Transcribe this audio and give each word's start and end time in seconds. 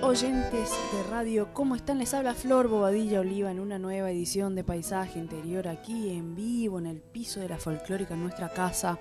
Oyentes 0.00 0.70
de 0.92 1.02
radio. 1.10 1.52
¿Cómo 1.52 1.74
están? 1.74 1.98
Les 1.98 2.14
habla 2.14 2.34
Flor 2.34 2.68
Bobadilla 2.68 3.18
Oliva 3.18 3.50
en 3.50 3.58
una 3.58 3.80
nueva 3.80 4.12
edición 4.12 4.54
de 4.54 4.62
Paisaje 4.62 5.18
Interior 5.18 5.66
aquí 5.66 6.10
en 6.10 6.36
vivo, 6.36 6.78
en 6.78 6.86
el 6.86 7.00
piso 7.00 7.40
de 7.40 7.48
la 7.48 7.58
folclórica, 7.58 8.14
en 8.14 8.22
nuestra 8.22 8.48
casa 8.48 8.96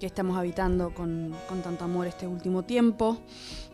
que 0.00 0.06
estamos 0.06 0.38
habitando 0.38 0.94
con, 0.94 1.36
con 1.46 1.60
tanto 1.60 1.84
amor 1.84 2.06
este 2.06 2.26
último 2.26 2.62
tiempo, 2.62 3.18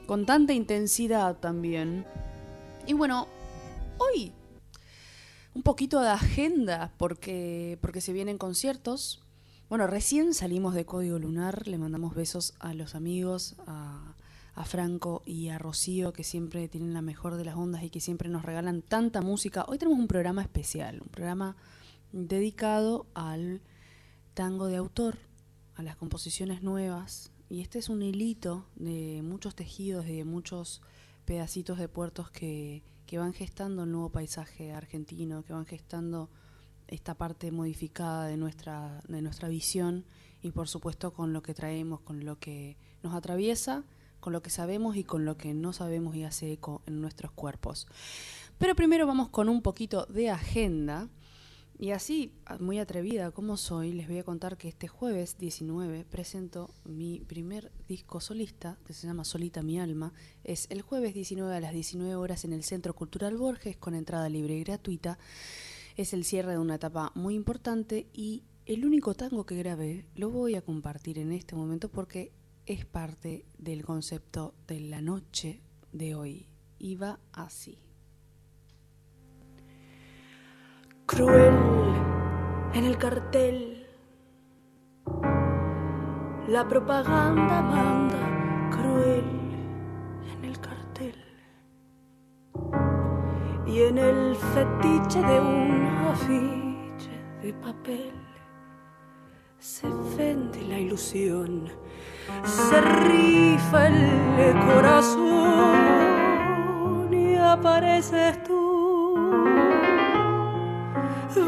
con 0.07 0.27
tanta 0.27 0.53
intensidad 0.53 1.37
también. 1.37 2.05
Y 2.85 2.95
bueno, 2.95 3.29
hoy 3.99 4.33
un 5.55 5.63
poquito 5.63 6.01
de 6.01 6.09
agenda 6.09 6.93
porque, 6.97 7.79
porque 7.81 8.01
se 8.01 8.13
vienen 8.13 8.39
conciertos. 8.39 9.23
Bueno, 9.69 9.87
recién 9.87 10.35
salimos 10.35 10.75
de 10.75 10.85
Código 10.85 11.21
Lunar, 11.21 11.69
le 11.69 11.79
mandamos 11.79 12.17
besos 12.17 12.55
a 12.59 12.75
los 12.75 12.97
amigos, 12.97 13.55
a, 13.69 14.12
a 14.55 14.65
Franco 14.65 15.23
y 15.25 15.49
a 15.49 15.59
Rocío, 15.59 16.13
que 16.13 16.25
siempre 16.25 16.69
tienen 16.69 16.95
la 16.95 17.03
mejor 17.03 17.37
de 17.37 17.45
las 17.45 17.57
ondas 17.57 17.83
y 17.83 17.91
que 17.91 18.01
siempre 18.01 18.29
nos 18.29 18.45
regalan 18.45 18.83
tanta 18.83 19.23
música. 19.23 19.65
Hoy 19.69 19.79
tenemos 19.79 19.99
un 19.99 20.09
programa 20.09 20.43
especial, 20.43 21.01
un 21.01 21.09
programa 21.09 21.57
dedicado 22.13 23.07
al 23.15 23.63
tango 24.35 24.67
de 24.67 24.77
autor, 24.77 25.19
a 25.75 25.83
las 25.83 25.97
composiciones 25.97 26.63
nuevas. 26.63 27.33
Y 27.49 27.61
este 27.61 27.79
es 27.79 27.89
un 27.89 28.03
hilito 28.03 28.67
de 28.77 29.21
muchos 29.23 29.55
tejidos, 29.55 30.07
de 30.07 30.25
muchos 30.25 30.83
pedacitos 31.25 31.79
de 31.79 31.89
puertos 31.89 32.31
que, 32.31 32.83
que 33.07 33.19
van 33.19 33.33
gestando 33.33 33.85
el 33.85 33.93
nuevo 33.93 34.11
paisaje 34.11 34.73
argentino, 34.73 35.45
que 35.45 35.53
van 35.53 35.67
gestando 35.67 36.31
esta 36.89 37.15
parte 37.15 37.51
modificada 37.51 38.27
de 38.27 38.37
nuestra, 38.37 39.03
de 39.09 39.23
nuestra 39.23 39.49
visión 39.49 40.05
y 40.43 40.51
por 40.51 40.69
supuesto 40.69 41.13
con 41.13 41.33
lo 41.33 41.43
que 41.43 41.55
traemos, 41.55 42.01
con 42.01 42.25
lo 42.25 42.39
que 42.39 42.77
nos 43.03 43.15
atraviesa, 43.15 43.85
con 44.23 44.33
lo 44.33 44.41
que 44.41 44.49
sabemos 44.49 44.97
y 44.97 45.05
con 45.05 45.27
lo 45.27 45.37
que 45.37 45.53
no 45.53 45.75
sabemos 45.75 46.17
y 46.17 46.23
hace 46.25 46.53
eco 46.53 46.81
en 46.87 47.03
nuestros 47.03 47.33
cuerpos. 47.33 47.87
Pero 48.57 48.75
primero 48.75 49.07
vamos 49.07 49.29
con 49.29 49.51
un 49.51 49.61
poquito 49.61 50.07
de 50.07 50.31
agenda. 50.31 51.11
Y 51.79 51.91
así, 51.91 52.33
muy 52.61 52.79
atrevida 52.79 53.33
como 53.33 53.57
soy, 53.57 53.93
les 53.93 54.07
voy 54.07 54.19
a 54.19 54.25
contar 54.25 54.57
que 54.57 54.69
este 54.69 54.87
jueves 54.87 55.37
19 55.39 56.05
presento 56.05 56.71
mi 56.85 57.19
primer 57.19 57.73
disco 57.89 58.21
solista, 58.21 58.79
que 58.87 58.93
se 58.93 59.09
llama 59.09 59.25
Solita 59.25 59.63
mi 59.63 59.81
alma. 59.81 60.13
Es 60.45 60.69
el 60.71 60.83
jueves 60.83 61.13
19 61.13 61.57
a 61.57 61.61
las 61.61 61.73
19 61.73 62.15
horas 62.15 62.45
en 62.45 62.53
el 62.53 62.63
Centro 62.63 62.95
Cultural 62.95 63.37
Borges 63.37 63.77
con 63.77 63.97
entrada 63.97 64.29
libre 64.29 64.55
y 64.55 64.63
gratuita. 64.63 65.19
Es 65.97 66.13
el 66.13 66.25
cierre 66.25 66.53
de 66.53 66.59
una 66.59 66.77
etapa 66.77 67.11
muy 67.17 67.35
importante 67.35 68.07
y 68.13 68.45
el 68.65 68.85
único 68.85 69.15
tango 69.15 69.45
que 69.45 69.57
grabé 69.57 70.07
lo 70.15 70.31
voy 70.31 70.55
a 70.55 70.63
compartir 70.63 71.19
en 71.19 71.33
este 71.33 71.57
momento 71.57 71.91
porque 71.91 72.31
es 72.67 72.85
parte 72.85 73.47
del 73.59 73.85
concepto 73.85 74.55
de 74.67 74.81
la 74.81 75.01
noche 75.01 75.63
de 75.93 76.15
hoy. 76.15 76.49
Y 76.79 76.97
va 76.97 77.21
así. 77.33 77.79
Cruel 81.07 81.55
en 82.75 82.85
el 82.85 82.99
cartel. 82.99 83.87
La 86.49 86.67
propaganda 86.69 87.63
manda 87.63 88.71
cruel 88.71 89.25
en 90.37 90.45
el 90.45 90.59
cartel. 90.59 91.15
Y 93.67 93.81
en 93.83 93.99
el 93.99 94.35
fetiche 94.35 95.23
de 95.23 95.41
un 95.41 95.87
afiche 95.87 97.11
de 97.43 97.55
papel 97.55 98.13
se 99.59 99.87
vende 100.17 100.61
la 100.63 100.81
ilusión, 100.81 101.71
se 102.45 102.81
rifa 102.81 103.89
el 103.89 104.59
corazón 104.67 105.89
y 107.13 107.37
apareces 107.37 108.43
tú 108.45 108.83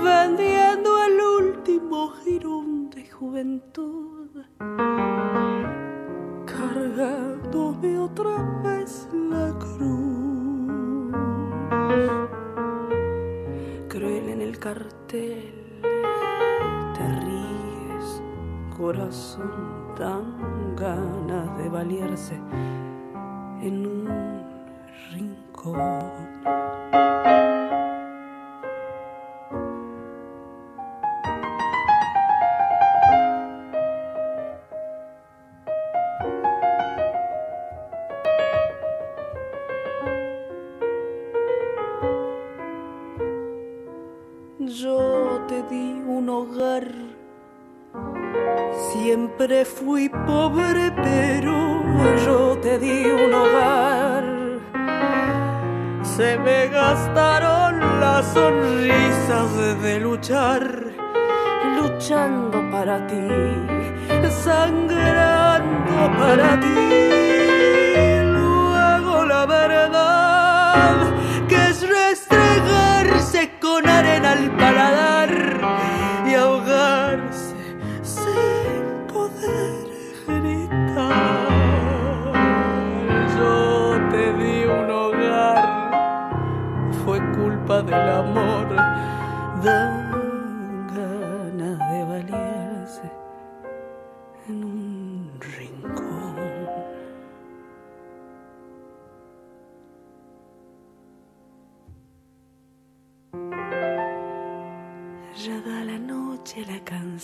vendiendo 0.04 0.90
el 1.04 1.20
último 1.46 2.10
jirón 2.22 2.90
de 2.90 3.10
juventud, 3.10 4.28
cargándome 6.44 7.98
otra 7.98 8.60
vez 8.62 9.08
la 9.12 9.52
cruz. 9.58 11.14
Cruel 13.88 14.28
en 14.28 14.40
el 14.42 14.58
cartel, 14.58 15.80
te 16.94 17.08
ríes, 17.20 18.22
corazón, 18.76 19.83
tan 19.96 20.74
ganas 20.76 21.56
de 21.58 21.68
valerse 21.68 22.34
en 23.62 23.86
un 23.86 24.42
rincón. 25.12 26.24
Fui 49.74 50.08
pobre, 50.08 50.92
pero 51.02 51.82
yo 52.24 52.56
te 52.62 52.78
di 52.78 53.04
un 53.06 53.34
hogar. 53.34 54.24
Se 56.02 56.38
me 56.38 56.68
gastaron 56.68 57.80
las 58.00 58.24
sonrisas 58.32 59.82
de 59.82 60.00
luchar, 60.00 60.62
luchando 61.76 62.70
para 62.70 63.04
ti, 63.06 63.28
sangrando 64.44 66.18
para 66.18 66.60
ti. 66.60 67.43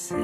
Su 0.01 0.17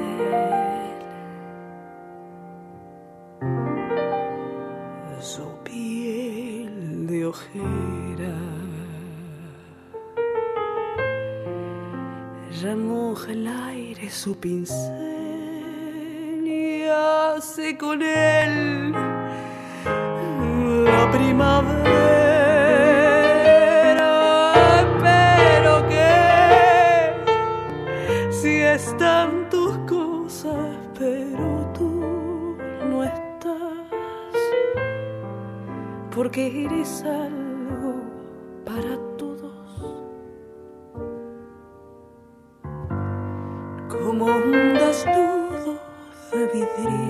piel 5.63 7.05
de 7.05 7.25
ojera. 7.27 8.33
Ya 12.59 12.75
moja 12.75 13.31
el 13.31 13.47
aire 13.47 14.09
su 14.09 14.35
pincel 14.39 14.73
y 16.47 16.87
hace 16.87 17.77
con 17.77 18.01
él 18.01 18.93
la 20.85 21.11
primavera. 21.11 22.16
que 36.37 36.65
eres 36.65 37.03
algo 37.03 37.95
para 38.63 38.95
todos. 39.17 39.81
Como 43.89 44.25
un 44.25 44.73
desnudo 44.75 45.81
de 46.31 46.45
vidriera. 46.53 47.07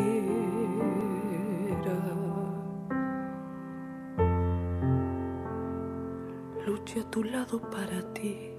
Luché 6.65 7.01
a 7.01 7.11
tu 7.11 7.21
lado 7.25 7.59
para 7.59 8.01
ti. 8.13 8.55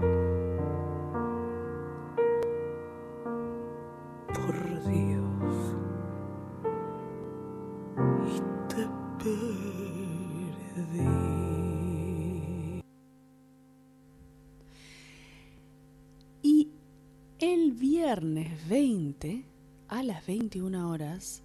El 17.68 17.74
viernes 17.74 18.66
20 18.70 19.44
a 19.88 20.02
las 20.02 20.26
21 20.26 20.88
horas 20.88 21.42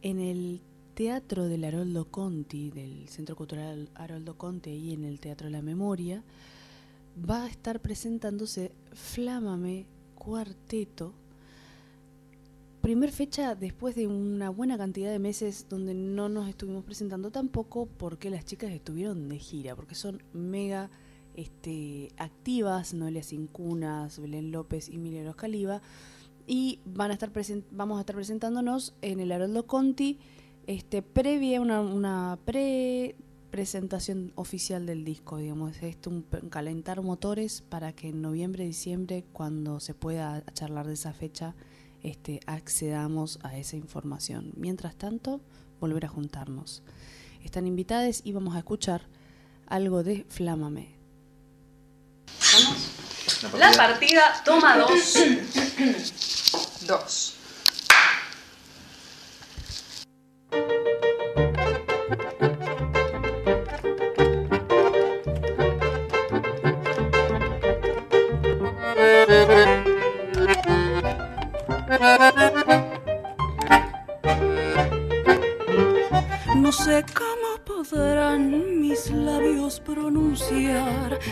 en 0.00 0.18
el 0.18 0.62
Teatro 0.94 1.48
del 1.48 1.64
Haroldo 1.64 2.10
Conti, 2.10 2.70
del 2.70 3.10
Centro 3.10 3.36
Cultural 3.36 3.90
Haroldo 3.94 4.38
Conti 4.38 4.70
y 4.70 4.94
en 4.94 5.04
el 5.04 5.20
Teatro 5.20 5.48
de 5.48 5.50
la 5.50 5.60
Memoria, 5.60 6.24
va 7.28 7.44
a 7.44 7.48
estar 7.48 7.80
presentándose 7.80 8.72
Flámame 8.94 9.84
Cuarteto. 10.14 11.12
Primer 12.80 13.12
fecha 13.12 13.54
después 13.54 13.94
de 13.94 14.06
una 14.06 14.48
buena 14.48 14.78
cantidad 14.78 15.10
de 15.10 15.18
meses 15.18 15.66
donde 15.68 15.92
no 15.92 16.30
nos 16.30 16.48
estuvimos 16.48 16.84
presentando 16.84 17.30
tampoco 17.30 17.84
porque 17.84 18.30
las 18.30 18.46
chicas 18.46 18.70
estuvieron 18.70 19.28
de 19.28 19.38
gira, 19.38 19.76
porque 19.76 19.94
son 19.94 20.22
mega 20.32 20.88
este, 21.34 22.10
activas, 22.16 22.94
Noelia 22.94 23.22
Cincunas, 23.22 24.18
Belén 24.18 24.52
López 24.52 24.88
y 24.88 24.98
Milagros 24.98 25.36
Caliba, 25.36 25.82
y 26.46 26.80
van 26.84 27.10
a 27.10 27.14
estar 27.14 27.30
vamos 27.70 27.98
a 27.98 28.00
estar 28.00 28.16
presentándonos 28.16 28.94
en 29.02 29.20
el 29.20 29.32
Haroldo 29.32 29.66
Conti, 29.66 30.18
este, 30.66 31.02
previa, 31.02 31.60
una, 31.60 31.80
una 31.80 32.38
pre 32.44 33.16
presentación 33.50 34.32
oficial 34.36 34.86
del 34.86 35.04
disco, 35.04 35.38
digamos, 35.38 35.82
es 35.82 35.96
un 36.06 36.22
calentar 36.50 37.02
motores 37.02 37.62
para 37.62 37.92
que 37.92 38.08
en 38.08 38.22
noviembre, 38.22 38.64
diciembre, 38.64 39.24
cuando 39.32 39.80
se 39.80 39.92
pueda 39.92 40.44
charlar 40.54 40.86
de 40.86 40.94
esa 40.94 41.12
fecha, 41.12 41.54
este, 42.02 42.40
accedamos 42.46 43.38
a 43.42 43.58
esa 43.58 43.76
información. 43.76 44.52
Mientras 44.56 44.96
tanto, 44.96 45.40
volver 45.80 46.06
a 46.06 46.08
juntarnos. 46.08 46.82
Están 47.44 47.66
invitadas 47.66 48.22
y 48.24 48.32
vamos 48.32 48.54
a 48.54 48.58
escuchar 48.58 49.02
algo 49.66 50.02
de 50.02 50.24
Flámame. 50.28 50.99
La 53.58 53.72
partida 53.72 54.42
toma 54.44 54.76
dos. 54.76 55.14
dos. 56.82 57.29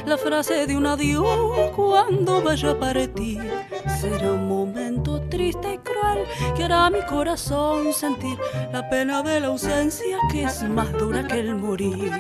La 0.09 0.17
frase 0.17 0.67
de 0.67 0.75
un 0.75 0.87
adiós 0.87 1.71
cuando 1.77 2.41
vaya 2.41 2.71
a 2.71 2.79
partir. 2.79 3.43
Será 4.01 4.33
un 4.33 4.49
momento 4.49 5.21
triste 5.29 5.75
y 5.75 5.79
cruel 5.79 6.25
que 6.57 6.65
hará 6.65 6.89
mi 6.89 7.03
corazón 7.03 7.93
sentir 7.93 8.39
la 8.73 8.89
pena 8.89 9.23
de 9.23 9.41
la 9.41 9.49
ausencia 9.49 10.17
que 10.31 10.45
es 10.45 10.63
más 10.63 10.91
dura 10.93 11.27
que 11.27 11.41
el 11.41 11.55
morir. 11.57 12.11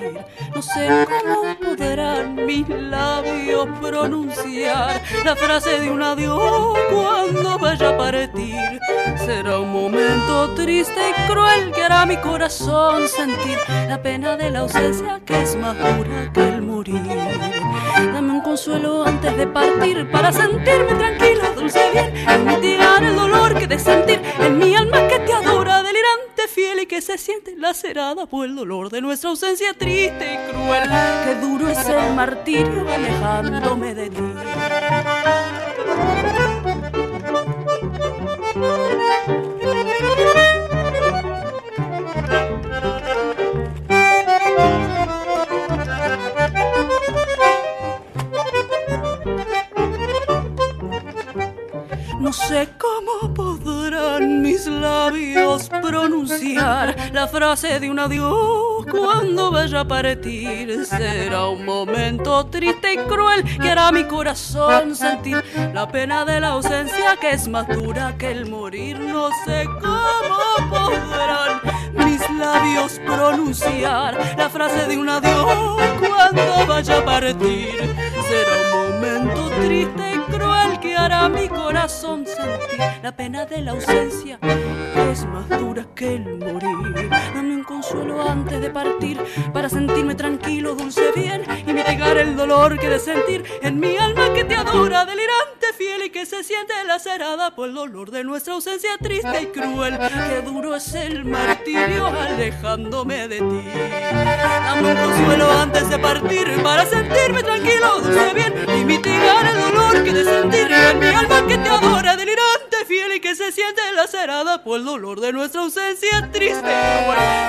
No 0.58 0.62
sé 0.62 1.06
cómo 1.22 1.54
podrán 1.60 2.34
mis 2.34 2.68
labios 2.68 3.68
pronunciar 3.80 5.00
la 5.24 5.36
frase 5.36 5.78
de 5.78 5.88
un 5.88 6.02
adiós 6.02 6.76
cuando 6.90 7.56
vaya 7.60 7.90
a 7.90 7.96
partir. 7.96 8.80
Será 9.24 9.60
un 9.60 9.72
momento 9.72 10.52
triste 10.56 11.00
y 11.10 11.30
cruel 11.30 11.70
que 11.70 11.84
hará 11.84 12.04
mi 12.06 12.16
corazón 12.16 13.06
sentir 13.06 13.56
la 13.88 14.02
pena 14.02 14.36
de 14.36 14.50
la 14.50 14.58
ausencia 14.60 15.20
que 15.24 15.42
es 15.42 15.54
más 15.54 15.76
dura 15.78 16.32
que 16.32 16.48
el 16.48 16.62
morir. 16.62 17.06
Dame 18.12 18.32
un 18.32 18.40
consuelo 18.40 19.06
antes 19.06 19.36
de 19.36 19.46
partir 19.46 20.10
para 20.10 20.32
sentirme 20.32 20.92
tranquilo, 20.94 21.52
dulce 21.54 21.88
bien, 21.92 22.12
y 22.16 22.44
mitigar 22.44 23.04
el 23.04 23.14
dolor 23.14 23.54
que 23.54 23.68
de 23.68 23.78
sentir 23.78 24.20
en 24.40 24.58
mi 24.58 24.74
alma 24.74 25.06
que 25.06 25.20
te 25.20 25.34
que 26.88 27.02
se 27.02 27.18
siente 27.18 27.54
lacerada 27.56 28.26
por 28.26 28.46
el 28.46 28.56
dolor 28.56 28.90
de 28.90 29.00
nuestra 29.00 29.30
ausencia 29.30 29.74
triste 29.74 30.34
y 30.34 30.50
cruel. 30.50 30.88
Qué 31.24 31.34
duro 31.36 31.68
es 31.68 31.86
el 31.86 32.14
martirio 32.14 32.86
alejándome 32.90 33.94
de 33.94 34.10
ti. 34.10 34.22
Pronunciar 55.88 56.94
la 57.12 57.26
frase 57.26 57.80
de 57.80 57.90
un 57.90 57.98
adiós 57.98 58.84
cuando 58.90 59.50
vaya 59.50 59.80
a 59.80 59.88
partir. 59.88 60.84
Será 60.84 61.48
un 61.48 61.64
momento 61.64 62.44
triste 62.46 62.94
y 62.94 62.96
cruel 62.98 63.42
que 63.58 63.70
hará 63.70 63.90
mi 63.90 64.04
corazón 64.04 64.94
sentir 64.94 65.42
la 65.72 65.88
pena 65.88 66.24
de 66.24 66.40
la 66.40 66.48
ausencia 66.48 67.16
que 67.20 67.30
es 67.30 67.48
más 67.48 67.66
dura 67.68 68.14
que 68.18 68.30
el 68.30 68.50
morir. 68.50 69.00
No 69.00 69.30
sé 69.44 69.64
cómo 69.80 70.68
podrán 70.68 71.60
mis 72.06 72.20
labios 72.38 73.00
pronunciar 73.06 74.18
la 74.36 74.48
frase 74.50 74.86
de 74.86 74.98
un 74.98 75.08
adiós 75.08 75.80
cuando 75.98 76.66
vaya 76.66 76.98
a 76.98 77.04
partir. 77.04 77.94
Será 78.28 78.52
un 78.62 78.92
momento 78.92 79.50
triste 79.62 80.14
y 80.14 80.32
cruel 80.32 80.80
que 80.80 80.87
hará 81.08 81.28
mi 81.30 81.48
corazón 81.48 82.26
sentir 82.26 82.80
la 83.02 83.16
pena 83.16 83.46
de 83.46 83.62
la 83.62 83.70
ausencia 83.70 84.38
es 85.10 85.24
más 85.24 85.48
dura 85.48 85.86
que 85.94 86.16
el 86.16 86.36
morir. 86.36 87.08
Dame 87.34 87.54
un 87.54 87.64
consuelo 87.64 88.20
antes 88.28 88.60
de 88.60 88.68
partir 88.68 89.18
para 89.52 89.68
sentirme 89.68 90.14
tranquilo, 90.14 90.74
dulce 90.74 91.12
bien 91.14 91.42
y 91.66 91.72
mitigar 91.72 92.18
el 92.18 92.36
dolor 92.36 92.78
que 92.78 92.88
de 92.88 92.98
sentir 92.98 93.44
en 93.62 93.80
mi 93.80 93.96
alma 93.96 94.32
que 94.34 94.44
te 94.44 94.54
adora, 94.54 95.06
delirante, 95.06 95.72
fiel 95.76 96.04
y 96.04 96.10
que 96.10 96.26
se 96.26 96.44
siente 96.44 96.74
lacerada 96.86 97.54
por 97.54 97.68
el 97.68 97.74
dolor 97.74 98.10
de 98.10 98.22
nuestra 98.22 98.54
ausencia 98.54 98.90
triste 99.00 99.42
y 99.42 99.46
cruel. 99.46 99.98
Qué 99.98 100.42
duro 100.42 100.76
es 100.76 100.94
el 100.94 101.24
martirio 101.24 102.06
alejándome 102.06 103.28
de 103.28 103.38
ti. 103.38 103.68
Dame 104.64 104.90
un 104.90 104.96
consuelo 104.96 105.50
antes 105.52 105.88
de 105.88 105.98
partir 105.98 106.62
para 106.62 106.84
sentirme 106.84 107.42
tranquilo, 107.42 108.00
dulce 108.00 108.34
bien 108.34 108.54
y 108.78 108.84
mitigar 108.84 109.46
el 109.46 109.60
dolor 109.60 110.04
que 110.04 110.12
de 110.12 110.24
sentir 110.24 110.70
en 110.70 110.97
mi 110.98 111.06
alma 111.06 111.46
que 111.46 111.58
te 111.58 111.68
adora, 111.68 112.16
delirante, 112.16 112.84
fiel 112.86 113.16
y 113.16 113.20
que 113.20 113.34
se 113.34 113.52
siente 113.52 113.80
lacerada 113.94 114.64
por 114.64 114.80
el 114.80 114.84
dolor 114.84 115.20
de 115.20 115.32
nuestra 115.32 115.62
ausencia 115.62 116.30
triste. 116.32 116.74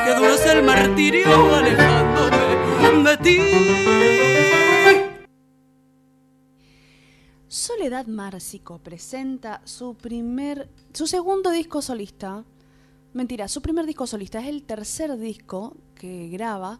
Qué 0.06 0.13
duro 0.15 0.34
es 0.34 0.46
el 0.46 0.63
martirio 0.63 1.56
alejándome 1.56 3.10
de 3.10 3.18
ti. 3.18 3.39
Soledad 7.48 8.06
Márcico 8.08 8.77
presenta 8.77 9.62
su 9.65 9.96
primer, 9.96 10.70
su 10.94 11.08
segundo 11.08 11.50
disco 11.50 11.82
solista. 11.82 12.44
Mentira, 13.13 13.48
su 13.48 13.62
primer 13.62 13.86
disco 13.88 14.06
solista 14.06 14.39
es 14.39 14.48
el 14.48 14.63
tercer 14.63 15.18
disco 15.18 15.75
que 15.96 16.29
graba 16.29 16.79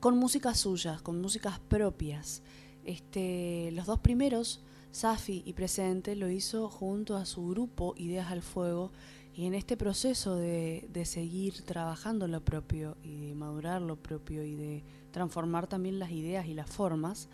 con 0.00 0.18
músicas 0.18 0.58
suyas, 0.58 1.00
con 1.02 1.20
músicas 1.20 1.60
propias. 1.60 2.42
Este, 2.84 3.70
los 3.72 3.86
dos 3.86 4.00
primeros, 4.00 4.60
Safi 4.92 5.42
y 5.46 5.54
Presente, 5.54 6.14
lo 6.14 6.30
hizo 6.30 6.68
junto 6.68 7.16
a 7.16 7.24
su 7.24 7.48
grupo 7.48 7.94
Ideas 7.96 8.30
al 8.30 8.42
Fuego 8.42 8.92
y 9.34 9.46
en 9.46 9.54
este 9.54 9.78
proceso 9.78 10.36
de, 10.36 10.86
de 10.92 11.06
seguir 11.06 11.62
trabajando 11.62 12.28
lo 12.28 12.44
propio 12.44 12.98
y 13.02 13.28
de 13.28 13.34
madurar 13.34 13.80
lo 13.80 13.96
propio 13.96 14.44
y 14.44 14.54
de 14.54 14.84
transformar 15.10 15.66
también 15.66 15.98
las 15.98 16.10
ideas 16.10 16.46
y 16.46 16.54
las 16.54 16.68
formas, 16.68 17.28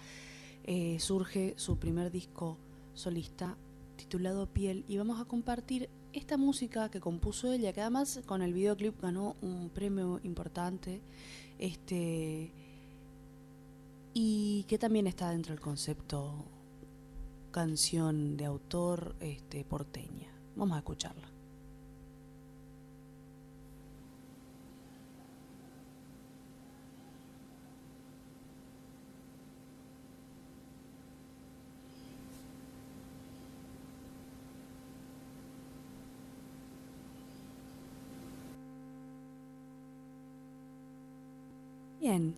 eh, 0.64 0.98
surge 1.00 1.54
su 1.56 1.78
primer 1.78 2.12
disco 2.12 2.56
solista 2.94 3.56
titulado 3.96 4.46
Piel 4.46 4.84
y 4.86 4.96
vamos 4.98 5.20
a 5.20 5.24
compartir 5.24 5.88
esta 6.12 6.36
música 6.36 6.90
que 6.90 7.00
compuso 7.00 7.52
ella, 7.52 7.72
que 7.72 7.80
además 7.80 8.20
con 8.24 8.42
el 8.42 8.52
videoclip 8.52 9.00
ganó 9.00 9.34
un 9.42 9.70
premio 9.70 10.20
importante, 10.22 11.00
este 11.58 12.52
y 14.14 14.64
que 14.68 14.78
también 14.78 15.06
está 15.06 15.30
dentro 15.30 15.52
del 15.52 15.60
concepto 15.60 16.44
canción 17.58 18.36
de 18.36 18.44
autor 18.44 19.16
este, 19.18 19.64
porteña. 19.64 20.30
Vamos 20.54 20.76
a 20.76 20.78
escucharla. 20.78 21.28
Bien, 41.98 42.36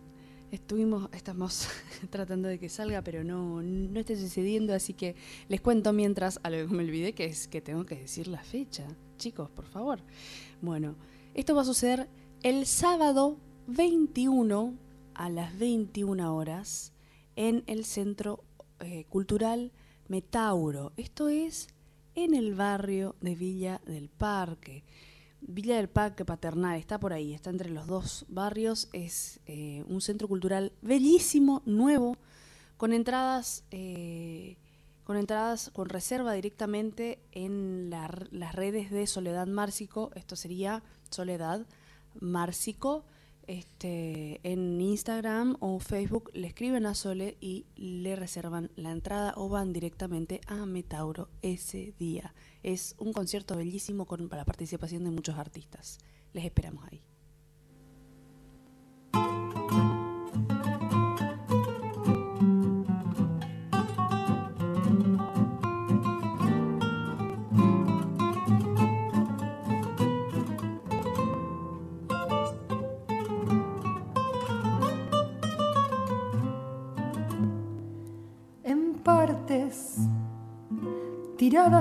estuvimos, 0.51 1.09
estamos 1.13 1.67
tratando 2.09 2.47
de 2.47 2.59
que 2.59 2.69
salga, 2.69 3.01
pero 3.01 3.23
no, 3.23 3.61
no 3.61 3.99
está 3.99 4.15
sucediendo, 4.15 4.73
así 4.73 4.93
que 4.93 5.15
les 5.47 5.61
cuento 5.61 5.93
mientras, 5.93 6.39
algo 6.43 6.67
que 6.67 6.75
me 6.75 6.83
olvidé, 6.83 7.13
que 7.13 7.25
es 7.25 7.47
que 7.47 7.61
tengo 7.61 7.85
que 7.85 7.95
decir 7.95 8.27
la 8.27 8.43
fecha. 8.43 8.85
Chicos, 9.17 9.49
por 9.49 9.65
favor. 9.65 9.99
Bueno, 10.61 10.95
esto 11.33 11.55
va 11.55 11.61
a 11.61 11.65
suceder 11.65 12.09
el 12.43 12.65
sábado 12.65 13.37
21 13.67 14.73
a 15.13 15.29
las 15.29 15.57
21 15.57 16.35
horas 16.35 16.93
en 17.35 17.63
el 17.67 17.85
Centro 17.85 18.43
eh, 18.79 19.05
Cultural 19.09 19.71
Metauro. 20.07 20.91
Esto 20.97 21.29
es 21.29 21.67
en 22.15 22.33
el 22.33 22.55
barrio 22.55 23.15
de 23.21 23.35
Villa 23.35 23.81
del 23.85 24.09
Parque. 24.09 24.83
Villa 25.41 25.75
del 25.77 25.89
Parque 25.89 26.23
Paternal, 26.23 26.77
está 26.77 26.99
por 26.99 27.13
ahí, 27.13 27.33
está 27.33 27.49
entre 27.49 27.69
los 27.69 27.87
dos 27.87 28.25
barrios, 28.29 28.89
es 28.93 29.39
eh, 29.47 29.83
un 29.87 29.99
centro 30.01 30.27
cultural 30.27 30.71
bellísimo, 30.81 31.63
nuevo, 31.65 32.17
con 32.77 32.93
entradas, 32.93 33.63
eh, 33.71 34.57
con 35.03 35.17
entradas 35.17 35.71
con 35.73 35.89
reserva 35.89 36.33
directamente 36.33 37.19
en 37.31 37.89
las 37.89 38.55
redes 38.55 38.91
de 38.91 39.07
Soledad 39.07 39.47
Márcico, 39.47 40.11
esto 40.15 40.35
sería 40.35 40.83
Soledad 41.09 41.65
Márcico, 42.19 43.03
este, 43.47 44.39
en 44.43 44.79
Instagram 44.79 45.57
o 45.59 45.79
Facebook 45.79 46.29
le 46.33 46.47
escriben 46.47 46.85
a 46.85 46.95
Sole 46.95 47.37
y 47.41 47.65
le 47.75 48.15
reservan 48.15 48.71
la 48.75 48.91
entrada 48.91 49.33
o 49.35 49.49
van 49.49 49.73
directamente 49.73 50.41
a 50.47 50.65
Metauro 50.65 51.29
ese 51.41 51.93
día. 51.99 52.33
Es 52.63 52.95
un 52.97 53.13
concierto 53.13 53.57
bellísimo 53.57 54.05
con 54.05 54.29
la 54.29 54.45
participación 54.45 55.03
de 55.03 55.11
muchos 55.11 55.37
artistas. 55.37 55.97
Les 56.33 56.45
esperamos 56.45 56.83
ahí. 56.91 57.10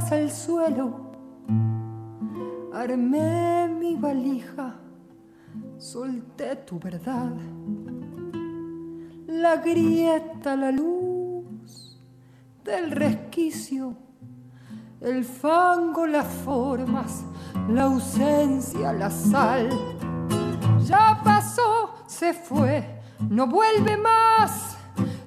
Al 0.09 0.31
suelo, 0.31 1.13
armé 2.73 3.69
mi 3.69 3.97
valija, 3.97 4.75
solté 5.77 6.57
tu 6.57 6.79
verdad, 6.79 7.31
la 9.29 9.57
grieta, 9.57 10.57
la 10.57 10.73
luz 10.73 12.01
del 12.65 12.91
resquicio, 12.91 13.95
el 15.03 15.23
fango, 15.23 16.07
las 16.07 16.27
formas, 16.27 17.23
la 17.69 17.85
ausencia, 17.85 18.95
la 18.95 19.11
sal. 19.11 19.69
Ya 20.87 21.21
pasó, 21.23 21.95
se 22.07 22.33
fue, 22.33 23.03
no 23.29 23.47
vuelve 23.47 23.99
más. 23.99 24.79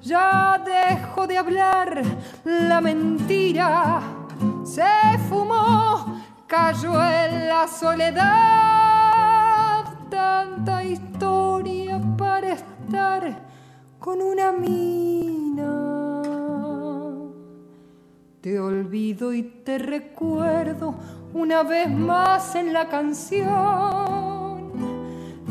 Ya 0.01 0.61
dejo 0.65 1.27
de 1.27 1.37
hablar 1.37 2.01
la 2.43 2.81
mentira 2.81 4.22
se 4.73 5.19
fumó, 5.29 6.19
cayó 6.47 6.93
en 6.95 7.47
la 7.47 7.67
soledad. 7.67 8.23
Tanta 10.09 10.83
historia 10.83 12.01
para 12.17 12.53
estar 12.53 13.39
con 13.99 14.19
una 14.19 14.51
mina. 14.51 15.69
Te 18.41 18.59
olvido 18.59 19.31
y 19.31 19.43
te 19.43 19.77
recuerdo 19.77 20.95
una 21.35 21.61
vez 21.61 21.87
más 21.87 22.55
en 22.55 22.73
la 22.73 22.89
canción, 22.89 23.51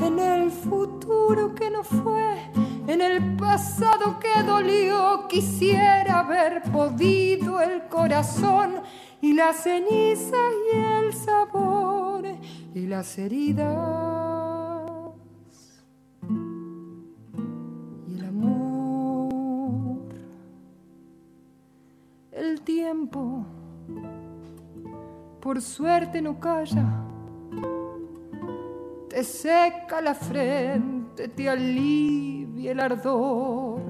en 0.05 0.19
el 0.19 0.51
futuro 0.51 1.55
que 1.55 1.71
no 1.71 1.85
fue 1.85 2.51
en 2.87 3.01
el 3.01 3.37
pasado 3.37 4.19
que 4.19 4.43
dolió 4.43 5.27
quisiera 5.29 6.21
haber 6.21 6.63
podido 6.63 7.61
el 7.61 7.83
corazón 7.89 8.81
y 9.23 9.33
la 9.35 9.53
ceniza 9.53 10.37
y 10.75 10.77
el 10.77 11.13
sabor 11.15 12.25
y 12.75 12.87
las 12.87 13.17
heridas 13.19 13.73
y 18.09 18.19
el 18.19 18.25
amor. 18.25 20.03
El 22.33 22.63
tiempo, 22.63 23.47
por 25.41 25.63
suerte, 25.63 26.21
no 26.21 26.41
calla, 26.41 26.85
te 29.09 29.23
seca 29.23 30.01
la 30.03 30.15
frente, 30.15 31.29
te 31.29 31.49
alivia 31.49 32.73
el 32.73 32.81
ardor, 32.81 33.83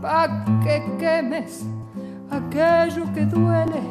pa' 0.00 0.44
que 0.62 0.96
quemes 0.98 1.66
aquello 2.30 3.12
que 3.12 3.24
duele, 3.24 3.82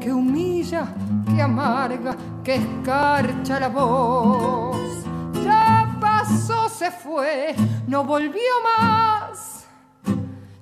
que 0.00 0.12
humilla, 0.12 0.86
que 1.34 1.42
amarga, 1.42 2.16
que 2.42 2.56
escarcha 2.56 3.60
la 3.60 3.68
voz. 3.68 5.04
Ya 5.44 5.96
pasó, 6.00 6.68
se 6.68 6.90
fue, 6.90 7.54
no 7.86 8.04
volvió 8.04 8.52
más. 8.64 9.66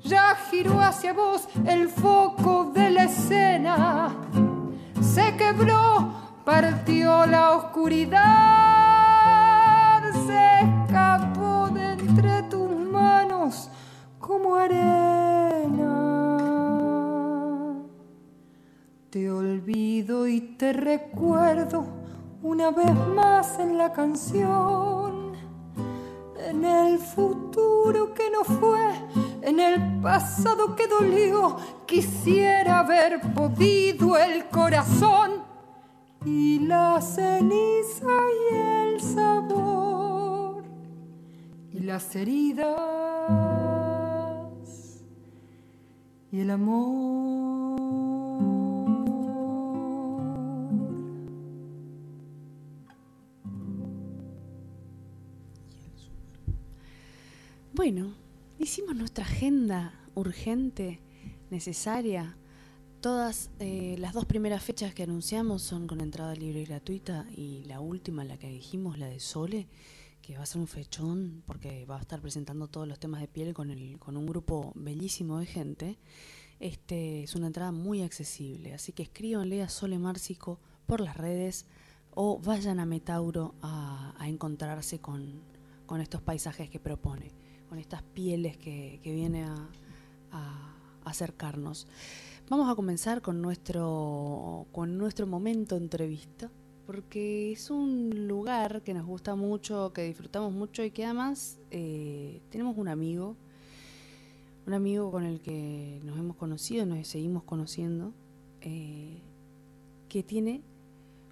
Ya 0.02 0.36
giró 0.50 0.80
hacia 0.80 1.12
vos 1.12 1.48
el 1.66 1.88
foco 1.88 2.72
de 2.74 2.90
la 2.90 3.04
escena. 3.04 4.14
Se 5.00 5.34
quebró, 5.36 6.12
partió 6.44 7.24
la 7.26 7.52
oscuridad. 7.52 8.20
Se 10.26 10.60
escapó 10.60 11.70
de 11.70 11.92
entre 11.92 12.42
tus 12.44 12.70
manos 12.70 13.70
como 14.20 14.56
arena. 14.56 15.13
Te 19.14 19.30
olvido 19.30 20.26
y 20.26 20.40
te 20.40 20.72
recuerdo 20.72 21.84
una 22.42 22.72
vez 22.72 22.92
más 23.14 23.60
en 23.60 23.78
la 23.78 23.92
canción, 23.92 25.34
en 26.36 26.64
el 26.64 26.98
futuro 26.98 28.12
que 28.12 28.28
no 28.28 28.42
fue, 28.42 28.90
en 29.42 29.60
el 29.60 30.00
pasado 30.00 30.74
que 30.74 30.88
dolió, 30.88 31.56
quisiera 31.86 32.80
haber 32.80 33.20
podido 33.34 34.18
el 34.18 34.46
corazón 34.46 35.44
y 36.24 36.58
la 36.66 37.00
ceniza 37.00 38.16
y 38.50 38.54
el 38.56 39.00
sabor 39.00 40.64
y 41.72 41.78
las 41.78 42.16
heridas 42.16 42.66
y 46.32 46.40
el 46.40 46.50
amor. 46.50 47.63
Bueno, 57.74 58.14
hicimos 58.60 58.94
nuestra 58.94 59.24
agenda 59.24 60.00
urgente, 60.14 61.00
necesaria. 61.50 62.36
Todas 63.00 63.50
eh, 63.58 63.96
las 63.98 64.12
dos 64.12 64.26
primeras 64.26 64.62
fechas 64.62 64.94
que 64.94 65.02
anunciamos 65.02 65.62
son 65.62 65.88
con 65.88 66.00
entrada 66.00 66.36
libre 66.36 66.60
y 66.60 66.66
gratuita 66.66 67.26
y 67.36 67.64
la 67.64 67.80
última, 67.80 68.22
la 68.22 68.38
que 68.38 68.48
dijimos, 68.48 68.96
la 68.96 69.08
de 69.08 69.18
Sole, 69.18 69.66
que 70.22 70.36
va 70.36 70.44
a 70.44 70.46
ser 70.46 70.60
un 70.60 70.68
fechón 70.68 71.42
porque 71.46 71.84
va 71.84 71.96
a 71.96 72.00
estar 72.00 72.20
presentando 72.20 72.68
todos 72.68 72.86
los 72.86 73.00
temas 73.00 73.20
de 73.20 73.26
piel 73.26 73.52
con, 73.54 73.70
un 73.70 74.26
grupo 74.26 74.70
bellísimo 74.76 75.40
de 75.40 75.46
gente. 75.46 75.98
Este 76.60 77.24
es 77.24 77.34
una 77.34 77.48
entrada 77.48 77.72
muy 77.72 78.02
accesible, 78.02 78.72
así 78.72 78.92
que 78.92 79.02
escríbanle 79.02 79.64
a 79.64 79.68
Sole 79.68 79.98
Márcico 79.98 80.60
por 80.86 81.00
las 81.00 81.16
redes 81.16 81.66
o 82.12 82.38
vayan 82.38 82.78
a 82.78 82.86
Metauro 82.86 83.56
a, 83.62 84.14
encontrarse 84.28 85.00
con 85.00 85.42
estos 86.00 86.22
paisajes 86.22 86.70
que 86.70 86.78
propone 86.78 87.32
con 87.68 87.78
estas 87.78 88.02
pieles 88.02 88.56
que, 88.56 89.00
viene 89.04 89.44
a, 89.44 89.68
acercarnos. 91.04 91.86
Vamos 92.48 92.70
a 92.70 92.74
comenzar 92.74 93.20
con 93.20 93.42
nuestro, 93.42 94.66
con 94.72 94.96
nuestro 94.96 95.26
momento 95.26 95.76
entrevista, 95.76 96.50
porque 96.86 97.52
es 97.52 97.70
un 97.70 98.26
lugar 98.26 98.82
que 98.82 98.94
nos 98.94 99.06
gusta 99.06 99.34
mucho, 99.34 99.92
que 99.92 100.04
disfrutamos 100.04 100.52
mucho 100.52 100.82
y 100.82 100.90
que 100.90 101.04
además 101.04 101.58
eh, 101.70 102.40
tenemos 102.50 102.76
un 102.78 102.88
amigo, 102.88 103.36
un 104.66 104.72
amigo 104.72 105.10
con 105.10 105.24
el 105.24 105.40
que 105.40 106.00
nos 106.04 106.18
hemos 106.18 106.36
conocido, 106.36 106.86
nos 106.86 107.06
seguimos 107.06 107.44
conociendo, 107.44 108.12
eh, 108.60 109.20
que 110.08 110.22
tiene 110.22 110.62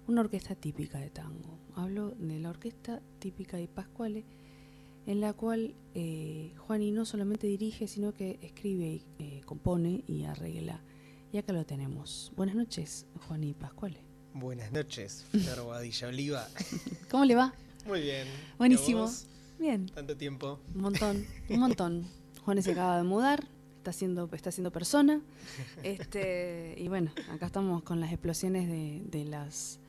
una 0.07 0.21
orquesta 0.21 0.55
típica 0.55 0.99
de 0.99 1.09
tango. 1.09 1.57
Hablo 1.75 2.11
de 2.11 2.39
la 2.39 2.49
orquesta 2.49 3.01
típica 3.19 3.57
de 3.57 3.67
Pascuale, 3.67 4.25
en 5.05 5.21
la 5.21 5.33
cual 5.33 5.75
eh, 5.93 6.53
Juani 6.57 6.91
no 6.91 7.05
solamente 7.05 7.47
dirige, 7.47 7.87
sino 7.87 8.13
que 8.13 8.39
escribe, 8.41 9.01
eh, 9.19 9.41
compone 9.45 10.03
y 10.07 10.23
arregla. 10.23 10.81
Y 11.31 11.37
acá 11.37 11.53
lo 11.53 11.65
tenemos. 11.65 12.31
Buenas 12.35 12.55
noches, 12.55 13.05
Juani 13.27 13.53
Pascuale. 13.53 13.99
Buenas 14.33 14.71
noches, 14.71 15.25
Flor 15.31 15.63
Guadilla 15.63 16.07
Oliva. 16.07 16.47
¿Cómo 17.11 17.25
le 17.25 17.35
va? 17.35 17.53
Muy 17.85 18.01
bien. 18.01 18.27
Buenísimo. 18.57 19.09
Bien. 19.59 19.87
Tanto 19.87 20.15
tiempo. 20.15 20.59
Un 20.73 20.81
montón, 20.81 21.25
un 21.49 21.59
montón. 21.59 22.07
Juani 22.45 22.61
se 22.61 22.71
acaba 22.71 22.97
de 22.97 23.03
mudar, 23.03 23.47
está 23.77 23.93
siendo, 23.93 24.29
está 24.33 24.51
siendo 24.51 24.71
persona. 24.71 25.21
Este, 25.83 26.75
y 26.77 26.87
bueno, 26.87 27.11
acá 27.29 27.47
estamos 27.47 27.83
con 27.83 27.99
las 27.99 28.11
explosiones 28.11 28.67
de, 28.67 29.01
de 29.05 29.25
las 29.25 29.79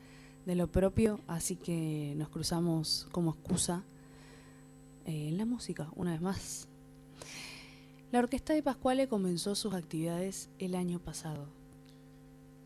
de 0.45 0.55
lo 0.55 0.67
propio, 0.67 1.19
así 1.27 1.55
que 1.55 2.13
nos 2.17 2.29
cruzamos 2.29 3.07
como 3.11 3.31
excusa 3.31 3.83
eh, 5.05 5.29
en 5.29 5.37
la 5.37 5.45
música, 5.45 5.89
una 5.95 6.11
vez 6.11 6.21
más. 6.21 6.67
La 8.11 8.19
orquesta 8.19 8.53
de 8.53 8.63
Pascuale 8.63 9.07
comenzó 9.07 9.55
sus 9.55 9.73
actividades 9.73 10.49
el 10.59 10.75
año 10.75 10.99
pasado. 10.99 11.47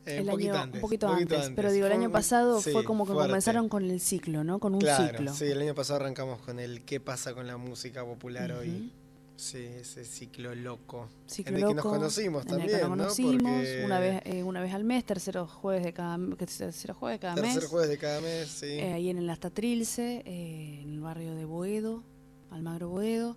Eh, 0.05 0.17
el 0.17 0.23
un, 0.23 0.29
año, 0.29 0.35
poquito 0.37 0.57
antes, 0.57 0.75
un 0.75 0.81
poquito 0.81 1.07
un 1.07 1.13
antes, 1.13 1.51
pero 1.55 1.71
digo, 1.71 1.87
el 1.87 1.93
año 1.93 2.11
pasado 2.11 2.61
sí, 2.61 2.71
fue 2.71 2.83
como 2.83 3.05
que 3.05 3.13
fuerte. 3.13 3.29
comenzaron 3.29 3.69
con 3.69 3.83
el 3.83 3.99
ciclo, 3.99 4.43
¿no? 4.43 4.59
Con 4.59 4.73
un 4.73 4.81
claro, 4.81 5.17
ciclo. 5.17 5.33
Sí, 5.33 5.45
el 5.45 5.61
año 5.61 5.75
pasado 5.75 5.99
arrancamos 6.01 6.39
con 6.41 6.59
el 6.59 6.83
¿Qué 6.83 6.99
pasa 6.99 7.33
con 7.33 7.47
la 7.47 7.57
música 7.57 8.05
popular 8.05 8.51
hoy? 8.51 8.69
Ujú. 8.69 8.99
Sí, 9.35 9.65
ese 9.79 10.03
ciclo 10.03 10.53
loco. 10.53 11.07
Ciclo 11.25 11.55
en 11.55 11.63
el 11.63 11.69
que 11.69 11.75
nos 11.75 11.85
loco, 11.85 11.95
conocimos 11.95 12.45
en 12.45 12.49
el 12.49 12.57
también, 12.57 12.77
que 12.77 12.83
nos 12.83 12.89
conocimos, 12.89 13.41
¿no? 13.41 13.49
Porque 13.49 13.81
una 13.85 13.99
vez 13.99 14.21
eh, 14.25 14.43
una 14.43 14.61
vez 14.61 14.73
al 14.73 14.83
mes, 14.83 15.05
tercero 15.05 15.47
jueves 15.47 15.83
de 15.83 15.93
cada 15.93 16.19
tercero 16.35 16.93
jueves 16.93 17.15
de 17.15 17.19
cada 17.21 17.35
tercer 17.35 17.61
mes. 17.61 17.69
jueves 17.69 17.89
de 17.89 17.97
cada 17.97 18.21
mes, 18.21 18.49
sí. 18.49 18.65
Eh, 18.65 18.93
ahí 18.93 19.09
en 19.09 19.17
el 19.17 19.29
Asta 19.29 19.49
Trilce, 19.49 20.23
eh, 20.25 20.81
en 20.83 20.89
el 20.89 20.99
barrio 20.99 21.35
de 21.35 21.45
Boedo, 21.45 22.03
Almagro 22.51 22.89
Boedo. 22.89 23.35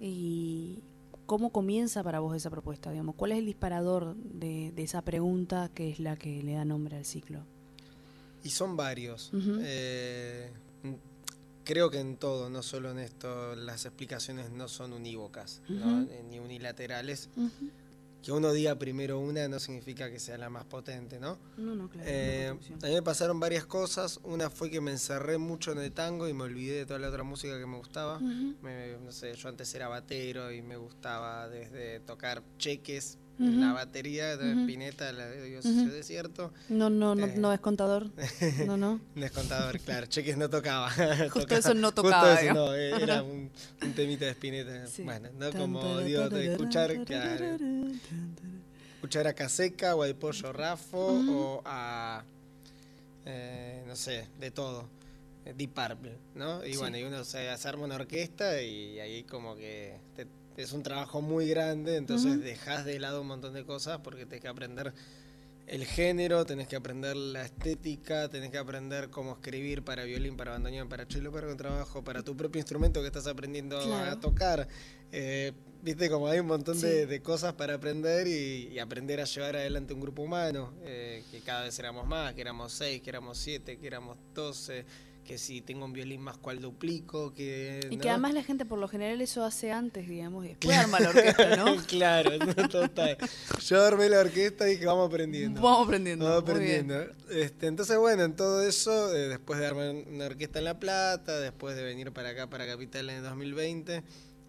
¿Y 0.00 0.80
cómo 1.26 1.50
comienza 1.50 2.02
para 2.02 2.20
vos 2.20 2.36
esa 2.36 2.50
propuesta? 2.50 2.90
Digamos? 2.90 3.14
¿Cuál 3.14 3.32
es 3.32 3.38
el 3.38 3.46
disparador 3.46 4.16
de, 4.16 4.72
de 4.72 4.82
esa 4.82 5.02
pregunta 5.02 5.70
que 5.74 5.90
es 5.90 6.00
la 6.00 6.16
que 6.16 6.42
le 6.42 6.54
da 6.54 6.64
nombre 6.64 6.96
al 6.96 7.04
ciclo? 7.04 7.44
Y 8.44 8.50
son 8.50 8.76
varios. 8.76 9.30
Eh, 9.34 10.50
creo 11.64 11.90
que 11.90 12.00
en 12.00 12.16
todo, 12.16 12.50
no 12.50 12.62
solo 12.62 12.90
en 12.90 12.98
esto, 12.98 13.54
las 13.54 13.84
explicaciones 13.86 14.50
no 14.50 14.68
son 14.68 14.92
unívocas. 14.92 15.62
Eh, 15.70 16.24
ni 16.28 16.38
unilaterales. 16.38 17.28
Que 18.22 18.30
uno 18.32 18.52
diga 18.52 18.78
primero 18.78 19.18
una 19.18 19.48
no 19.48 19.58
significa 19.58 20.08
que 20.10 20.20
sea 20.20 20.38
la 20.38 20.48
más 20.48 20.64
potente, 20.64 21.18
¿no? 21.18 21.38
No, 21.56 21.74
no, 21.74 21.88
claro. 21.90 22.06
Eh, 22.08 22.54
a 22.82 22.86
mí 22.86 22.94
me 22.94 23.02
pasaron 23.02 23.40
varias 23.40 23.66
cosas. 23.66 24.20
Una 24.22 24.48
fue 24.48 24.70
que 24.70 24.80
me 24.80 24.92
encerré 24.92 25.38
mucho 25.38 25.72
en 25.72 25.78
el 25.78 25.90
tango 25.92 26.28
y 26.28 26.32
me 26.32 26.44
olvidé 26.44 26.76
de 26.76 26.86
toda 26.86 27.00
la 27.00 27.08
otra 27.08 27.24
música 27.24 27.58
que 27.58 27.66
me 27.66 27.76
gustaba. 27.76 28.20
Me- 28.20 28.96
no 28.98 29.10
sé, 29.10 29.34
yo 29.34 29.48
antes 29.48 29.74
era 29.74 29.88
batero 29.88 30.52
y 30.52 30.62
me 30.62 30.76
gustaba 30.76 31.48
desde 31.48 31.98
tocar 32.00 32.42
cheques 32.58 33.18
en 33.38 33.60
la 33.60 33.72
batería, 33.72 34.36
de 34.36 34.54
Ujú. 34.54 34.66
Pineta, 34.66 35.12
la 35.12 35.26
de 35.26 35.42
Dios 35.48 35.64
Ujú. 35.64 35.90
desierto. 35.90 36.52
No, 36.68 36.90
no, 36.90 37.14
no, 37.14 37.26
eh. 37.26 37.34
no 37.36 37.52
es 37.52 37.60
contador. 37.60 38.10
No, 38.66 38.76
no. 38.76 39.00
Descontador, 39.14 39.78
claro, 39.80 40.06
cheques 40.06 40.36
no 40.36 40.48
tocaba. 40.48 40.90
Justo 41.30 41.54
eso 41.56 41.74
no 41.74 41.88
justo 41.88 42.02
tocaba, 42.02 42.32
eso 42.34 42.40
digamos. 42.42 42.66
no, 42.68 42.74
eh, 42.74 42.90
era 43.02 43.22
un, 43.22 43.50
un 43.82 43.92
temita 43.94 44.24
de 44.26 44.30
Spinetta. 44.32 44.86
Sí. 44.86 45.02
Bueno, 45.02 45.28
no 45.38 45.50
como 45.52 45.98
digo, 46.00 46.28
de 46.28 46.52
escuchar, 46.52 47.04
claro, 47.04 47.56
escuchar 48.96 49.26
a 49.26 49.32
Caseca 49.34 49.96
o 49.96 50.02
al 50.02 50.14
Pollo 50.14 50.52
Rafo 50.52 50.98
o 50.98 51.62
a, 51.64 52.22
eh, 53.26 53.82
no 53.86 53.96
sé, 53.96 54.26
de 54.38 54.50
todo. 54.50 54.84
eh, 55.44 55.54
Deep 55.56 55.70
Purple, 55.72 56.12
¿no? 56.36 56.64
Y 56.64 56.72
Sí. 56.74 56.78
bueno, 56.78 56.96
y 56.98 57.02
uno 57.02 57.24
se, 57.24 57.56
se 57.56 57.68
arma 57.68 57.84
una 57.84 57.96
orquesta 57.96 58.62
y 58.62 59.00
ahí 59.00 59.24
como 59.24 59.56
que 59.56 59.96
te- 60.14 60.26
es 60.56 60.72
un 60.72 60.82
trabajo 60.82 61.20
muy 61.22 61.48
grande, 61.48 61.96
entonces 61.96 62.32
Ujú. 62.32 62.42
dejas 62.42 62.84
de 62.84 62.98
lado 62.98 63.20
un 63.22 63.28
montón 63.28 63.54
de 63.54 63.64
cosas 63.64 64.00
porque 64.02 64.26
tenés 64.26 64.42
que 64.42 64.48
aprender 64.48 64.92
el 65.66 65.86
género, 65.86 66.44
tenés 66.44 66.66
que 66.68 66.76
aprender 66.76 67.16
la 67.16 67.44
estética, 67.44 68.28
tenés 68.28 68.50
que 68.50 68.58
aprender 68.58 69.10
cómo 69.10 69.32
escribir 69.32 69.82
para 69.82 70.04
violín, 70.04 70.36
para 70.36 70.50
bandoneón, 70.52 70.88
para 70.88 71.06
cello, 71.06 71.32
para 71.32 71.46
contrabajo, 71.46 72.02
para 72.02 72.22
tu 72.22 72.36
propio 72.36 72.58
instrumento 72.58 73.00
que 73.00 73.06
estás 73.06 73.26
aprendiendo 73.26 73.78
Claro. 73.80 74.10
a 74.10 74.20
tocar. 74.20 74.68
Eh, 75.12 75.52
Viste, 75.82 76.08
como 76.08 76.28
hay 76.28 76.38
un 76.38 76.46
montón 76.46 76.80
de, 76.80 77.20
cosas 77.22 77.54
para 77.54 77.74
aprender 77.74 78.28
y, 78.28 78.68
y 78.68 78.78
aprender 78.78 79.20
a 79.20 79.24
llevar 79.24 79.56
adelante 79.56 79.92
un 79.92 80.00
grupo 80.00 80.22
humano, 80.22 80.72
eh, 80.84 81.24
que 81.28 81.40
cada 81.40 81.64
vez 81.64 81.76
éramos 81.80 82.06
más, 82.06 82.34
que 82.34 82.40
éramos 82.40 82.72
seis, 82.72 83.02
que 83.02 83.10
éramos 83.10 83.36
siete, 83.36 83.76
que 83.78 83.88
éramos 83.88 84.16
doce, 84.32 84.84
que 85.24 85.38
si 85.38 85.60
tengo 85.60 85.84
un 85.84 85.92
violín 85.92 86.20
más 86.20 86.36
cual 86.36 86.60
duplico, 86.60 87.32
que... 87.32 87.80
Y 87.90 87.96
¿no? 87.96 88.02
que 88.02 88.10
además 88.10 88.34
la 88.34 88.42
gente 88.42 88.64
por 88.64 88.78
lo 88.78 88.88
general 88.88 89.20
eso 89.20 89.44
hace 89.44 89.70
antes, 89.70 90.08
digamos, 90.08 90.44
y 90.44 90.48
después 90.48 90.76
arma 90.76 90.98
la 91.00 91.10
orquesta, 91.10 91.56
¿no? 91.56 91.76
claro, 91.86 92.30
no, 92.38 92.68
total. 92.68 93.16
Yo 93.66 93.82
armé 93.82 94.08
la 94.08 94.20
orquesta 94.20 94.68
y 94.68 94.72
dije, 94.72 94.86
vamos 94.86 95.08
aprendiendo. 95.08 95.60
Vamos 95.60 95.86
aprendiendo. 95.86 96.24
Vamos 96.24 96.42
aprendiendo. 96.42 97.06
Este, 97.30 97.68
entonces, 97.68 97.96
bueno, 97.98 98.24
en 98.24 98.34
todo 98.34 98.62
eso, 98.66 99.14
eh, 99.14 99.28
después 99.28 99.60
de 99.60 99.66
armar 99.66 99.90
una 99.90 100.26
orquesta 100.26 100.58
en 100.58 100.64
La 100.64 100.78
Plata, 100.78 101.38
después 101.38 101.76
de 101.76 101.84
venir 101.84 102.12
para 102.12 102.30
acá, 102.30 102.50
para 102.50 102.66
Capital 102.66 103.08
en 103.10 103.16
el 103.16 103.22
2020, 103.22 104.02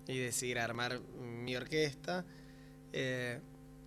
y 0.08 0.18
decidir 0.18 0.60
armar 0.60 1.00
mi 1.22 1.56
orquesta, 1.56 2.26
eh, 2.94 3.40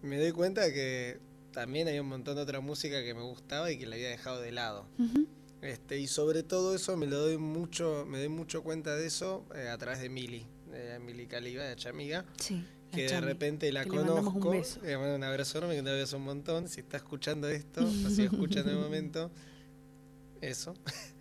me 0.02 0.18
doy 0.18 0.32
cuenta 0.32 0.72
que 0.72 1.18
también 1.52 1.88
hay 1.88 1.98
un 1.98 2.08
montón 2.08 2.36
de 2.36 2.42
otra 2.42 2.60
música 2.60 3.02
que 3.02 3.14
me 3.14 3.22
gustaba 3.22 3.70
y 3.72 3.78
que 3.78 3.86
la 3.86 3.96
había 3.96 4.08
dejado 4.08 4.40
de 4.40 4.52
lado. 4.52 4.86
Ujú. 4.98 5.26
Este, 5.62 5.98
y 5.98 6.06
sobre 6.06 6.42
todo 6.42 6.74
eso 6.74 6.96
me 6.96 7.06
lo 7.06 7.18
doy 7.18 7.38
mucho, 7.38 8.04
me 8.06 8.18
doy 8.18 8.28
mucho 8.28 8.62
cuenta 8.62 8.94
de 8.94 9.06
eso 9.06 9.44
eh, 9.54 9.68
a 9.68 9.78
través 9.78 10.00
de 10.00 10.08
Mili, 10.08 10.46
de 10.70 10.98
Mili 10.98 11.26
Caliba, 11.26 11.64
de 11.64 11.74
Chamiga, 11.76 12.24
Sí. 12.38 12.64
que 12.92 13.02
de 13.04 13.08
Chami, 13.08 13.26
repente 13.26 13.72
la 13.72 13.82
le 13.82 13.88
conozco. 13.88 14.50
un. 14.50 14.62
Le 14.82 14.96
mando 14.98 15.14
un 15.16 15.24
abrazo 15.24 15.58
enorme, 15.58 15.76
que 15.76 15.82
te 15.82 15.90
beso 15.92 16.18
un 16.18 16.24
montón. 16.24 16.68
Si 16.68 16.80
está 16.80 16.98
escuchando 16.98 17.48
esto, 17.48 17.80
o 18.06 18.10
si 18.10 18.22
escucha 18.24 18.60
en 18.60 18.68
el 18.68 18.76
momento, 18.76 19.30
eso. 20.40 20.74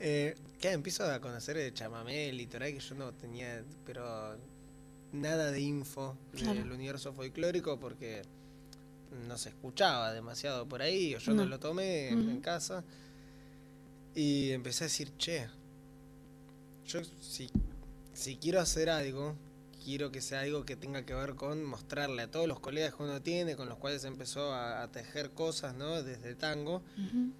Eh, 0.00 0.36
que 0.60 0.70
empiezo 0.70 1.02
a 1.04 1.20
conocer 1.20 1.74
chamamé, 1.74 2.28
el 2.28 2.36
litoral, 2.36 2.72
que 2.72 2.78
yo 2.78 2.94
no 2.94 3.12
tenía, 3.14 3.64
pero 3.84 4.36
nada 5.10 5.50
de 5.50 5.60
info 5.60 6.16
Claro. 6.36 6.60
del 6.60 6.70
universo 6.70 7.12
folclórico 7.12 7.80
porque 7.80 8.22
no 9.26 9.36
se 9.36 9.48
escuchaba 9.48 10.12
demasiado 10.12 10.68
por 10.68 10.82
ahí, 10.82 11.16
o 11.16 11.18
yo 11.18 11.34
no, 11.34 11.42
No. 11.42 11.48
lo 11.50 11.58
tomé 11.58 12.10
en 12.10 12.40
casa. 12.40 12.84
Y 14.14 14.50
empecé 14.50 14.84
a 14.84 14.86
decir, 14.86 15.12
che, 15.16 15.46
yo 16.86 17.00
si, 17.20 17.50
si 18.12 18.36
quiero 18.36 18.60
hacer 18.60 18.88
algo, 18.90 19.36
quiero 19.84 20.10
que 20.10 20.20
sea 20.20 20.40
algo 20.40 20.64
que 20.64 20.76
tenga 20.76 21.04
que 21.06 21.14
ver 21.14 21.34
con 21.34 21.62
mostrarle 21.64 22.22
a 22.22 22.30
todos 22.30 22.48
los 22.48 22.58
colegas 22.60 22.94
que 22.94 23.02
uno 23.02 23.22
tiene, 23.22 23.56
con 23.56 23.68
los 23.68 23.78
cuales 23.78 24.04
empezó 24.04 24.52
a, 24.52 24.82
a 24.82 24.90
tejer 24.90 25.30
cosas, 25.30 25.74
¿no? 25.74 26.02
Desde 26.02 26.34
tango, 26.34 26.82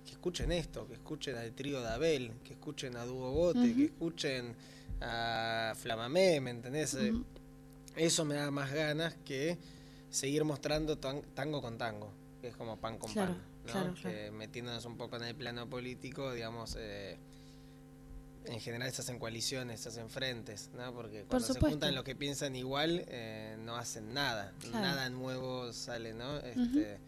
que 0.04 0.12
escuchen 0.12 0.52
esto, 0.52 0.86
que 0.86 0.94
escuchen 0.94 1.36
al 1.36 1.52
trío 1.52 1.80
de 1.80 1.88
Abel, 1.88 2.32
que 2.44 2.52
escuchen 2.54 2.96
a 2.96 3.04
Dúo 3.04 3.32
Bote, 3.32 3.74
que 3.74 3.84
escuchen 3.86 4.54
a 5.00 5.74
Flamamé, 5.76 6.40
¿me 6.40 6.50
entendés? 6.50 6.94
Eh. 6.94 7.12
Eso 7.96 8.24
me 8.24 8.34
da 8.36 8.50
más 8.50 8.72
ganas 8.72 9.14
que 9.24 9.58
seguir 10.10 10.44
mostrando 10.44 10.96
tan- 10.98 11.22
tango 11.34 11.60
con 11.60 11.76
tango, 11.76 12.12
que 12.40 12.48
es 12.48 12.56
como 12.56 12.76
pan 12.78 12.96
con 12.98 13.12
Claro, 13.12 13.32
pan, 13.34 13.42
¿no? 13.68 13.72
claro, 13.80 13.94
Que 13.94 14.00
claro. 14.02 14.32
metiéndonos 14.32 14.84
un 14.84 14.96
poco 14.96 15.16
en 15.16 15.24
el 15.24 15.34
plano 15.34 15.68
político, 15.68 16.32
digamos, 16.32 16.76
eh, 16.78 17.16
en 18.46 18.60
general 18.60 18.90
se 18.92 19.02
hacen 19.02 19.18
coaliciones, 19.18 19.80
se 19.80 19.90
hacen 19.90 20.08
frentes, 20.08 20.70
¿no? 20.74 20.92
Porque 20.94 21.24
cuando 21.28 21.46
se 21.52 21.60
juntan 21.60 21.94
los 21.94 22.02
que 22.04 22.16
piensan 22.16 22.56
igual, 22.56 23.04
eh, 23.08 23.56
no 23.64 23.76
hacen 23.76 24.14
nada, 24.14 24.52
Claro. 24.60 24.78
nada 24.80 25.10
nuevo 25.10 25.72
sale, 25.72 26.14
¿no? 26.14 26.38
Este, 26.38 26.98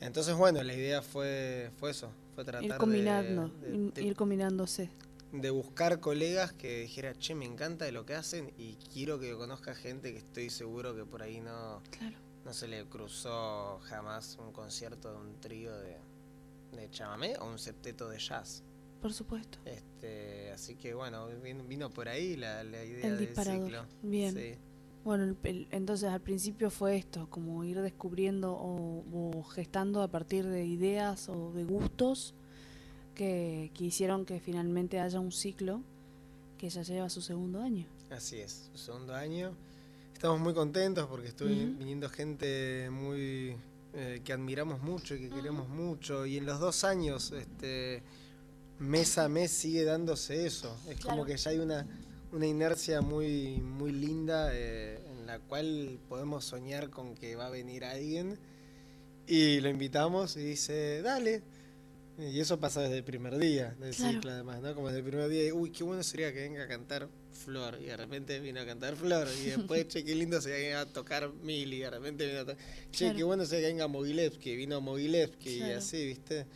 Entonces, 0.00 0.34
bueno, 0.34 0.62
la 0.62 0.72
idea 0.72 1.02
fue, 1.02 1.70
fue 1.78 1.90
eso, 1.90 2.10
fue 2.34 2.44
tratar 2.44 2.64
Ir 2.64 2.72
de- 2.72 2.78
combinando, 2.78 3.48
de- 3.48 3.70
ir- 3.76 3.92
de 3.92 4.02
ir 4.02 4.16
combinándose. 4.16 4.88
de 5.32 5.50
buscar 5.50 6.00
colegas 6.00 6.52
que 6.52 6.80
dijera, 6.82 7.14
che, 7.18 7.34
me 7.34 7.44
encanta 7.44 7.84
de 7.84 7.92
lo 7.92 8.04
que 8.06 8.14
hacen 8.14 8.50
y 8.58 8.76
quiero 8.92 9.18
que 9.20 9.34
conozca 9.34 9.74
gente 9.74 10.12
que 10.12 10.18
estoy 10.18 10.48
seguro 10.50 10.94
que 10.96 11.04
por 11.04 11.22
ahí 11.22 11.40
no, 11.40 11.82
Claro. 11.90 12.16
No 12.44 12.52
se 12.52 12.68
le 12.68 12.84
cruzó 12.86 13.80
jamás 13.84 14.36
un 14.40 14.52
concierto 14.52 15.12
de 15.12 15.18
un 15.18 15.40
trío 15.40 15.76
de, 15.78 15.96
de 16.72 16.90
chamamé 16.90 17.36
o 17.38 17.46
un 17.46 17.58
septeto 17.58 18.08
de 18.08 18.18
jazz. 18.18 18.62
Por 19.00 19.12
supuesto. 19.12 19.58
Este, 19.64 20.50
así 20.52 20.74
que 20.76 20.94
bueno, 20.94 21.26
vino, 21.42 21.64
vino 21.64 21.90
por 21.90 22.08
ahí 22.08 22.36
la, 22.36 22.62
la 22.64 22.84
idea 22.84 23.06
El 23.06 23.18
del 23.18 23.34
ciclo. 23.34 23.86
Bien. 24.02 24.34
Sí. 24.34 24.58
Bueno, 25.04 25.34
entonces 25.42 26.10
al 26.10 26.20
principio 26.20 26.70
fue 26.70 26.96
esto, 26.96 27.28
como 27.30 27.64
ir 27.64 27.80
descubriendo 27.80 28.52
o, 28.52 29.42
gestando 29.44 30.02
a 30.02 30.08
partir 30.08 30.46
de 30.46 30.66
ideas 30.66 31.30
o 31.30 31.52
de 31.52 31.64
gustos 31.64 32.34
que, 33.14 33.72
hicieron 33.78 34.26
que 34.26 34.40
finalmente 34.40 35.00
haya 35.00 35.18
un 35.18 35.32
ciclo 35.32 35.82
que 36.58 36.68
ya 36.68 36.82
lleva 36.82 37.08
su 37.08 37.22
segundo 37.22 37.62
año. 37.62 37.86
Así 38.10 38.40
es, 38.40 38.68
su 38.72 38.78
segundo 38.78 39.14
año. 39.14 39.56
Estamos 40.20 40.38
muy 40.38 40.52
contentos 40.52 41.06
porque 41.06 41.28
estuve 41.28 41.48
viniendo 41.48 42.10
gente 42.10 42.90
muy 42.90 43.56
eh, 43.94 44.20
que 44.22 44.34
admiramos 44.34 44.82
mucho 44.82 45.14
y 45.14 45.18
que 45.18 45.30
queremos 45.30 45.66
mucho. 45.66 46.26
Y 46.26 46.36
en 46.36 46.44
los 46.44 46.60
dos 46.60 46.84
años, 46.84 47.32
este, 47.32 48.02
mes 48.78 49.16
a 49.16 49.30
mes 49.30 49.50
sigue 49.50 49.82
dándose 49.82 50.44
eso. 50.44 50.76
Es 50.90 51.00
como 51.00 51.24
que 51.24 51.38
ya 51.38 51.52
hay 51.52 51.58
una 51.58 51.86
una 52.32 52.46
inercia 52.46 53.00
muy, 53.00 53.62
muy 53.62 53.92
linda 53.92 54.50
eh, 54.52 55.00
en 55.10 55.26
la 55.26 55.38
cual 55.38 55.98
podemos 56.06 56.44
soñar 56.44 56.90
con 56.90 57.14
que 57.14 57.34
va 57.34 57.46
a 57.46 57.50
venir 57.50 57.82
alguien. 57.82 58.38
Y 59.26 59.60
lo 59.60 59.70
invitamos 59.70 60.36
y 60.36 60.40
dice, 60.40 61.00
dale. 61.00 61.42
Y 62.20 62.38
eso 62.38 62.60
pasa 62.60 62.82
desde 62.82 62.98
el 62.98 63.04
primer 63.04 63.38
día 63.38 63.74
del 63.80 63.94
ciclo, 63.94 64.30
además, 64.30 64.60
¿no? 64.60 64.74
Como 64.74 64.88
desde 64.88 65.00
el 65.00 65.06
primer 65.06 65.28
día, 65.28 65.54
uy, 65.54 65.70
qué 65.70 65.84
bueno 65.84 66.02
sería 66.02 66.32
que 66.32 66.40
venga 66.40 66.64
a 66.64 66.68
cantar 66.68 67.08
Flor. 67.32 67.78
Y 67.80 67.86
de 67.86 67.96
repente 67.96 68.38
vino 68.40 68.60
a 68.60 68.66
cantar 68.66 68.96
Flor. 68.96 69.26
Y 69.42 69.46
después, 69.56 69.88
che, 69.88 70.04
qué 70.04 70.14
lindo 70.14 70.40
sería 70.40 70.80
a 70.80 70.86
tocar 70.86 71.32
Mil. 71.42 71.72
Y 71.72 71.80
de 71.80 71.90
repente 71.90 72.26
vino 72.26 72.40
a 72.40 72.44
tocar. 72.44 72.64
Che, 72.90 73.14
qué 73.14 73.22
bueno 73.22 73.44
sería 73.46 73.68
que 73.68 73.72
venga 73.72 73.88
Mogilevsky. 73.88 74.56
Vino 74.56 74.80
Mogilevsky 74.80 75.58
y 75.58 75.62
así, 75.62 76.04
¿viste? 76.06 76.46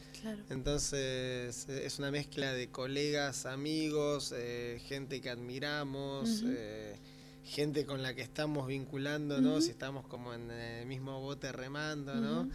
Entonces 0.51 1.69
es 1.69 1.99
una 1.99 2.11
mezcla 2.11 2.53
de 2.53 2.69
colegas, 2.69 3.45
amigos, 3.47 4.33
eh, 4.35 4.81
gente 4.87 5.21
que 5.21 5.29
admiramos, 5.29 6.45
eh, 6.47 6.97
gente 7.45 7.85
con 7.85 8.03
la 8.03 8.15
que 8.15 8.23
estamos 8.23 8.67
vinculándonos 8.67 9.67
y 9.67 9.71
estamos 9.71 10.07
como 10.07 10.33
en 10.33 10.51
el 10.51 10.87
mismo 10.87 11.21
bote 11.21 11.53
remando, 11.53 12.15
¿no? 12.15 12.49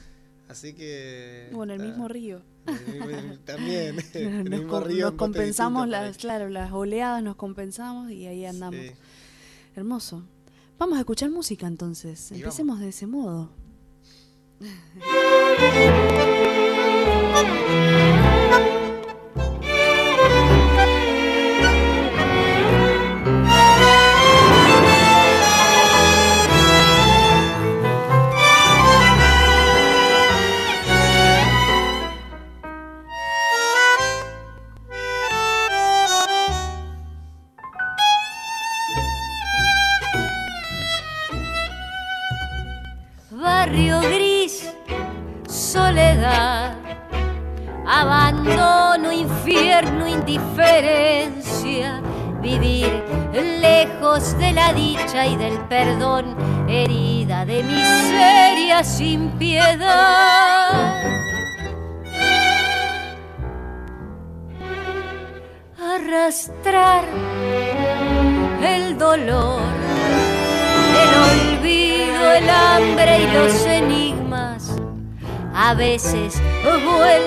Así 0.48 0.74
que... 0.74 1.50
Bueno, 1.52 1.74
el 1.74 1.80
mismo 1.80 2.08
río. 2.08 2.42
también. 3.46 3.98
el 4.14 4.50
mismo 4.50 4.80
río 4.80 5.08
nos 5.08 5.16
compensamos, 5.16 5.88
las, 5.88 6.18
claro, 6.18 6.50
las 6.50 6.72
oleadas 6.72 7.24
nos 7.24 7.36
compensamos 7.36 8.12
y 8.12 8.28
ahí 8.28 8.46
andamos. 8.46 8.80
Hermoso. 9.76 10.24
Vamos 10.78 10.98
a 10.98 11.02
escuchar 11.02 11.30
música 11.30 11.68
entonces. 11.68 12.32
Empecemos 12.32 12.80
de 12.80 12.90
ese 12.90 13.08
modo. 13.08 13.52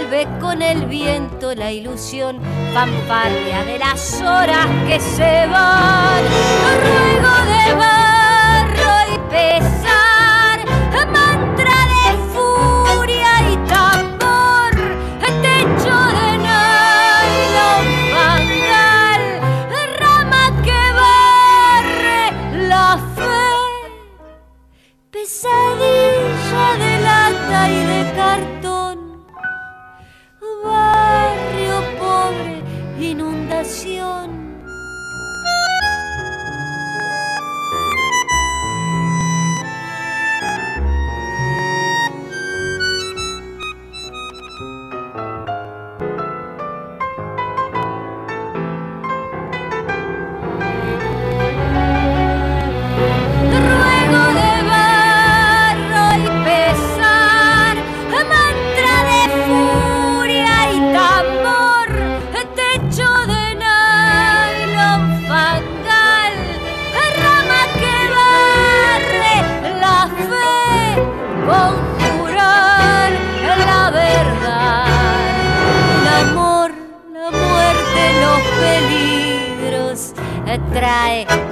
vuelve 0.02 0.26
con 0.40 0.62
el 0.62 0.86
viento 0.86 1.54
la 1.54 1.70
ilusión 1.70 2.40
fanfarria 2.72 3.64
de 3.64 3.78
las 3.78 4.20
horas 4.20 4.66
que 4.88 4.98
se 4.98 5.46
van. 5.46 6.24
Ruego 6.82 7.34
de 7.52 7.74
barro 7.74 9.14
y 9.14 9.18
pesar, 9.30 9.91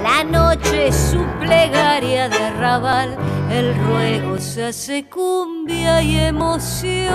la 0.03 0.23
noche 0.23 0.91
su 0.91 1.19
plegaria 1.39 2.29
de 2.29 2.37
arrabal, 2.37 3.17
el 3.51 3.75
ruego 3.75 4.39
se 4.39 4.65
hace 4.65 5.07
cumbia 5.07 6.01
y 6.01 6.17
emoción. 6.17 7.11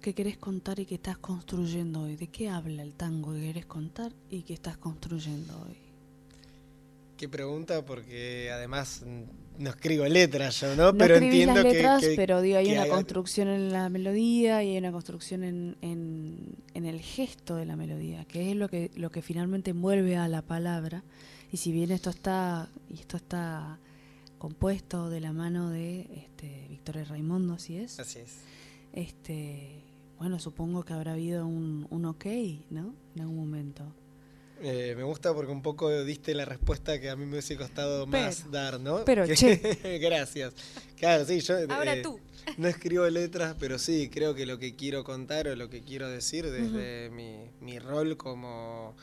¿Qué 0.00 0.14
querés 0.14 0.36
contar 0.36 0.78
y 0.78 0.86
qué 0.86 0.94
estás 0.94 1.18
construyendo 1.18 2.02
hoy? 2.02 2.14
¿De 2.14 2.28
qué 2.28 2.48
habla 2.48 2.82
el 2.84 2.94
tango 2.94 3.32
que 3.34 3.40
querés 3.40 3.66
contar 3.66 4.12
y 4.30 4.42
qué 4.42 4.54
estás 4.54 4.76
construyendo 4.76 5.52
hoy? 5.66 5.85
Qué 7.16 7.28
pregunta, 7.28 7.84
porque 7.84 8.50
además 8.52 9.02
no 9.58 9.70
escribo 9.70 10.04
letras 10.04 10.60
yo, 10.60 10.76
¿no? 10.76 10.92
no 10.92 10.98
pero 10.98 11.16
entiendo 11.16 11.54
las 11.54 11.64
letras, 11.64 12.04
pero 12.14 12.42
digo, 12.42 12.58
hay 12.58 12.72
una 12.72 12.88
construcción 12.88 13.48
en 13.48 13.72
la 13.72 13.88
melodía 13.88 14.62
y 14.62 14.72
hay 14.72 14.78
una 14.78 14.92
construcción 14.92 15.42
en, 15.42 15.76
en, 15.80 16.84
el 16.84 17.00
gesto 17.00 17.56
de 17.56 17.64
la 17.64 17.74
melodía, 17.74 18.26
que 18.26 18.50
es 18.50 18.56
lo 18.56 18.68
que, 18.68 18.90
lo 18.96 19.10
que 19.10 19.22
finalmente 19.22 19.70
envuelve 19.70 20.16
a 20.16 20.28
la 20.28 20.42
palabra. 20.42 21.04
Y 21.50 21.56
si 21.56 21.72
bien 21.72 21.90
esto 21.90 22.10
está, 22.10 22.68
y 22.90 23.00
esto 23.00 23.16
está 23.16 23.78
compuesto 24.38 25.08
de 25.08 25.20
la 25.20 25.32
mano 25.32 25.70
de 25.70 26.00
este, 26.14 26.66
Víctor 26.68 26.96
Raimundo, 27.08 27.54
así 27.54 27.78
es. 27.78 27.98
Así 27.98 28.18
es. 28.18 28.40
Este, 28.92 29.82
bueno, 30.18 30.38
supongo 30.38 30.84
que 30.84 30.92
habrá 30.92 31.12
habido 31.12 31.46
un, 31.46 31.86
un 31.88 32.04
ok, 32.04 32.26
¿no? 32.70 32.94
En 33.14 33.22
algún 33.22 33.36
momento. 33.36 33.84
Eh, 34.62 34.94
me 34.96 35.02
gusta 35.02 35.34
porque 35.34 35.52
un 35.52 35.62
poco 35.62 35.90
diste 36.04 36.34
la 36.34 36.44
respuesta 36.44 36.98
que 37.00 37.10
a 37.10 37.16
mí 37.16 37.24
me 37.24 37.32
hubiese 37.32 37.56
costado 37.56 38.06
más 38.06 38.50
dar, 38.50 38.80
¿no? 38.80 39.04
Pero, 39.04 39.24
Gracias. 40.00 40.54
Claro, 40.96 41.24
sí, 41.26 41.40
yo 41.40 41.56
Ahora 41.68 41.96
eh, 41.96 42.02
tú. 42.02 42.18
no 42.56 42.68
escribo 42.68 43.06
letras, 43.08 43.54
pero 43.58 43.78
sí, 43.78 44.08
creo 44.08 44.34
que 44.34 44.46
lo 44.46 44.58
que 44.58 44.74
quiero 44.74 45.04
contar 45.04 45.48
o 45.48 45.56
lo 45.56 45.68
que 45.68 45.82
quiero 45.82 46.08
decir 46.08 46.50
desde 46.50 47.10
mi, 47.10 47.50
mi, 47.60 47.78
rol 47.78 48.16
como 48.16 48.96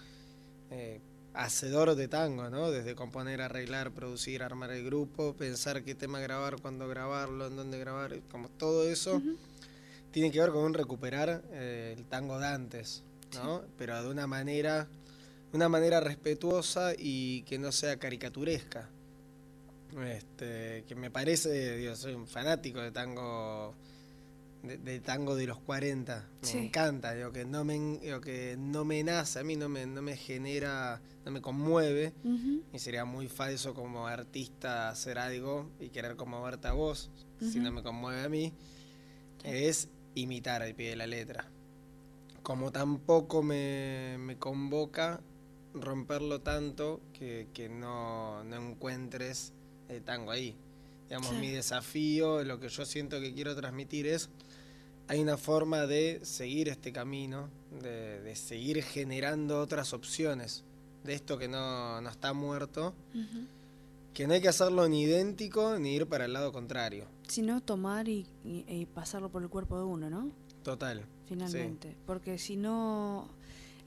eh, 0.72 1.00
hacedor 1.34 1.96
de 1.96 2.08
tango, 2.08 2.50
¿no? 2.50 2.72
Desde 2.72 2.96
componer, 2.96 3.42
arreglar, 3.42 3.92
producir, 3.92 4.42
armar 4.42 4.72
el 4.72 4.84
grupo, 4.84 5.36
pensar 5.36 5.84
qué 5.84 5.94
tema 5.94 6.20
grabar, 6.20 6.60
cuándo 6.62 6.88
grabarlo, 6.88 7.48
en 7.48 7.56
dónde 7.56 7.78
grabar, 7.78 8.22
como 8.32 8.50
todo 8.50 8.90
eso 8.90 9.22
tiene 10.14 10.32
que 10.32 10.40
ver 10.40 10.52
con 10.52 10.64
un 10.64 10.74
recuperar 10.76 11.44
eh, 11.52 11.96
el 11.98 12.06
tango 12.06 12.40
de 12.40 12.46
antes, 12.46 13.04
¿no? 13.34 13.64
Pero 13.78 14.02
de 14.02 14.10
una 14.10 14.28
manera, 14.28 14.88
una 15.54 15.70
manera 15.70 16.00
respetuosa 16.00 16.94
y 16.98 17.44
que 17.44 17.58
no 17.60 17.72
sea 17.72 17.98
caricaturesca. 17.98 18.90
Este, 20.06 20.84
que 20.88 20.96
me 20.96 21.12
parece, 21.12 21.78
Dios, 21.78 22.00
soy 22.00 22.16
un 22.16 22.28
fanático 22.28 22.82
de 22.82 22.92
tango 22.92 23.76
de, 24.64 25.00
tango 25.02 25.36
de 25.36 25.46
los 25.46 25.60
40. 25.60 26.26
Me 26.42 26.66
encanta, 26.66 27.14
digo, 27.14 27.32
que 27.32 27.46
no 27.46 27.64
me, 27.64 28.00
que 28.24 28.56
no 28.58 28.86
me 28.86 29.04
nace, 29.04 29.40
a 29.40 29.44
mí 29.44 29.56
no 29.56 29.70
me, 29.70 29.86
no 29.86 30.02
me 30.02 30.16
genera, 30.16 31.02
no 31.26 31.32
me 31.32 31.42
conmueve. 31.42 32.14
Y 32.74 32.80
sería 32.80 33.06
muy 33.06 33.28
falso 33.28 33.74
como 33.74 34.08
artista 34.08 34.90
hacer 34.90 35.20
algo 35.20 35.70
y 35.80 35.90
querer 35.90 36.16
conmoverte 36.16 36.68
a 36.68 36.74
vos, 36.74 37.12
si 37.40 37.60
no 37.60 37.72
me 37.72 37.84
conmueve 37.84 38.24
a 38.24 38.30
mí. 38.30 38.54
Es 39.44 39.90
imitar 40.16 40.62
al 40.62 40.74
pie 40.74 40.92
de 40.92 40.96
la 40.96 41.08
letra. 41.08 41.50
Como 42.42 42.72
tampoco 42.72 43.44
me, 43.44 44.18
me 44.20 44.38
convoca 44.38 45.22
romperlo 45.74 46.42
tanto 46.42 47.02
que, 47.14 47.48
que 47.54 47.70
no, 47.70 48.44
no, 48.44 48.56
encuentres 48.56 49.54
el 49.90 50.04
tango 50.04 50.32
ahí. 50.32 50.56
Digamos, 51.10 51.34
mi 51.34 51.52
desafío, 51.52 52.44
lo 52.44 52.60
que 52.60 52.70
yo 52.70 52.86
siento 52.86 53.20
que 53.20 53.34
quiero 53.34 53.56
transmitir 53.56 54.08
es 54.08 54.30
hay 55.08 55.22
una 55.22 55.38
forma 55.38 55.86
de 55.86 56.20
seguir 56.24 56.70
este 56.70 56.92
camino, 56.92 57.50
de, 57.82 58.36
seguir 58.36 58.82
generando 58.84 59.60
otras 59.60 59.94
opciones 59.94 60.64
de 61.04 61.14
esto 61.14 61.38
que 61.38 61.48
no, 61.48 62.00
está 62.08 62.34
muerto, 62.34 62.94
que 64.14 64.28
no 64.28 64.34
hay 64.34 64.42
que 64.42 64.48
hacerlo 64.48 64.88
ni 64.88 65.04
idéntico 65.04 65.78
ni 65.78 65.96
ir 65.96 66.08
para 66.08 66.26
el 66.26 66.34
lado 66.34 66.52
contrario. 66.52 67.06
Sino 67.28 67.62
tomar 67.62 68.08
y, 68.08 68.26
pasarlo 68.94 69.30
por 69.30 69.44
el 69.44 69.50
cuerpo 69.50 69.78
de 69.78 69.84
uno, 69.84 70.10
¿no? 70.10 70.32
Total. 70.64 71.06
Finalmente. 71.28 71.96
Porque 72.06 72.38
si 72.38 72.56
no, 72.56 73.28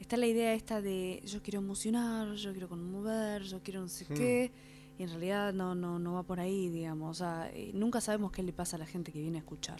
está 0.00 0.16
la 0.16 0.26
idea 0.26 0.54
esta 0.54 0.80
de 0.80 1.22
yo 1.24 1.42
quiero 1.42 1.58
emocionar, 1.60 2.34
yo 2.34 2.52
quiero 2.52 2.68
conmover, 2.68 3.42
yo 3.42 3.60
quiero 3.62 3.80
no 3.80 3.88
sé 3.88 4.04
hmm. 4.08 4.14
qué. 4.14 4.52
Y 4.98 5.02
en 5.02 5.10
realidad 5.10 5.52
no, 5.52 5.74
no, 5.74 5.98
no 5.98 6.14
va 6.14 6.22
por 6.22 6.40
ahí, 6.40 6.70
digamos. 6.70 7.10
O 7.10 7.24
sea, 7.24 7.50
eh, 7.52 7.70
nunca 7.74 8.00
sabemos 8.00 8.32
qué 8.32 8.42
le 8.42 8.52
pasa 8.52 8.76
a 8.76 8.78
la 8.78 8.86
gente 8.86 9.12
que 9.12 9.20
viene 9.20 9.38
a 9.38 9.40
escuchar. 9.40 9.78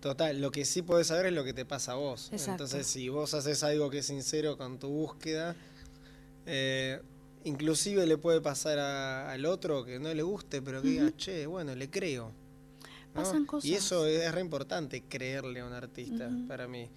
Total, 0.00 0.40
lo 0.40 0.50
que 0.50 0.64
sí 0.64 0.82
puedes 0.82 1.06
saber 1.06 1.26
es 1.26 1.32
lo 1.32 1.44
que 1.44 1.54
te 1.54 1.64
pasa 1.64 1.92
a 1.92 1.94
vos. 1.94 2.30
Entonces, 2.32 2.86
si 2.86 3.08
vos 3.08 3.34
haces 3.34 3.62
algo 3.62 3.88
que 3.88 3.98
es 3.98 4.06
sincero 4.06 4.58
con 4.58 4.78
tu 4.78 4.88
búsqueda, 4.88 5.54
eh, 6.44 7.00
inclusive 7.44 8.04
le 8.04 8.18
puede 8.18 8.40
pasar 8.40 8.80
al 8.80 9.46
otro 9.46 9.84
que 9.84 10.00
no 10.00 10.12
le 10.12 10.22
guste, 10.22 10.60
pero 10.60 10.82
que 10.82 10.88
diga, 10.88 11.16
che, 11.16 11.46
bueno, 11.46 11.74
le 11.76 11.88
creo. 11.88 12.32
Pasan 13.14 13.46
cosas. 13.46 13.70
Y 13.70 13.74
eso 13.74 14.06
es 14.06 14.32
re 14.32 14.40
importante, 14.40 15.04
creerle 15.08 15.60
a 15.60 15.66
un 15.66 15.72
artista, 15.72 16.28
para 16.48 16.66
mí. 16.66 16.90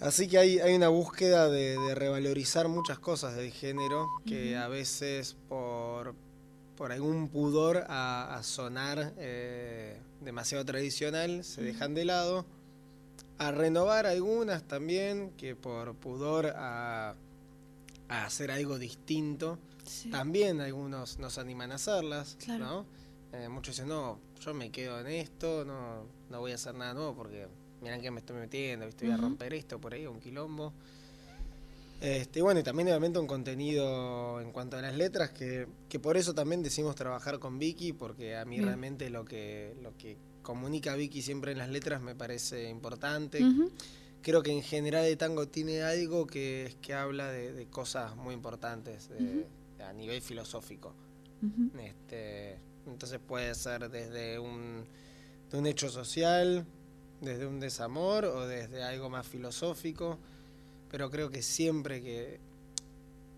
Así 0.00 0.28
que 0.28 0.38
hay, 0.38 0.58
hay 0.58 0.74
una 0.74 0.88
búsqueda 0.88 1.48
de, 1.48 1.94
revalorizar 1.94 2.68
muchas 2.68 2.98
cosas 2.98 3.34
del 3.36 3.50
género 3.50 4.08
que 4.26 4.56
a 4.56 4.68
veces 4.68 5.36
por, 5.48 6.14
por 6.76 6.92
algún 6.92 7.28
pudor 7.28 7.84
a, 7.88 8.40
sonar... 8.42 9.14
Eh, 9.18 10.00
demasiado 10.20 10.64
tradicional 10.64 11.44
se 11.44 11.62
dejan 11.62 11.94
de 11.94 12.04
lado, 12.04 12.44
a 13.38 13.50
renovar 13.50 14.06
algunas 14.06 14.62
también, 14.64 15.30
que 15.36 15.54
por 15.54 15.94
pudor 15.94 16.52
a, 16.56 17.14
hacer 18.08 18.50
algo 18.50 18.78
distinto, 18.78 19.58
también 20.10 20.60
algunos 20.60 21.18
nos 21.18 21.38
animan 21.38 21.72
a 21.72 21.76
hacerlas, 21.76 22.36
¿no? 22.58 22.86
Eh, 23.32 23.48
muchos 23.48 23.76
dicen, 23.76 23.88
no, 23.88 24.18
yo 24.40 24.54
me 24.54 24.70
quedo 24.70 25.00
en 25.00 25.08
esto, 25.08 25.64
no, 25.64 26.04
no 26.30 26.40
voy 26.40 26.52
a 26.52 26.54
hacer 26.54 26.74
nada 26.74 26.94
nuevo 26.94 27.14
porque 27.14 27.48
miran 27.80 28.00
que 28.00 28.10
me 28.10 28.20
estoy 28.20 28.36
metiendo, 28.36 28.86
voy 29.00 29.10
a 29.10 29.16
romper 29.16 29.54
esto 29.54 29.80
por 29.80 29.94
ahí, 29.94 30.06
un 30.06 30.20
quilombo. 30.20 30.72
Este, 32.00 32.42
bueno, 32.42 32.60
y 32.60 32.62
también 32.62 32.88
obviamente 32.88 33.18
un 33.18 33.26
contenido 33.26 34.40
en 34.40 34.52
cuanto 34.52 34.76
a 34.76 34.82
las 34.82 34.94
letras, 34.94 35.30
que, 35.30 35.66
que 35.88 35.98
por 35.98 36.16
eso 36.16 36.34
también 36.34 36.62
decimos 36.62 36.94
trabajar 36.94 37.38
con 37.38 37.58
Vicky, 37.58 37.92
porque 37.92 38.36
a 38.36 38.44
mí 38.44 38.60
realmente 38.60 39.08
lo 39.08 39.24
que, 39.24 39.74
lo 39.82 39.96
que 39.96 40.18
comunica 40.42 40.94
Vicky 40.94 41.22
siempre 41.22 41.52
en 41.52 41.58
las 41.58 41.70
letras 41.70 42.02
me 42.02 42.14
parece 42.14 42.68
importante. 42.68 43.40
Creo 44.22 44.42
que 44.42 44.52
en 44.52 44.62
general 44.62 45.04
el 45.04 45.16
tango 45.16 45.48
tiene 45.48 45.82
algo 45.82 46.26
que, 46.26 46.76
que 46.82 46.94
habla 46.94 47.30
de, 47.30 47.66
cosas 47.66 48.14
muy 48.16 48.34
importantes 48.34 49.10
a 49.80 49.92
nivel 49.92 50.20
filosófico. 50.20 50.94
este, 51.80 52.58
entonces 52.86 53.20
puede 53.26 53.54
ser 53.54 53.88
desde 53.90 54.38
un, 54.38 54.84
de 55.50 55.58
un 55.58 55.66
hecho 55.66 55.88
social, 55.88 56.66
desde 57.20 57.46
un 57.46 57.60
desamor 57.60 58.24
o 58.24 58.46
desde 58.46 58.82
algo 58.82 59.08
más 59.10 59.26
filosófico 59.26 60.18
pero 60.90 61.10
creo 61.10 61.30
que 61.30 61.42
siempre 61.42 62.02
que, 62.02 62.38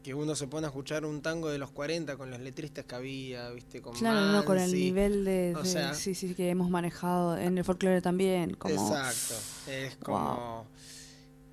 que 0.03 0.15
uno 0.15 0.35
se 0.37 0.47
pone 0.47 0.67
a 0.67 0.69
escuchar 0.69 1.05
un 1.05 1.23
tango 1.23 1.49
de 1.49 1.59
los 1.59 1.71
40 1.71 2.17
con 2.17 2.31
los 2.31 2.41
letristas 2.41 2.85
que 2.85 2.95
había, 2.95 3.51
¿viste? 3.51 3.81
Con 3.81 3.95
claro, 3.95 4.33
no, 4.33 4.45
con 4.45 4.59
el 4.59 4.73
nivel 4.73 5.25
de, 5.25 5.57
sí, 5.95 6.15
sí, 6.15 6.35
que 6.35 6.51
hemos 6.51 6.71
manejado 6.71 7.37
en 7.37 7.59
el 7.59 7.65
folclore 7.65 8.01
también. 8.01 8.55
Como, 8.55 8.75
exacto, 8.75 9.35
es 9.71 9.97
como... 9.97 10.67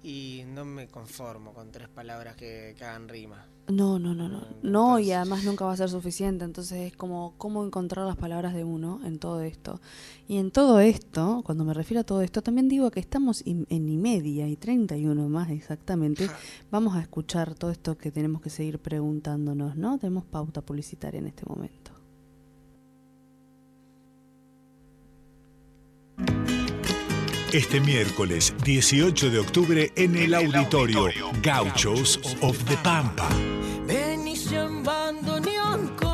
Y 0.05 0.43
no 0.45 0.65
me 0.65 0.87
conformo 0.87 1.51
con 1.51 1.71
tres 1.71 1.89
palabras 1.89 2.35
que, 2.35 2.75
que 2.77 2.85
hagan 2.85 3.09
rima. 3.09 3.47
No, 3.69 3.97
no, 3.97 4.13
no, 4.13 4.29
no. 4.29 4.45
No, 4.61 4.99
y 4.99 5.11
además 5.11 5.43
nunca 5.43 5.65
va 5.65 5.73
a 5.73 5.77
ser 5.77 5.89
suficiente. 5.89 6.45
Entonces 6.45 6.91
es 6.91 6.95
como 6.95 7.33
cómo 7.39 7.65
encontrar 7.65 8.05
las 8.05 8.15
palabras 8.15 8.53
de 8.53 8.63
uno 8.63 9.01
en 9.03 9.17
todo 9.17 9.41
esto. 9.41 9.81
Y 10.27 10.37
en 10.37 10.51
todo 10.51 10.79
esto, 10.79 11.41
cuando 11.43 11.65
me 11.65 11.73
refiero 11.73 12.01
a 12.01 12.03
todo 12.03 12.21
esto, 12.21 12.43
también 12.43 12.69
digo 12.69 12.91
que 12.91 12.99
estamos 12.99 13.41
en 13.47 13.65
y 13.69 13.97
media 13.97 14.47
y 14.47 14.55
31 14.55 15.27
más 15.27 15.49
exactamente. 15.49 16.29
Vamos 16.69 16.95
a 16.95 17.01
escuchar 17.01 17.55
todo 17.55 17.71
esto 17.71 17.97
que 17.97 18.11
tenemos 18.11 18.43
que 18.43 18.51
seguir 18.51 18.77
preguntándonos, 18.77 19.75
¿no? 19.75 19.97
Tenemos 19.97 20.25
pauta 20.25 20.61
publicitaria 20.61 21.19
en 21.19 21.25
este 21.25 21.47
momento. 21.47 21.94
Este 27.55 27.79
miércoles 27.79 28.53
18 28.65 29.29
de 29.29 29.39
octubre 29.39 29.89
en 29.95 30.17
el 30.17 30.33
auditorio 30.33 31.05
Gauchos 31.41 32.19
of 32.41 32.61
the 32.65 32.75
Pampa. 32.83 33.29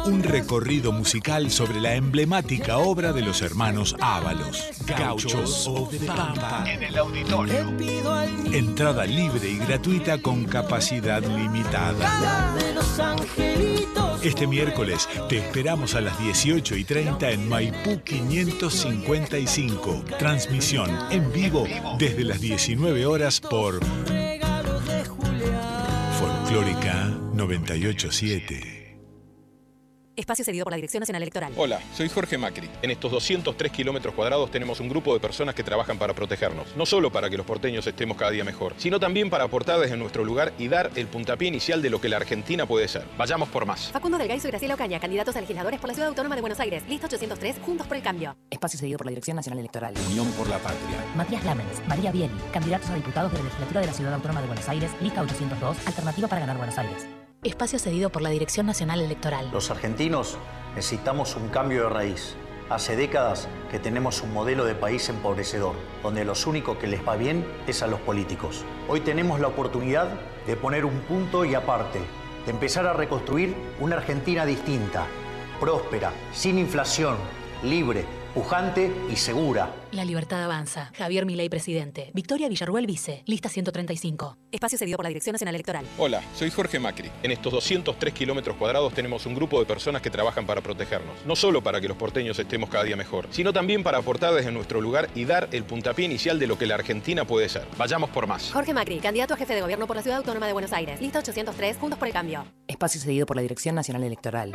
Un 0.06 0.22
recorrido 0.22 0.92
musical 0.92 1.50
sobre 1.50 1.82
la 1.82 1.96
emblemática 1.96 2.78
obra 2.78 3.12
de 3.12 3.24
los 3.24 3.42
hermanos 3.42 3.96
Ábalos. 4.00 4.70
Gauchos 4.86 5.68
of 5.68 5.90
the 5.90 6.06
Pampa 6.06 6.64
en 6.68 6.84
el 6.84 6.96
auditorio. 6.96 7.74
Entrada 8.54 9.08
libre 9.08 9.50
y 9.50 9.58
gratuita 9.58 10.22
con 10.22 10.46
capacidad 10.46 11.24
limitada. 11.24 12.54
Este 14.24 14.46
miércoles 14.46 15.10
te 15.30 15.40
esperamos 15.40 15.96
a 15.96 16.02
las 16.02 16.20
18 16.20 16.76
y 16.76 16.84
30 16.84 17.32
en 17.32 17.50
Maipú 17.50 18.02
555. 18.04 20.06
Transmisión 20.20 20.92
en 21.10 21.32
vivo 21.32 21.66
desde 21.98 22.24
las 22.24 22.40
19 22.40 23.08
horas 23.08 23.42
por 23.42 23.80
Folclórica 26.20 27.08
987. 27.34 28.81
Espacio 30.16 30.44
cedido 30.44 30.66
por 30.66 30.74
la 30.74 30.76
Dirección 30.76 31.02
Nacional 31.02 31.22
Electoral. 31.22 31.54
Hola, 31.56 31.80
soy 31.96 32.10
Jorge 32.10 32.38
Macri. 32.38 32.70
En 32.82 32.92
estos 32.92 33.12
203 33.12 33.72
kilómetros 33.72 34.14
cuadrados 34.14 34.52
tenemos 34.52 34.80
un 34.80 34.90
grupo 34.90 35.14
de 35.14 35.20
personas 35.20 35.56
que 35.56 35.64
trabajan 35.64 35.98
para 35.98 36.14
protegernos. 36.14 36.76
No 36.76 36.86
solo 36.86 37.12
para 37.12 37.30
que 37.30 37.38
los 37.38 37.46
porteños 37.46 37.88
estemos 37.88 38.18
cada 38.18 38.32
día 38.32 38.44
mejor, 38.44 38.74
sino 38.78 39.00
también 39.00 39.30
para 39.30 39.46
aportar 39.46 39.80
desde 39.80 39.96
nuestro 39.96 40.26
lugar 40.26 40.54
y 40.58 40.68
dar 40.68 40.92
el 40.96 41.08
puntapié 41.08 41.48
inicial 41.48 41.82
de 41.82 41.90
lo 41.90 42.02
que 42.02 42.10
la 42.10 42.18
Argentina 42.18 42.66
puede 42.66 42.88
ser. 42.88 43.06
Vayamos 43.18 43.50
por 43.50 43.66
más. 43.66 43.90
Facundo 43.92 44.18
Delgaizo 44.18 44.48
y 44.48 44.52
Graciela 44.52 44.76
Ocaña, 44.76 45.00
candidatos 45.00 45.36
a 45.36 45.42
legisladores 45.42 45.80
por 45.80 45.88
la 45.88 45.94
Ciudad 45.94 46.10
Autónoma 46.10 46.36
de 46.36 46.42
Buenos 46.42 46.60
Aires. 46.60 46.84
Lista 46.90 47.08
803, 47.08 47.58
Juntos 47.66 47.88
por 47.88 47.96
el 47.96 48.04
Cambio. 48.04 48.36
Espacio 48.50 48.80
cedido 48.80 48.98
por 48.98 49.06
la 49.06 49.12
Dirección 49.12 49.36
Nacional 49.38 49.60
Electoral. 49.60 49.94
Unión 50.10 50.30
por 50.34 50.48
la 50.50 50.58
Patria. 50.58 51.06
Matías 51.16 51.44
Lámenes, 51.46 51.82
María 51.88 52.12
Bieli, 52.12 52.36
candidatos 52.52 52.90
a 52.90 52.96
diputados 52.96 53.32
de 53.32 53.38
la 53.38 53.46
Legislatura 53.46 53.82
de 53.82 53.88
la 53.88 53.94
Ciudad 53.94 54.14
Autónoma 54.14 54.42
de 54.42 54.48
Buenos 54.48 54.68
Aires. 54.68 54.92
Lista 55.02 55.22
802, 55.22 55.88
Alternativa 55.88 56.28
para 56.28 56.42
ganar 56.42 56.58
Buenos 56.58 56.78
Aires. 56.78 57.21
Espacio 57.44 57.80
cedido 57.80 58.12
por 58.12 58.22
la 58.22 58.30
Dirección 58.30 58.68
Nacional 58.68 59.02
Electoral. 59.02 59.50
Los 59.52 59.72
argentinos 59.72 60.38
necesitamos 60.76 61.36
un 61.36 61.50
cambio 61.50 61.86
de 61.86 61.90
raíz. 61.90 62.36
Hace 62.70 62.96
décadas 62.96 63.48
que 63.72 63.80
tenemos 63.80 64.22
un 64.22 64.32
modelo 64.32 64.64
de 64.64 64.76
país 64.76 65.10
empobrecedor, 65.10 65.74
donde 66.04 66.24
los 66.24 66.46
únicos 66.46 66.78
que 66.78 66.86
les 66.86 67.06
va 67.06 67.16
bien 67.16 67.44
es 67.66 67.82
a 67.82 67.88
los 67.88 68.00
políticos. 68.02 68.64
Hoy 68.88 69.00
tenemos 69.02 69.40
la 69.40 69.48
oportunidad 69.48 70.10
de 70.46 70.56
poner 70.56 70.86
un 70.86 71.00
punto 71.00 71.44
y 71.44 71.56
aparte, 71.56 72.00
de 72.46 72.52
empezar 72.52 72.86
a 72.86 72.94
reconstruir 72.94 73.56
una 73.80 73.96
Argentina 73.96 74.46
distinta, 74.46 75.08
próspera, 75.60 76.12
sin 76.34 76.60
inflación, 76.60 77.16
libre, 77.64 78.06
pujante 78.34 78.92
y 79.12 79.16
segura. 79.16 79.74
La 79.92 80.06
libertad 80.06 80.44
avanza. 80.44 80.92
Javier 80.98 81.26
Milei, 81.26 81.50
presidente. 81.50 82.12
Victoria 82.14 82.48
Villarruel, 82.48 82.86
vice. 82.86 83.24
Lista 83.26 83.50
135. 83.50 84.38
Espacio 84.52 84.78
cedido 84.78 84.98
por 84.98 85.06
la 85.06 85.10
Dirección 85.10 85.34
Nacional 85.34 85.56
Electoral. 85.56 85.86
Hola, 85.98 86.22
soy 86.36 86.50
Jorge 86.50 86.80
Macri. 86.80 87.12
En 87.24 87.32
estos 87.32 87.52
203 87.52 88.14
kilómetros 88.14 88.56
cuadrados 88.58 88.94
tenemos 88.94 89.26
un 89.26 89.36
grupo 89.36 89.60
de 89.60 89.66
personas 89.66 90.02
que 90.02 90.10
trabajan 90.10 90.46
para 90.46 90.62
protegernos. 90.62 91.16
No 91.26 91.36
solo 91.36 91.62
para 91.62 91.82
que 91.82 91.88
los 91.88 91.98
porteños 91.98 92.40
estemos 92.40 92.70
cada 92.70 92.84
día 92.84 92.96
mejor, 92.96 93.28
sino 93.32 93.52
también 93.52 93.84
para 93.84 93.98
aportar 93.98 94.34
desde 94.34 94.52
nuestro 94.52 94.82
lugar 94.82 95.10
y 95.14 95.26
dar 95.26 95.50
el 95.52 95.64
puntapié 95.64 96.06
inicial 96.06 96.40
de 96.40 96.48
lo 96.48 96.58
que 96.58 96.66
la 96.66 96.76
Argentina 96.76 97.26
puede 97.26 97.50
ser. 97.50 97.68
Vayamos 97.78 98.10
por 98.10 98.28
más. 98.28 98.52
Jorge 98.52 98.74
Macri, 98.74 99.00
candidato 99.00 99.34
a 99.34 99.38
jefe 99.38 99.56
de 99.56 99.62
gobierno 99.62 99.88
por 99.88 99.96
la 99.96 100.02
Ciudad 100.02 100.18
Autónoma 100.20 100.48
de 100.48 100.54
Buenos 100.54 100.74
Aires. 100.74 101.02
Lista 101.02 101.20
803, 101.20 101.78
Juntos 101.78 102.00
por 102.00 102.08
el 102.08 102.14
Cambio. 102.14 102.46
Espacio 102.68 103.02
cedido 103.02 103.26
por 103.26 103.36
la 103.36 103.42
Dirección 103.42 103.76
Nacional 103.76 104.04
Electoral. 104.04 104.52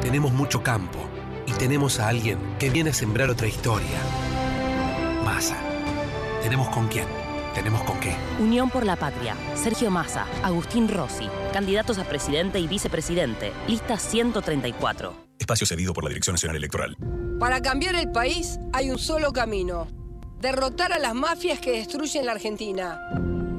Tenemos 0.00 0.32
mucho 0.32 0.62
campo 0.62 0.98
tenemos 1.58 1.98
a 1.98 2.08
alguien 2.08 2.38
que 2.58 2.70
viene 2.70 2.90
a 2.90 2.92
sembrar 2.92 3.28
otra 3.30 3.48
historia. 3.48 3.98
Massa. 5.24 5.58
¿Tenemos 6.42 6.68
con 6.68 6.86
quién? 6.86 7.06
¿Tenemos 7.54 7.82
con 7.82 7.98
qué? 7.98 8.14
Unión 8.38 8.70
por 8.70 8.86
la 8.86 8.94
Patria. 8.94 9.34
Sergio 9.54 9.90
Massa, 9.90 10.26
Agustín 10.44 10.88
Rossi. 10.88 11.28
Candidatos 11.52 11.98
a 11.98 12.04
presidente 12.04 12.60
y 12.60 12.68
vicepresidente. 12.68 13.52
Lista 13.66 13.98
134. 13.98 15.12
Espacio 15.38 15.66
cedido 15.66 15.92
por 15.92 16.04
la 16.04 16.10
Dirección 16.10 16.34
Nacional 16.34 16.56
Electoral. 16.56 16.96
Para 17.40 17.60
cambiar 17.60 17.96
el 17.96 18.10
país 18.12 18.58
hay 18.72 18.90
un 18.90 18.98
solo 18.98 19.32
camino. 19.32 19.88
Derrotar 20.40 20.92
a 20.92 21.00
las 21.00 21.14
mafias 21.14 21.58
que 21.58 21.72
destruyen 21.72 22.26
la 22.26 22.32
Argentina. 22.32 23.00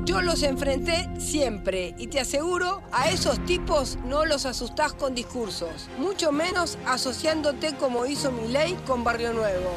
Yo 0.10 0.22
los 0.22 0.41
enfrenté 0.41 1.08
siempre 1.19 1.93
y 2.00 2.08
te 2.08 2.19
aseguro, 2.19 2.82
a 2.91 3.12
esos 3.12 3.45
tipos 3.45 4.00
no 4.06 4.26
los 4.26 4.48
asustás 4.48 4.93
con 4.93 5.13
discursos, 5.13 5.88
mucho 6.00 6.32
menos 6.32 6.80
asociándote 6.88 7.76
como 7.76 8.08
hizo 8.08 8.32
Milei 8.32 8.74
con 8.88 9.04
Barrio 9.04 9.34
Nuevo. 9.34 9.69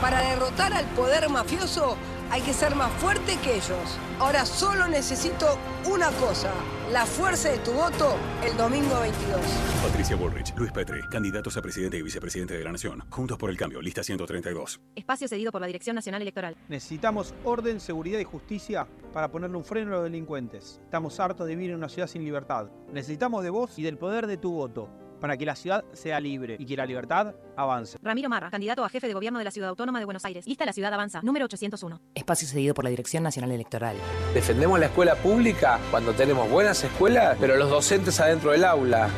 Para 0.00 0.20
derrotar 0.20 0.72
al 0.74 0.84
poder 0.90 1.28
mafioso 1.28 1.96
hay 2.30 2.42
que 2.42 2.52
ser 2.52 2.76
más 2.76 2.92
fuerte 2.92 3.36
que 3.42 3.56
ellos. 3.56 3.98
Ahora 4.18 4.46
solo 4.46 4.86
necesito 4.86 5.58
una 5.90 6.10
cosa, 6.12 6.52
la 6.92 7.04
fuerza 7.04 7.50
de 7.50 7.58
tu 7.58 7.72
voto 7.72 8.16
el 8.44 8.56
domingo 8.56 9.00
22. 9.00 9.40
Patricia 9.82 10.16
Bullrich, 10.16 10.54
Luis 10.56 10.70
Petri, 10.70 11.00
candidatos 11.10 11.56
a 11.56 11.62
presidente 11.62 11.96
y 11.96 12.02
vicepresidente 12.02 12.56
de 12.56 12.64
la 12.64 12.72
Nación. 12.72 13.02
Juntos 13.10 13.36
por 13.36 13.50
el 13.50 13.56
cambio, 13.56 13.82
lista 13.82 14.02
132. 14.02 14.80
Espacio 14.94 15.26
cedido 15.26 15.50
por 15.50 15.60
la 15.60 15.66
Dirección 15.66 15.96
Nacional 15.96 16.22
Electoral. 16.22 16.56
Necesitamos 16.68 17.34
orden, 17.44 17.80
seguridad 17.80 18.20
y 18.20 18.24
justicia 18.24 18.86
para 19.12 19.30
ponerle 19.30 19.56
un 19.56 19.64
freno 19.64 19.92
a 19.92 19.94
los 19.96 20.04
delincuentes. 20.04 20.80
Estamos 20.84 21.18
hartos 21.18 21.46
de 21.46 21.56
vivir 21.56 21.70
en 21.70 21.76
una 21.76 21.88
ciudad 21.88 22.06
sin 22.06 22.24
libertad. 22.24 22.68
Necesitamos 22.92 23.42
de 23.42 23.50
vos 23.50 23.78
y 23.78 23.82
del 23.82 23.98
poder 23.98 24.26
de 24.26 24.36
tu 24.36 24.52
voto 24.52 24.88
para 25.20 25.36
que 25.36 25.46
la 25.46 25.54
ciudad 25.54 25.84
sea 25.92 26.18
libre 26.20 26.56
y 26.58 26.66
que 26.66 26.76
la 26.76 26.86
libertad 26.86 27.34
avance. 27.56 27.98
Ramiro 28.02 28.28
Marra, 28.28 28.50
candidato 28.50 28.84
a 28.84 28.88
jefe 28.88 29.06
de 29.06 29.14
gobierno 29.14 29.38
de 29.38 29.44
la 29.44 29.50
Ciudad 29.50 29.70
Autónoma 29.70 29.98
de 29.98 30.04
Buenos 30.04 30.24
Aires. 30.24 30.46
Lista 30.46 30.64
La 30.64 30.72
Ciudad 30.72 30.92
Avanza, 30.92 31.20
número 31.22 31.44
801. 31.44 32.00
Espacio 32.14 32.48
cedido 32.48 32.74
por 32.74 32.84
la 32.84 32.90
Dirección 32.90 33.22
Nacional 33.22 33.52
Electoral. 33.52 33.96
Defendemos 34.34 34.80
la 34.80 34.86
escuela 34.86 35.14
pública 35.16 35.78
cuando 35.90 36.12
tenemos 36.12 36.48
buenas 36.50 36.82
escuelas, 36.82 37.36
pero 37.38 37.56
los 37.56 37.70
docentes 37.70 38.18
adentro 38.20 38.52
del 38.52 38.64
aula. 38.64 39.08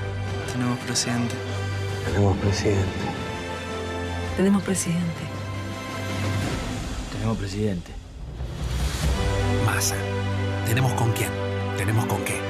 Tenemos 0.52 0.78
presidente. 0.80 1.34
Tenemos 2.04 2.36
presidente. 2.38 2.82
Tenemos 4.36 4.62
presidente. 4.62 5.22
Tenemos 7.12 7.38
presidente. 7.38 7.92
Massa. 9.64 9.96
¿Tenemos 10.66 10.92
con 10.94 11.12
quién? 11.12 11.30
¿Tenemos 11.76 12.06
con 12.06 12.24
qué? 12.24 12.41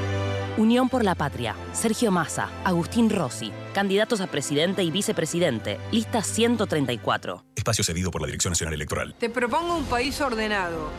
Unión 0.58 0.90
por 0.90 1.02
la 1.02 1.14
Patria. 1.14 1.56
Sergio 1.72 2.10
Massa, 2.10 2.50
Agustín 2.64 3.08
Rossi. 3.08 3.50
Candidatos 3.72 4.20
a 4.20 4.26
presidente 4.26 4.82
y 4.82 4.90
vicepresidente. 4.90 5.80
Lista 5.90 6.22
134. 6.22 7.42
Espacio 7.56 7.82
cedido 7.82 8.10
por 8.10 8.20
la 8.20 8.26
Dirección 8.26 8.50
Nacional 8.50 8.74
Electoral. 8.74 9.14
Te 9.18 9.30
propongo 9.30 9.74
un 9.74 9.86
país 9.86 10.20
ordenado, 10.20 10.90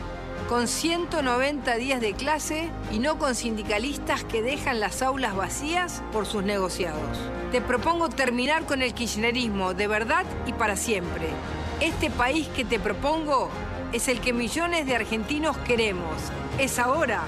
con 0.48 0.66
190 0.66 1.76
días 1.76 2.00
de 2.00 2.14
clase 2.14 2.68
y 2.92 2.98
no 2.98 3.16
con 3.16 3.36
sindicalistas 3.36 4.24
que 4.24 4.42
dejan 4.42 4.80
las 4.80 5.02
aulas 5.02 5.36
vacías 5.36 6.02
por 6.12 6.26
sus 6.26 6.42
negociados. 6.42 7.16
Te 7.52 7.60
propongo 7.60 8.08
terminar 8.08 8.66
con 8.66 8.82
el 8.82 8.92
kirchnerismo 8.92 9.72
de 9.72 9.86
verdad 9.86 10.26
y 10.46 10.52
para 10.52 10.74
siempre. 10.74 11.28
Este 11.80 12.10
país 12.10 12.48
que 12.48 12.64
te 12.64 12.80
propongo 12.80 13.50
es 13.92 14.08
el 14.08 14.20
que 14.20 14.32
millones 14.32 14.84
de 14.86 14.96
argentinos 14.96 15.56
queremos. 15.58 16.16
Es 16.58 16.80
ahora 16.80 17.22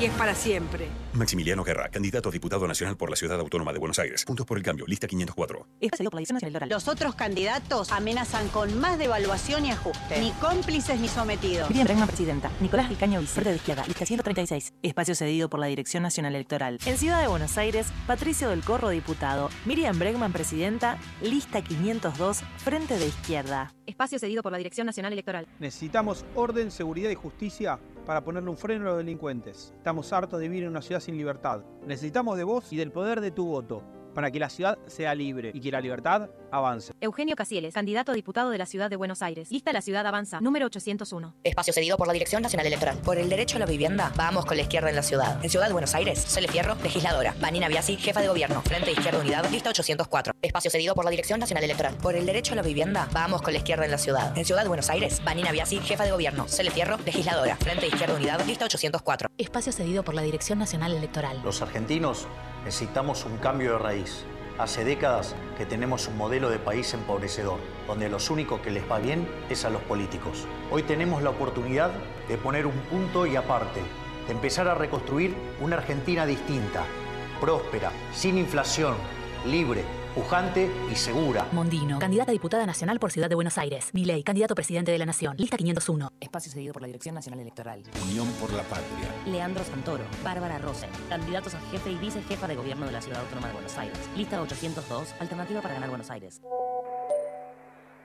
y 0.00 0.06
es 0.06 0.12
para 0.12 0.34
siempre. 0.34 0.88
Maximiliano 1.12 1.62
Guerra, 1.62 1.90
candidato 1.90 2.30
a 2.30 2.32
diputado 2.32 2.66
nacional 2.66 2.96
por 2.96 3.10
la 3.10 3.16
Ciudad 3.16 3.38
Autónoma 3.38 3.72
de 3.72 3.78
Buenos 3.78 3.98
Aires. 3.98 4.24
Puntos 4.24 4.46
por 4.46 4.56
el 4.56 4.64
cambio, 4.64 4.86
lista 4.86 5.06
504. 5.06 5.66
Espacio 5.80 6.04
por 6.04 6.14
la 6.14 6.20
Dirección 6.20 6.34
Nacional 6.36 6.50
Electoral. 6.50 6.68
Los 6.70 6.88
otros 6.88 7.14
candidatos 7.14 7.92
amenazan 7.92 8.48
con 8.48 8.78
más 8.80 8.98
devaluación 8.98 9.66
y 9.66 9.72
ajuste. 9.72 10.20
Ni 10.20 10.30
cómplices 10.32 10.98
ni 11.00 11.08
sometidos. 11.08 11.68
Miriam 11.68 11.86
Bregman, 11.86 12.06
presidenta. 12.06 12.50
Nicolás 12.60 12.88
Vicaño, 12.88 13.20
vice 13.20 13.42
de 13.42 13.56
izquierda. 13.56 13.84
Lista 13.86 14.06
136. 14.06 14.72
Espacio 14.82 15.14
cedido 15.14 15.50
por 15.50 15.60
la 15.60 15.66
Dirección 15.66 16.02
Nacional 16.02 16.34
Electoral. 16.34 16.78
En 16.86 16.96
Ciudad 16.96 17.20
de 17.20 17.28
Buenos 17.28 17.58
Aires, 17.58 17.88
Patricio 18.06 18.48
del 18.48 18.62
Corro, 18.62 18.88
diputado. 18.88 19.50
Miriam 19.66 19.98
Bregman, 19.98 20.32
presidenta. 20.32 20.98
Lista 21.20 21.62
502, 21.62 22.42
frente 22.58 22.98
de 22.98 23.06
izquierda. 23.06 23.74
Espacio 23.86 24.18
cedido 24.18 24.42
por 24.42 24.52
la 24.52 24.58
Dirección 24.58 24.86
Nacional 24.86 25.12
Electoral. 25.12 25.46
Necesitamos 25.58 26.24
orden, 26.34 26.70
seguridad 26.70 27.10
y 27.10 27.16
justicia 27.16 27.80
para 28.06 28.24
ponerle 28.24 28.50
un 28.50 28.56
freno 28.56 28.86
a 28.86 28.88
los 28.90 28.98
delincuentes. 28.98 29.74
Estamos 29.90 30.12
hartos 30.12 30.38
de 30.38 30.48
vivir 30.48 30.62
en 30.62 30.70
una 30.70 30.82
ciudad 30.82 31.00
sin 31.00 31.16
libertad. 31.16 31.64
Necesitamos 31.84 32.38
de 32.38 32.44
vos 32.44 32.72
y 32.72 32.76
del 32.76 32.92
poder 32.92 33.20
de 33.20 33.32
tu 33.32 33.44
voto 33.46 33.82
para 34.14 34.30
que 34.30 34.38
la 34.38 34.48
ciudad 34.48 34.78
sea 34.86 35.16
libre 35.16 35.50
y 35.52 35.60
que 35.60 35.72
la 35.72 35.80
libertad 35.80 36.30
avance. 36.50 36.92
Eugenio 37.00 37.36
Casieles, 37.36 37.74
candidato 37.74 38.12
a 38.12 38.14
diputado 38.14 38.50
de 38.50 38.58
la 38.58 38.66
Ciudad 38.66 38.90
de 38.90 38.96
Buenos 38.96 39.22
Aires. 39.22 39.50
Lista 39.50 39.72
La 39.72 39.80
Ciudad 39.80 40.06
Avanza, 40.06 40.40
número 40.40 40.66
801. 40.66 41.34
Espacio 41.44 41.72
cedido 41.72 41.96
por 41.96 42.06
la 42.06 42.12
Dirección 42.12 42.42
Nacional 42.42 42.66
Electoral. 42.66 42.98
Por 42.98 43.18
el 43.18 43.28
derecho 43.28 43.56
a 43.56 43.60
la 43.60 43.66
vivienda, 43.66 44.12
vamos 44.16 44.44
con 44.44 44.56
la 44.56 44.62
izquierda 44.62 44.90
en 44.90 44.96
la 44.96 45.02
ciudad. 45.02 45.42
En 45.42 45.50
Ciudad 45.50 45.66
de 45.66 45.72
Buenos 45.72 45.94
Aires, 45.94 46.24
Cele 46.26 46.48
Fierro, 46.48 46.74
legisladora. 46.82 47.34
Vanina 47.40 47.68
Biasi, 47.68 47.96
jefa 47.96 48.20
de 48.20 48.28
gobierno. 48.28 48.62
Frente 48.62 48.86
de 48.86 48.92
Izquierda 48.92 49.20
Unidad, 49.20 49.50
lista 49.50 49.70
804. 49.70 50.34
Espacio 50.42 50.70
cedido 50.70 50.94
por 50.94 51.04
la 51.04 51.10
Dirección 51.10 51.40
Nacional 51.40 51.64
Electoral. 51.64 51.96
Por 51.96 52.14
el 52.14 52.26
derecho 52.26 52.52
a 52.52 52.56
la 52.56 52.62
vivienda, 52.62 53.08
vamos 53.12 53.42
con 53.42 53.52
la 53.52 53.58
izquierda 53.58 53.84
en 53.84 53.90
la 53.90 53.98
ciudad. 53.98 54.36
En 54.36 54.44
Ciudad 54.44 54.62
de 54.62 54.68
Buenos 54.68 54.90
Aires, 54.90 55.22
Vanina 55.24 55.52
Biasi, 55.52 55.78
jefa 55.78 56.04
de 56.04 56.12
gobierno. 56.12 56.48
Cele 56.48 56.70
Fierro, 56.70 56.98
legisladora. 57.04 57.56
Frente 57.56 57.82
de 57.82 57.88
Izquierda 57.88 58.14
Unidad, 58.14 58.44
lista 58.46 58.64
804. 58.64 59.28
Espacio 59.38 59.72
cedido 59.72 60.02
por 60.02 60.14
la 60.14 60.22
Dirección 60.22 60.58
Nacional 60.58 60.92
Electoral. 60.92 61.40
Los 61.44 61.62
argentinos 61.62 62.26
necesitamos 62.64 63.24
un 63.24 63.38
cambio 63.38 63.72
de 63.72 63.78
raíz. 63.78 64.24
Hace 64.60 64.84
décadas 64.84 65.34
que 65.56 65.64
tenemos 65.64 66.06
un 66.06 66.18
modelo 66.18 66.50
de 66.50 66.58
país 66.58 66.92
empobrecedor, 66.92 67.58
donde 67.86 68.10
los 68.10 68.28
únicos 68.28 68.60
que 68.60 68.70
les 68.70 68.84
va 68.90 68.98
bien 68.98 69.26
es 69.48 69.64
a 69.64 69.70
los 69.70 69.80
políticos. 69.80 70.46
Hoy 70.70 70.82
tenemos 70.82 71.22
la 71.22 71.30
oportunidad 71.30 71.90
de 72.28 72.36
poner 72.36 72.66
un 72.66 72.78
punto 72.90 73.24
y 73.24 73.36
aparte, 73.36 73.80
de 74.26 74.32
empezar 74.34 74.68
a 74.68 74.74
reconstruir 74.74 75.34
una 75.62 75.76
Argentina 75.76 76.26
distinta, 76.26 76.84
próspera, 77.40 77.90
sin 78.12 78.36
inflación, 78.36 78.96
libre, 79.46 79.82
pujante 80.14 80.70
y 80.90 80.94
segura. 80.94 81.46
Mondino, 81.52 81.98
candidata 81.98 82.30
a 82.30 82.32
diputada 82.32 82.66
nacional 82.66 82.98
por 82.98 83.10
Ciudad 83.10 83.28
de 83.28 83.34
Buenos 83.34 83.58
Aires. 83.58 83.90
Milei, 83.92 84.22
candidato 84.22 84.54
a 84.54 84.56
presidente 84.56 84.92
de 84.92 84.98
la 84.98 85.06
Nación. 85.06 85.36
Lista 85.38 85.56
501. 85.56 86.12
Espacio 86.20 86.52
cedido 86.52 86.72
por 86.72 86.82
la 86.82 86.86
Dirección 86.86 87.14
Nacional 87.14 87.40
Electoral. 87.40 87.82
Unión 88.02 88.26
por 88.40 88.52
la 88.52 88.62
Patria. 88.62 89.14
Leandro 89.26 89.64
Santoro, 89.64 90.04
Bárbara 90.24 90.58
Rose. 90.58 90.88
Candidatos 91.08 91.54
a 91.54 91.60
jefe 91.70 91.90
y 91.90 91.96
vicejefa 91.96 92.46
de 92.46 92.56
gobierno 92.56 92.86
de 92.86 92.92
la 92.92 93.00
Ciudad 93.00 93.20
Autónoma 93.20 93.48
de 93.48 93.54
Buenos 93.54 93.76
Aires. 93.78 93.98
Lista 94.16 94.40
802. 94.40 95.14
Alternativa 95.20 95.60
para 95.60 95.74
ganar 95.74 95.88
Buenos 95.88 96.10
Aires. 96.10 96.40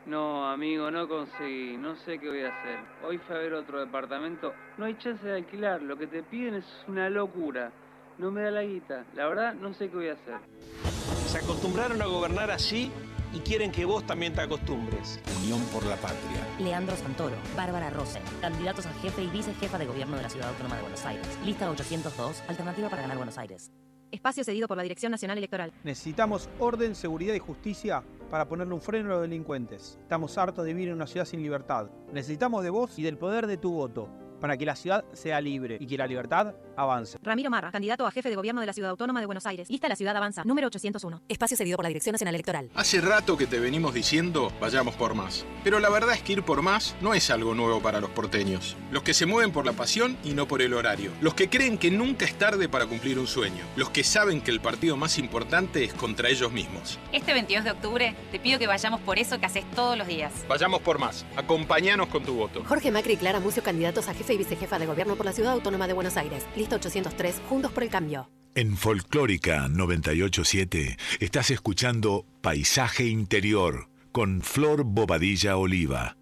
No, 0.05 0.47
amigo, 0.47 0.91
no 0.91 1.07
conseguí. 1.07 1.77
No 1.77 1.95
sé 1.95 2.19
qué 2.19 2.29
voy 2.29 2.43
a 2.43 2.49
hacer. 2.49 2.79
Hoy 3.07 3.17
fue 3.17 3.35
a 3.35 3.39
ver 3.39 3.53
otro 3.55 3.79
departamento. 3.79 4.53
No 4.77 4.85
hay 4.85 4.95
chance 4.97 5.25
de 5.25 5.35
alquilar. 5.35 5.81
Lo 5.81 5.97
que 5.97 6.05
te 6.05 6.21
piden 6.21 6.55
es 6.55 6.65
una 6.87 7.09
locura. 7.09 7.71
No 8.19 8.29
me 8.29 8.43
da 8.43 8.51
la 8.51 8.63
guita. 8.63 9.03
La 9.15 9.27
verdad, 9.27 9.55
no 9.55 9.73
sé 9.73 9.89
qué 9.89 9.95
voy 9.95 10.09
a 10.09 10.13
hacer. 10.13 10.94
Se 11.36 11.41
acostumbraron 11.41 12.02
a 12.02 12.06
gobernar 12.06 12.50
así 12.50 12.89
y 13.34 13.39
quieren 13.39 13.69
que 13.69 13.84
vos 13.84 14.08
también 14.08 14.34
te 14.34 14.39
acostumbres. 14.39 15.19
Unión 15.41 15.60
por 15.65 15.86
la 15.86 15.98
Patria. 15.98 16.48
Leandro 16.60 16.95
Santoro, 16.95 17.36
Bárbara 17.58 17.89
Rose. 17.89 18.21
Candidatos 18.39 18.86
a 18.86 18.93
jefe 19.02 19.24
y 19.24 19.28
vicejefa 19.28 19.78
de 19.78 19.86
gobierno 19.86 20.15
de 20.15 20.24
la 20.24 20.30
Ciudad 20.30 20.48
Autónoma 20.48 20.78
de 20.78 20.84
Buenos 20.84 21.04
Aires. 21.04 21.28
Lista 21.43 21.69
802. 21.69 22.41
Alternativa 22.48 22.89
para 22.89 23.02
ganar 23.02 23.17
Buenos 23.17 23.38
Aires. 23.38 23.69
Espacio 24.12 24.46
cedido 24.46 24.69
por 24.69 24.77
la 24.77 24.83
Dirección 24.83 25.12
Nacional 25.12 25.38
Electoral. 25.38 25.73
Necesitamos 25.83 26.48
orden, 26.58 26.96
seguridad 26.96 27.33
y 27.33 27.40
justicia 27.40 28.02
para 28.31 28.48
ponerle 28.48 28.73
un 28.73 28.79
freno 28.79 29.10
a 29.10 29.13
los 29.15 29.23
delincuentes. 29.23 29.98
Estamos 30.04 30.38
hartos 30.38 30.63
de 30.63 30.73
vivir 30.73 30.88
en 30.88 30.96
una 30.96 31.08
ciudad 31.08 31.25
sin 31.25 31.44
libertad. 31.44 31.90
Necesitamos 32.13 32.63
de 32.63 32.69
vos 32.69 32.98
y 32.98 33.04
del 33.04 33.17
poder 33.17 33.46
de 33.48 33.58
tu 33.58 33.73
voto 33.73 34.08
para 34.40 34.58
que 34.58 34.65
la 34.65 34.75
ciudad 34.75 35.06
sea 35.13 35.42
libre 35.42 35.77
y 35.79 35.88
que 35.88 35.98
la 35.98 36.08
libertad 36.08 36.56
avance. 36.75 37.17
Ramiro 37.21 37.50
Marra, 37.50 37.71
candidato 37.71 38.06
a 38.06 38.12
jefe 38.12 38.29
de 38.29 38.36
gobierno 38.36 38.62
de 38.62 38.67
la 38.67 38.73
Ciudad 38.73 38.92
Autónoma 38.92 39.19
de 39.19 39.25
Buenos 39.25 39.46
Aires. 39.46 39.69
Lista 39.69 39.88
La 39.88 39.96
Ciudad 39.96 40.15
Avanza, 40.15 40.44
número 40.44 40.67
801. 40.67 41.21
Espacio 41.27 41.58
cedido 41.58 41.77
por 41.77 41.86
la 41.86 41.90
Dirección 41.90 42.13
Nacional 42.13 42.36
Electoral. 42.36 42.69
Hace 42.75 43.02
rato 43.02 43.38
que 43.38 43.48
te 43.48 43.60
venimos 43.60 43.94
diciendo, 43.94 44.52
vayamos 44.60 44.96
por 44.96 45.15
más. 45.15 45.46
Pero 45.63 45.79
la 45.79 45.90
verdad 45.90 46.15
es 46.15 46.21
que 46.21 46.33
ir 46.33 46.44
por 46.44 46.62
más 46.62 46.96
no 47.02 47.13
es 47.13 47.29
algo 47.29 47.56
nuevo 47.56 47.81
para 47.81 48.00
los 48.00 48.10
porteños. 48.12 48.75
Los 48.92 49.04
que 49.04 49.13
se 49.13 49.25
mueven 49.25 49.52
por 49.52 49.65
la 49.65 49.73
pasión 49.73 50.17
y 50.23 50.33
no 50.33 50.48
por 50.48 50.62
el 50.62 50.73
horario. 50.73 51.12
Los 51.21 51.33
que 51.33 51.50
creen 51.50 51.77
que 51.77 51.92
nunca 51.92 52.25
es 52.25 52.38
tarde 52.38 52.69
para 52.69 52.86
cumplir 52.86 53.19
un 53.19 53.27
sueño. 53.27 53.63
Los 53.75 53.90
que 53.90 54.04
saben 54.04 54.42
que 54.42 54.52
el 54.52 54.60
partido 54.60 54.98
más 54.98 55.17
importante 55.17 55.83
es 55.83 55.94
contra 55.94 56.29
ellos 56.29 56.52
mismos. 56.52 57.00
Este 57.12 57.33
22 57.33 57.63
de 57.63 57.71
octubre 57.71 58.15
te 58.31 58.40
pido 58.40 58.60
que 58.60 58.67
vayamos 58.67 59.00
por 59.02 59.17
eso 59.17 59.40
que 59.40 59.46
haces 59.46 59.69
todos 59.71 59.98
los 59.98 60.08
días. 60.08 60.31
Vayamos 60.48 60.81
por 60.81 61.00
más. 61.00 61.25
Acompáñanos 61.36 62.08
con 62.08 62.23
tu 62.23 62.33
voto. 62.33 62.63
Jorge 62.65 62.92
Macri 62.92 63.13
y 63.13 63.17
Clara 63.17 63.40
Mucio, 63.40 63.63
candidatos 63.63 64.08
a 64.08 64.13
jefe 64.13 64.25
y 64.34 64.38
vicejefa 64.38 64.80
de 64.80 64.86
gobierno 64.86 65.15
por 65.15 65.26
la 65.26 65.34
Ciudad 65.34 65.54
Autónoma 65.54 65.88
de 65.88 65.94
Buenos 65.94 66.17
Aires. 66.17 66.46
Lista 66.56 66.76
803, 66.78 67.42
Juntos 67.50 67.71
por 67.71 67.84
el 67.84 67.90
Cambio. 67.90 68.30
En 68.56 68.78
Folclórica 68.78 69.67
987 69.67 70.98
estás 71.19 71.52
escuchando 71.52 72.26
Paisaje 72.42 73.06
Interior 73.06 73.90
con 74.12 74.42
Flor 74.42 74.86
Bobadilla 74.86 75.58
Oliva. 75.58 76.15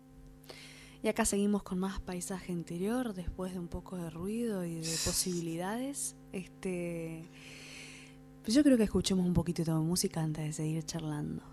Y 1.04 1.10
acá 1.10 1.26
seguimos 1.26 1.64
con 1.64 1.80
más 1.80 2.00
paisaje 2.00 2.54
interior 2.54 3.14
después 3.14 3.54
de 3.54 3.60
un 3.60 3.68
poco 3.68 3.98
de 3.98 4.10
ruido 4.10 4.66
y 4.66 4.76
de 4.76 4.98
posibilidades. 5.06 6.16
Este, 6.32 7.30
pues 8.42 8.56
yo 8.56 8.64
creo 8.64 8.78
que 8.78 8.84
escuchemos 8.84 9.26
un 9.26 9.34
poquito 9.34 9.64
de 9.64 9.74
música 9.74 10.22
antes 10.22 10.46
de 10.46 10.54
seguir 10.54 10.84
charlando. 10.86 11.44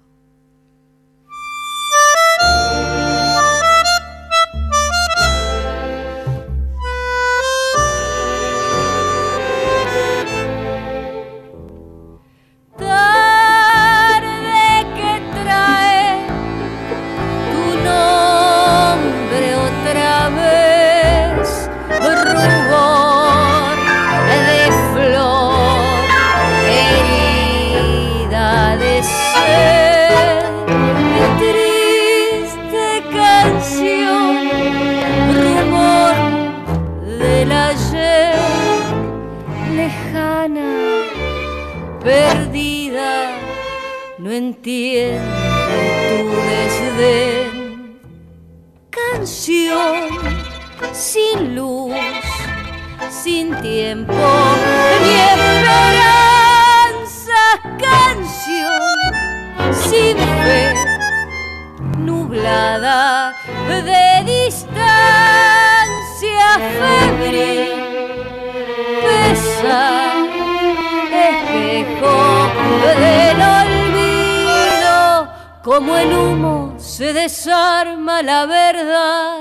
Como 75.71 75.97
el 75.97 76.13
humo 76.13 76.75
se 76.79 77.13
desarma 77.13 78.23
la 78.25 78.45
verdad, 78.45 79.37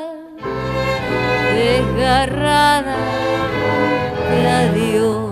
desgarrada 1.56 2.96
de 4.30 4.48
adiós. 4.48 5.29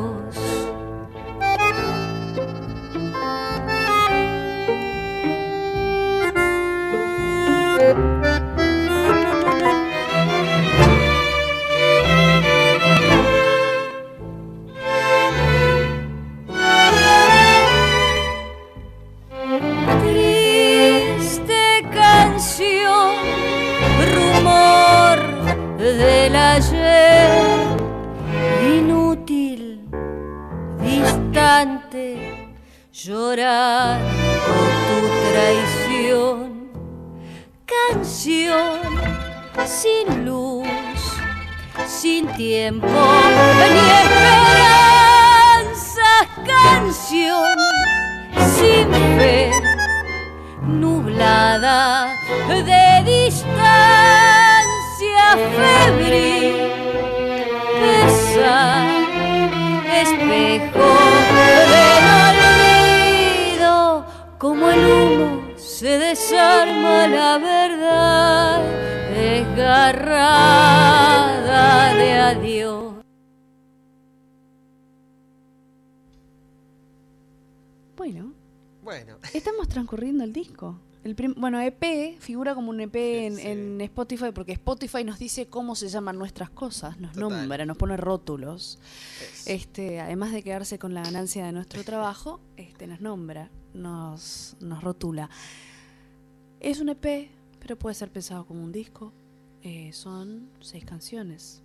Sin 39.82 40.26
luz, 40.26 41.00
sin 41.88 42.28
tiempo 42.36 42.88
ni 42.88 43.86
esperanza. 44.02 44.78
Canción 46.46 47.58
sin 48.56 48.88
fe, 49.18 49.40
nublada 50.64 52.08
de 52.48 53.04
distancia 53.06 53.58
febril, 55.60 56.56
pesa 57.82 58.58
espejo 60.02 60.90
del 61.72 62.06
olvido, 63.52 63.76
como 64.40 64.64
el 64.72 64.82
humo 64.86 65.30
se 65.56 65.92
desarma 66.00 67.08
la 67.08 67.38
verdad, 67.38 68.62
desgarrada 69.68 71.54
de 71.96 72.14
adiós. 72.14 72.94
Bueno, 77.98 78.34
Bueno, 78.82 79.18
estamos 79.34 79.68
transcurriendo 79.68 80.24
el 80.24 80.32
disco. 80.32 80.80
El 81.04 81.16
bueno, 81.38 81.60
EP 81.62 82.18
figura 82.20 82.56
como 82.56 82.70
un 82.70 82.80
EP 82.82 82.96
en, 82.96 83.40
en 83.40 83.82
Spotify 83.82 84.32
porque 84.34 84.54
Spotify 84.54 85.04
nos 85.04 85.20
dice 85.20 85.48
cómo 85.48 85.76
se 85.76 85.90
llaman 85.90 86.18
nuestras 86.18 86.50
cosas, 86.50 87.00
nos 87.00 87.14
Total. 87.14 87.30
nombra, 87.30 87.66
nos 87.66 87.78
pone 87.78 87.98
rótulos. 87.98 88.80
Este, 89.46 90.00
además 90.00 90.32
de 90.32 90.44
quedarse 90.44 90.80
con 90.80 90.94
la 90.94 91.04
ganancia 91.04 91.46
de 91.46 91.52
nuestro 91.54 91.84
trabajo, 91.84 92.40
este, 92.58 92.88
nos 92.88 93.02
nombra, 93.02 93.50
nos, 93.74 94.56
nos 94.60 94.82
rotula. 94.84 95.30
Es 96.60 96.80
un 96.80 96.90
EP, 96.90 97.30
pero 97.60 97.78
puede 97.78 97.96
ser 97.96 98.10
pensado 98.12 98.46
como 98.46 98.64
un 98.64 98.72
disco. 98.72 99.14
Eh, 99.64 99.92
son 99.94 100.50
seis 100.62 100.86
canciones. 100.86 101.62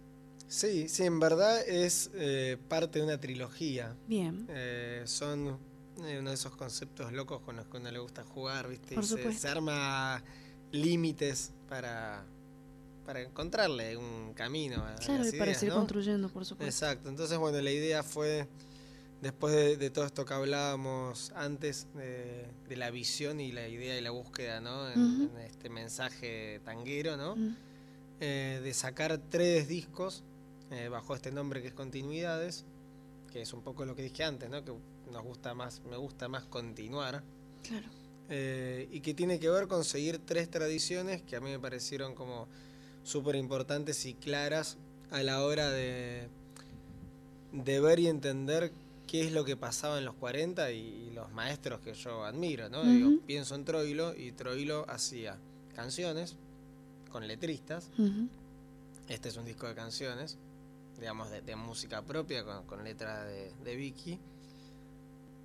sí, 0.49 0.89
sí, 0.89 1.05
en 1.05 1.21
verdad 1.21 1.61
es 1.67 2.11
eh, 2.15 2.57
parte 2.69 2.99
de 2.99 3.05
una 3.05 3.19
trilogía. 3.19 3.95
Bien. 4.07 4.47
Eh, 4.49 5.03
son 5.07 5.59
eh, 6.05 6.19
uno 6.19 6.31
de 6.31 6.35
esos 6.35 6.57
conceptos 6.57 7.13
locos 7.13 7.41
con 7.43 7.57
los 7.57 7.67
que 7.67 7.77
a 7.77 7.81
uno 7.81 7.91
le 7.91 7.99
gusta 7.99 8.25
jugar, 8.25 8.69
¿viste? 8.69 8.95
Por 8.95 9.05
se, 9.07 9.49
arma 9.49 10.23
límites 10.73 11.53
para, 11.69 12.25
para 13.05 13.21
encontrarle 13.21 13.97
un 13.97 14.33
camino 14.35 14.83
a 14.85 14.95
Claro, 14.97 15.25
las 15.25 15.35
y 15.35 15.39
para 15.39 15.55
seguir 15.55 15.75
¿no? 15.75 15.81
construyendo, 15.81 16.29
por 16.29 16.45
supuesto. 16.45 16.69
Exacto, 16.87 17.09
entonces 17.09 17.39
bueno, 17.39 17.61
la 17.61 17.71
idea 17.71 18.03
fue, 18.03 18.49
después 19.21 19.55
de, 19.55 19.77
de 19.77 19.91
todo 19.91 20.07
esto 20.07 20.25
que 20.25 20.33
hablábamos 20.35 21.31
antes, 21.37 21.87
de, 21.95 22.47
de 22.69 22.77
la 22.77 22.91
visión 22.91 23.39
y 23.39 23.53
la 23.53 23.69
idea 23.69 23.99
y 23.99 24.01
la 24.01 24.11
búsqueda, 24.11 24.61
¿no? 24.61 24.91
En 24.91 25.31
este 25.47 25.69
mensaje 25.69 26.61
tanguero, 26.65 27.17
¿no? 27.19 27.37
Mm. 27.37 27.57
Eh, 28.21 28.61
de 28.63 28.75
sacar 28.75 29.19
tres 29.31 29.67
discos 29.67 30.23
eh, 30.71 30.89
bajo 30.89 31.15
este 31.15 31.33
nombre 31.33 31.61
que 31.61 31.69
es 31.69 31.75
Continuidades, 31.75 32.65
que 33.33 33.43
es 33.43 33.53
un 33.53 33.63
poco 33.63 33.85
lo 33.85 33.95
que 33.95 34.03
dije 34.03 34.25
antes, 34.25 34.49
¿no? 34.49 34.65
Que 34.65 34.73
nos 35.11 35.23
gusta 35.23 35.55
más, 35.55 35.83
me 35.89 35.97
gusta 35.97 36.29
más 36.29 36.45
continuar. 36.45 37.23
Claro. 37.63 37.87
Eh, 38.29 38.89
y 38.91 39.01
que 39.01 39.13
tiene 39.13 39.39
que 39.39 39.51
ver 39.51 39.69
con 39.69 39.85
seguir 39.85 40.19
tres 40.25 40.49
tradiciones 40.51 41.23
que 41.23 41.37
a 41.37 41.41
mí 41.41 41.51
me 41.51 41.59
parecieron 41.59 42.15
como 42.15 42.49
súper 43.03 43.37
importantes 43.37 44.07
y 44.07 44.15
claras 44.15 44.79
a 45.11 45.23
la 45.23 45.45
hora 45.45 45.71
de, 45.71 46.29
de 47.53 47.81
ver 47.81 47.99
y 47.99 48.07
entender 48.07 48.73
qué 49.07 49.27
es 49.27 49.33
lo 49.33 49.45
que 49.45 49.57
pasaba 49.57 49.99
en 49.99 50.05
los 50.05 50.15
40 50.15 50.73
y, 50.73 50.79
y 50.79 51.11
los 51.11 51.31
maestros 51.33 51.81
que 51.81 51.93
yo 51.93 52.25
admiro, 52.25 52.71
¿no? 52.71 52.83
Digo, 52.85 53.21
pienso 53.27 53.55
en 53.55 53.65
Troilo 53.65 54.17
y 54.17 54.33
Troilo 54.33 54.89
hacía 54.89 55.39
canciones 55.75 56.37
con 57.13 57.27
letristas. 57.29 57.89
Este 59.09 59.29
es 59.29 59.37
un 59.37 59.45
disco 59.45 59.67
de 59.69 59.75
canciones, 59.75 60.39
digamos, 60.99 61.31
de, 61.31 61.43
de 61.43 61.55
música 61.57 62.03
propia, 62.03 62.45
con, 62.45 62.65
con 62.67 62.83
letra 62.83 63.25
de, 63.25 63.53
de 63.65 63.77
Vicky. 63.77 64.19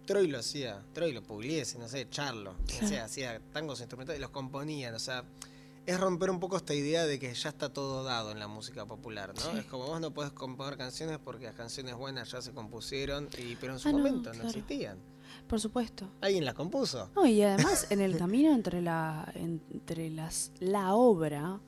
Troy 0.06 0.28
lo 0.28 0.40
hacía, 0.40 0.82
Troy 0.94 1.12
lo 1.12 1.22
Pugliese, 1.22 1.78
no 1.78 1.90
sé, 1.90 2.08
Charlo, 2.10 2.56
sea, 2.68 3.04
hacía 3.06 3.42
tangos 3.52 3.80
instrumentales 3.82 4.20
y 4.20 4.22
los 4.22 4.32
componían, 4.32 4.96
o 4.96 5.00
sea, 5.00 5.26
es 5.86 6.00
romper 6.00 6.30
un 6.30 6.40
poco 6.40 6.56
esta 6.56 6.74
idea 6.74 7.06
de 7.06 7.20
que 7.20 7.34
ya 7.34 7.50
está 7.50 7.70
todo 7.74 8.04
dado 8.06 8.32
en 8.32 8.40
la 8.40 8.48
música 8.48 8.86
popular, 8.86 9.34
¿no? 9.36 9.42
Sí. 9.52 9.58
Es 9.58 9.66
como 9.66 9.86
vos 9.88 10.00
no 10.00 10.12
podés 10.14 10.32
componer 10.32 10.78
canciones 10.78 11.18
porque 11.22 11.46
las 11.46 11.56
canciones 11.56 11.96
buenas 11.96 12.32
ya 12.32 12.42
se 12.42 12.52
compusieron, 12.54 13.28
y, 13.38 13.58
pero 13.58 13.74
en 13.74 13.80
su 13.80 13.90
Ah, 13.90 13.92
momento 13.92 14.30
no 14.30 14.36
claro. 14.36 14.48
existían. 14.50 14.98
Por 15.48 15.60
supuesto. 15.60 16.10
Alguien 16.22 16.46
las 16.46 16.54
compuso. 16.56 17.10
No, 17.16 17.26
y 17.26 17.42
además 17.42 17.88
en 17.92 18.02
el 18.02 18.18
camino 18.18 18.54
entre 18.54 18.82
la 18.82 19.32
entre 19.36 20.10
las 20.10 20.52
la 20.60 20.96
obra 20.96 21.60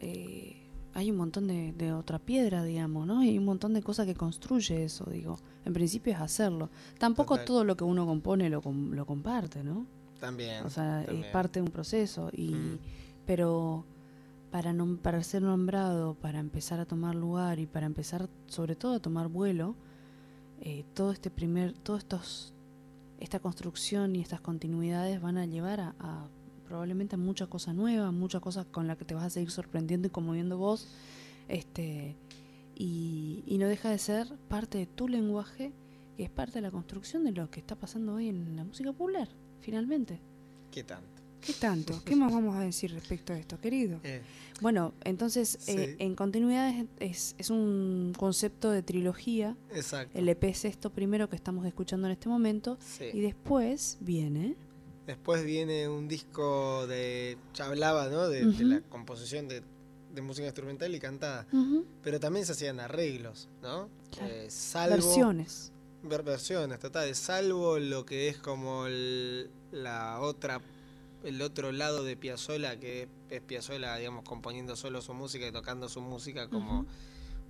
eh, 0.00 0.62
hay 0.94 1.10
un 1.10 1.16
montón 1.18 1.46
de, 1.46 1.72
de 1.72 1.92
otra 1.92 2.18
piedra, 2.18 2.62
digamos, 2.64 3.06
¿no? 3.06 3.22
Y 3.22 3.28
hay 3.30 3.38
un 3.38 3.44
montón 3.44 3.74
de 3.74 3.82
cosas 3.82 4.06
que 4.06 4.14
construye 4.14 4.84
eso, 4.84 5.04
digo. 5.10 5.38
En 5.66 5.72
principio 5.74 6.12
es 6.14 6.20
hacerlo. 6.20 6.70
Tampoco 6.98 7.34
Total. 7.34 7.44
todo 7.46 7.64
lo 7.64 7.76
que 7.76 7.84
uno 7.84 8.06
compone 8.06 8.48
lo, 8.48 8.62
lo 8.62 9.04
comparte, 9.06 9.62
¿no? 9.62 9.86
También. 10.20 10.64
O 10.64 10.70
sea, 10.70 11.02
es 11.04 11.26
parte 11.26 11.58
de 11.60 11.64
un 11.66 11.70
proceso. 11.70 12.30
Y, 12.32 12.54
Mm. 12.54 12.78
Pero 13.26 13.84
para, 14.50 14.72
nom- 14.72 14.98
para 14.98 15.22
ser 15.24 15.42
nombrado, 15.42 16.14
para 16.14 16.38
empezar 16.38 16.78
a 16.80 16.86
tomar 16.86 17.14
lugar 17.14 17.58
y 17.58 17.66
para 17.66 17.84
empezar 17.84 18.28
sobre 18.46 18.76
todo 18.76 18.94
a 18.94 19.00
tomar 19.00 19.26
vuelo, 19.28 19.74
eh, 20.60 20.84
todo 20.94 21.10
este 21.12 21.28
primer, 21.30 21.72
todos 21.74 21.98
estos, 21.98 22.54
esta 23.18 23.40
construcción 23.40 24.14
y 24.16 24.20
estas 24.20 24.40
continuidades 24.40 25.20
van 25.20 25.38
a 25.38 25.46
llevar 25.46 25.80
a, 25.80 26.28
probablemente 26.66 27.14
a 27.14 27.18
muchas 27.18 27.48
cosas 27.48 27.74
nuevas, 27.74 28.12
muchas 28.12 28.40
cosas 28.40 28.66
con 28.66 28.86
las 28.86 28.96
que 28.96 29.04
te 29.04 29.14
vas 29.14 29.24
a 29.24 29.30
seguir 29.30 29.50
sorprendiendo 29.50 30.08
y 30.08 30.10
conmoviendo 30.10 30.58
vos, 30.58 30.88
este, 31.48 32.16
y, 32.74 33.42
y 33.46 33.58
no 33.58 33.68
deja 33.68 33.90
de 33.90 33.98
ser 33.98 34.26
parte 34.48 34.78
de 34.78 34.86
tu 34.86 35.08
lenguaje, 35.08 35.72
que 36.16 36.24
es 36.24 36.30
parte 36.30 36.54
de 36.54 36.62
la 36.62 36.70
construcción 36.70 37.24
de 37.24 37.32
lo 37.32 37.50
que 37.50 37.60
está 37.60 37.76
pasando 37.76 38.14
hoy 38.14 38.28
en 38.28 38.56
la 38.56 38.64
música 38.64 38.92
popular, 38.92 39.28
finalmente. 39.60 40.20
¿Qué 40.70 40.82
tanto? 40.82 41.15
¿Qué 41.40 41.52
tanto? 41.52 42.02
¿Qué 42.04 42.16
más 42.16 42.32
vamos 42.32 42.56
a 42.56 42.60
decir 42.60 42.92
respecto 42.92 43.32
a 43.32 43.38
esto, 43.38 43.60
querido? 43.60 44.00
Eh, 44.02 44.22
Bueno, 44.60 44.94
entonces, 45.04 45.58
eh, 45.68 45.96
en 45.98 46.14
continuidad 46.16 46.70
es, 46.70 46.86
es, 46.98 47.34
es 47.38 47.50
un 47.50 48.12
concepto 48.18 48.70
de 48.70 48.82
trilogía. 48.82 49.56
Exacto. 49.72 50.18
El 50.18 50.28
EP 50.28 50.44
es 50.44 50.64
esto 50.64 50.90
primero 50.90 51.28
que 51.28 51.36
estamos 51.36 51.64
escuchando 51.66 52.06
en 52.08 52.12
este 52.14 52.28
momento. 52.28 52.78
Sí. 52.80 53.04
Y 53.12 53.20
después 53.20 53.98
viene. 54.00 54.56
Después 55.06 55.44
viene 55.44 55.88
un 55.88 56.08
disco 56.08 56.86
de. 56.88 57.36
Ya 57.54 57.66
hablaba, 57.66 58.08
¿no? 58.08 58.28
De, 58.28 58.42
la 58.44 58.80
composición 58.88 59.46
de, 59.46 59.62
de 60.12 60.22
música 60.22 60.46
instrumental 60.46 60.92
y 60.94 60.98
cantada. 60.98 61.46
Pero 62.02 62.18
también 62.18 62.44
se 62.44 62.52
hacían 62.52 62.80
arreglos, 62.80 63.48
¿no? 63.62 63.88
Eh, 64.22 64.46
salvo, 64.48 64.96
Versiones. 64.96 65.70
ver- 66.02 66.22
versiones, 66.24 66.80
total. 66.80 67.14
Salvo 67.14 67.78
lo 67.78 68.04
que 68.04 68.28
es 68.28 68.38
como 68.38 68.86
el- 68.86 69.48
la 69.70 70.18
otra. 70.20 70.60
El 71.26 71.42
otro 71.42 71.72
lado 71.72 72.04
de 72.04 72.16
Piazzolla, 72.16 72.78
que 72.78 73.08
es 73.30 73.40
Piazzolla, 73.40 73.96
digamos, 73.96 74.24
componiendo 74.24 74.76
solo 74.76 75.02
su 75.02 75.12
música 75.12 75.46
y 75.46 75.52
tocando 75.52 75.88
su 75.88 76.00
música 76.00 76.48
como 76.48 76.86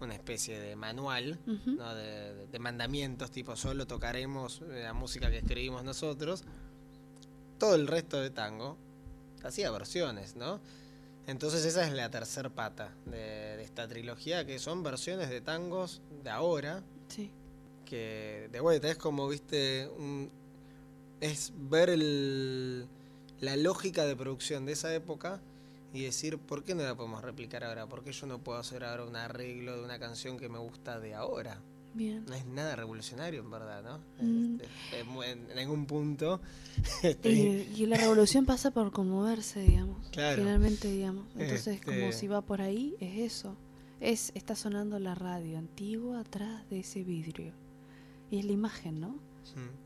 una 0.00 0.14
especie 0.14 0.58
de 0.58 0.76
manual. 0.76 1.38
¿no? 1.46 1.94
de, 1.94 2.58
mandamientos, 2.58 3.30
tipo 3.30 3.54
solo 3.54 3.86
tocaremos 3.86 4.62
eh, 4.62 4.82
la 4.84 4.94
música 4.94 5.30
que 5.30 5.38
escribimos 5.38 5.84
nosotros. 5.84 6.42
Todo 7.58 7.74
el 7.74 7.86
resto 7.86 8.20
de 8.20 8.30
tango 8.30 8.76
hacía 9.42 9.70
versiones, 9.70 10.36
¿no? 10.36 10.60
Entonces 11.26 11.64
esa 11.64 11.86
es 11.86 11.92
la 11.92 12.10
tercer 12.10 12.50
pata 12.50 12.94
de, 13.04 13.56
de 13.56 13.62
esta 13.62 13.86
trilogía, 13.88 14.44
que 14.46 14.58
son 14.58 14.82
versiones 14.82 15.28
de 15.28 15.40
tangos 15.40 16.00
de 16.22 16.30
ahora, 16.30 16.82
Sí. 17.08 17.30
que 17.84 18.48
de 18.52 18.60
vuelta 18.60 18.88
es 18.90 18.96
como, 18.96 19.28
viste, 19.28 19.88
un, 19.98 20.30
es 21.20 21.52
ver 21.56 21.90
el, 21.90 22.86
la 23.40 23.56
lógica 23.56 24.04
de 24.04 24.16
producción 24.16 24.64
de 24.66 24.72
esa 24.72 24.94
época 24.94 25.40
y 25.92 26.02
decir, 26.02 26.38
¿por 26.38 26.64
qué 26.64 26.74
no 26.74 26.82
la 26.82 26.94
podemos 26.94 27.22
replicar 27.22 27.64
ahora? 27.64 27.86
¿Por 27.86 28.02
qué 28.04 28.12
yo 28.12 28.26
no 28.26 28.38
puedo 28.38 28.58
hacer 28.58 28.84
ahora 28.84 29.04
un 29.04 29.16
arreglo 29.16 29.76
de 29.78 29.84
una 29.84 29.98
canción 29.98 30.38
que 30.38 30.48
me 30.48 30.58
gusta 30.58 31.00
de 31.00 31.14
ahora? 31.14 31.58
Bien. 31.94 32.26
No 32.26 32.34
es 32.34 32.44
nada 32.44 32.76
revolucionario, 32.76 33.40
en 33.40 33.50
verdad, 33.50 33.82
¿no? 33.82 33.98
Mm. 34.26 34.56
Este, 34.60 35.00
es 35.00 35.06
mu- 35.06 35.22
en, 35.22 35.58
algún 35.58 35.86
punto. 35.86 36.40
este, 37.02 37.30
Y, 37.32 37.72
y 37.82 37.86
la 37.86 37.96
revolución 37.96 38.44
pasa 38.44 38.70
por 38.70 38.92
conmoverse, 38.92 39.60
digamos. 39.60 40.06
Claro. 40.10 40.42
Finalmente, 40.42 40.90
digamos. 40.90 41.24
Entonces, 41.38 41.76
Este- 41.76 41.84
como 41.86 42.12
si 42.12 42.26
va 42.28 42.42
por 42.42 42.60
ahí, 42.60 42.94
es 43.00 43.32
eso. 43.32 43.56
Es, 44.00 44.30
está 44.34 44.54
sonando 44.54 44.98
la 44.98 45.14
radio 45.14 45.56
antigua 45.56 46.20
atrás 46.20 46.68
de 46.68 46.80
ese 46.80 47.02
vidrio. 47.02 47.52
Y 48.30 48.40
es 48.40 48.44
la 48.44 48.52
imagen, 48.52 49.00
¿no? 49.00 49.14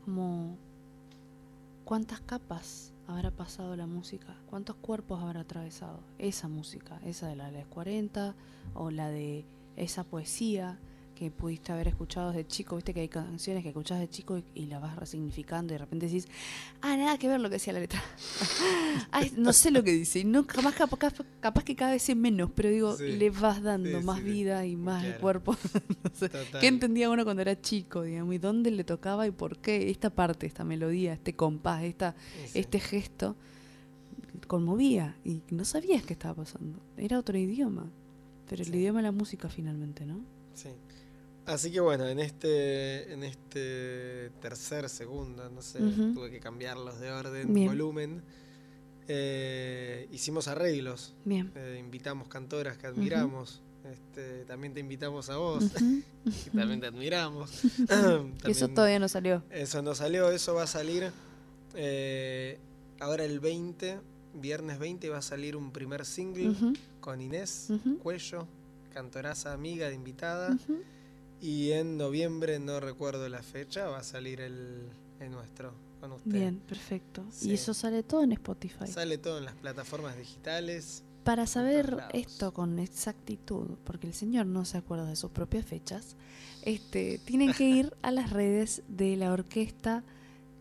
Como 0.03 0.57
cuántas 1.85 2.19
capas 2.21 2.91
habrá 3.11 3.31
pasado 3.31 3.75
la 3.75 3.87
música, 3.87 4.35
cuántos 4.49 4.75
cuerpos 4.77 5.21
habrá 5.21 5.41
atravesado 5.41 5.99
esa 6.17 6.47
música, 6.47 6.99
esa 7.05 7.27
de 7.27 7.35
la 7.35 7.51
de 7.51 7.59
los 7.59 7.67
40 7.67 8.35
o 8.73 8.91
la 8.91 9.09
de 9.09 9.45
esa 9.75 10.03
poesía 10.03 10.79
que 11.21 11.29
pudiste 11.29 11.71
haber 11.71 11.87
escuchado 11.87 12.29
desde 12.31 12.47
chico, 12.47 12.75
viste 12.77 12.95
que 12.95 13.01
hay 13.01 13.07
canciones 13.07 13.61
que 13.61 13.69
escuchás 13.69 13.99
de 13.99 14.09
chico 14.09 14.39
y, 14.39 14.43
y 14.55 14.65
la 14.65 14.79
vas 14.79 14.95
resignificando 14.95 15.71
y 15.71 15.75
de 15.75 15.77
repente 15.77 16.07
decís, 16.07 16.27
ah, 16.81 16.97
nada 16.97 17.19
que 17.19 17.27
ver 17.27 17.39
lo 17.39 17.47
que 17.47 17.57
decía 17.57 17.73
la 17.73 17.79
letra. 17.79 18.01
Ay, 19.11 19.31
no 19.37 19.53
sé 19.53 19.69
lo 19.69 19.83
que 19.83 19.91
dice, 19.91 20.17
y 20.19 20.23
no, 20.23 20.47
capaz, 20.47 20.73
capaz, 20.73 21.13
capaz 21.39 21.63
que 21.63 21.75
cada 21.75 21.91
vez 21.91 22.09
es 22.09 22.15
menos, 22.15 22.49
pero 22.55 22.69
digo, 22.69 22.97
Sí. 22.97 23.03
le 23.17 23.29
vas 23.29 23.61
dando 23.61 23.99
Sí, 23.99 24.05
más 24.05 24.17
sí, 24.17 24.23
vida 24.23 24.65
y 24.65 24.75
más 24.75 25.03
Claro. 25.05 25.19
cuerpo. 25.21 25.55
No 26.03 26.09
sé, 26.15 26.29
Total. 26.29 26.59
¿Qué 26.59 26.67
entendía 26.67 27.11
uno 27.11 27.23
cuando 27.23 27.43
era 27.43 27.61
chico, 27.61 28.01
digamos? 28.01 28.33
¿Y 28.33 28.39
dónde 28.39 28.71
le 28.71 28.83
tocaba 28.83 29.27
y 29.27 29.31
por 29.31 29.59
qué? 29.59 29.91
Esta 29.91 30.09
parte, 30.09 30.47
esta 30.47 30.63
melodía, 30.63 31.13
este 31.13 31.35
compás, 31.35 31.83
esta, 31.83 32.15
este 32.55 32.79
gesto, 32.79 33.35
conmovía 34.47 35.15
y 35.23 35.41
no 35.51 35.65
sabías 35.65 36.03
qué 36.03 36.13
estaba 36.13 36.33
pasando. 36.33 36.79
Era 36.97 37.19
otro 37.19 37.37
idioma, 37.37 37.85
pero 38.49 38.63
el 38.63 38.73
idioma 38.73 38.99
de 38.99 39.03
la 39.03 39.11
música 39.11 39.49
finalmente, 39.49 40.05
¿no? 40.05 40.19
Sí. 40.53 40.69
Así 41.45 41.71
que 41.71 41.79
bueno, 41.79 42.07
en 42.07 42.19
este, 42.19 43.11
en 43.11 43.23
este 43.23 44.29
tercer, 44.41 44.87
segundo, 44.89 45.49
no 45.49 45.61
sé, 45.61 45.79
tuve 46.13 46.29
que 46.29 46.39
cambiarlos 46.39 46.99
de 46.99 47.11
orden, 47.11 47.53
Bien. 47.53 47.67
volumen. 47.67 48.21
eh, 49.07 50.07
hicimos 50.11 50.47
arreglos. 50.47 51.13
Bien. 51.25 51.51
eh, 51.55 51.77
invitamos 51.79 52.27
cantoras 52.27 52.77
que 52.77 52.87
admiramos. 52.87 53.61
este, 53.91 54.45
también 54.45 54.73
te 54.73 54.79
invitamos 54.79 55.29
a 55.29 55.37
vos, 55.37 55.65
que 56.45 56.49
también 56.51 56.79
te 56.79 56.87
admiramos. 56.87 57.49
Eso 58.45 58.67
todavía 58.69 58.99
no 58.99 59.09
salió. 59.09 59.43
Eso 59.49 59.81
no 59.81 59.95
salió, 59.95 60.29
eso 60.31 60.53
va 60.53 60.63
a 60.63 60.67
salir 60.67 61.11
eh, 61.73 62.59
ahora 62.99 63.25
el 63.25 63.39
20, 63.39 63.99
viernes 64.35 64.77
20 64.79 65.09
va 65.09 65.17
a 65.17 65.21
salir 65.23 65.55
un 65.55 65.71
primer 65.71 66.05
single 66.05 66.53
con 66.99 67.19
Inés. 67.19 67.69
Cuello, 68.03 68.47
cantoraza 68.93 69.51
amiga 69.53 69.89
de 69.89 69.95
invitada. 69.95 70.55
Y 71.41 71.71
en 71.71 71.97
noviembre, 71.97 72.59
no 72.59 72.79
recuerdo 72.79 73.27
la 73.27 73.41
fecha, 73.41 73.87
va 73.87 73.99
a 73.99 74.03
salir 74.03 74.41
el, 74.41 74.89
el 75.19 75.31
nuestro 75.31 75.73
con 75.99 76.11
usted. 76.13 76.31
Bien, 76.31 76.59
perfecto. 76.59 77.25
Sí. 77.31 77.49
Y 77.49 77.53
eso 77.53 77.73
sale 77.73 78.03
todo 78.03 78.23
en 78.23 78.31
Spotify. 78.33 78.87
Sale 78.87 79.17
todo 79.17 79.39
en 79.39 79.45
las 79.45 79.55
plataformas 79.55 80.17
digitales. 80.17 81.03
Para 81.23 81.45
saber 81.45 81.97
esto 82.13 82.51
con 82.51 82.79
exactitud, 82.79 83.77
porque 83.83 84.07
el 84.07 84.13
señor 84.13 84.47
no 84.47 84.65
se 84.65 84.77
acuerda 84.77 85.05
de 85.05 85.15
sus 85.15 85.31
propias 85.31 85.65
fechas, 85.65 86.15
este, 86.63 87.19
tienen 87.25 87.53
que 87.53 87.65
ir 87.65 87.93
a 88.01 88.11
las 88.11 88.31
redes 88.31 88.81
de 88.87 89.15
la 89.17 89.31
orquesta 89.31 90.03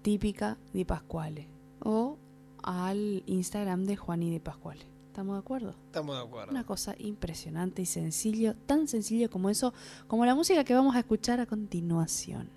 típica 0.02 0.58
de 0.72 0.84
Pascuale 0.84 1.48
o 1.82 2.18
al 2.62 3.22
Instagram 3.26 3.84
de 3.84 3.96
Juani 3.96 4.30
de 4.30 4.40
Pascuale. 4.40 4.89
¿Estamos 5.10 5.34
de 5.34 5.40
acuerdo? 5.40 5.74
Estamos 5.86 6.14
de 6.14 6.22
acuerdo. 6.22 6.52
Una 6.52 6.64
cosa 6.64 6.94
impresionante 6.96 7.82
y 7.82 7.86
sencillo, 7.86 8.54
tan 8.66 8.86
sencillo 8.86 9.28
como 9.28 9.50
eso, 9.50 9.74
como 10.06 10.24
la 10.24 10.36
música 10.36 10.62
que 10.62 10.72
vamos 10.72 10.94
a 10.94 11.00
escuchar 11.00 11.40
a 11.40 11.46
continuación. 11.46 12.48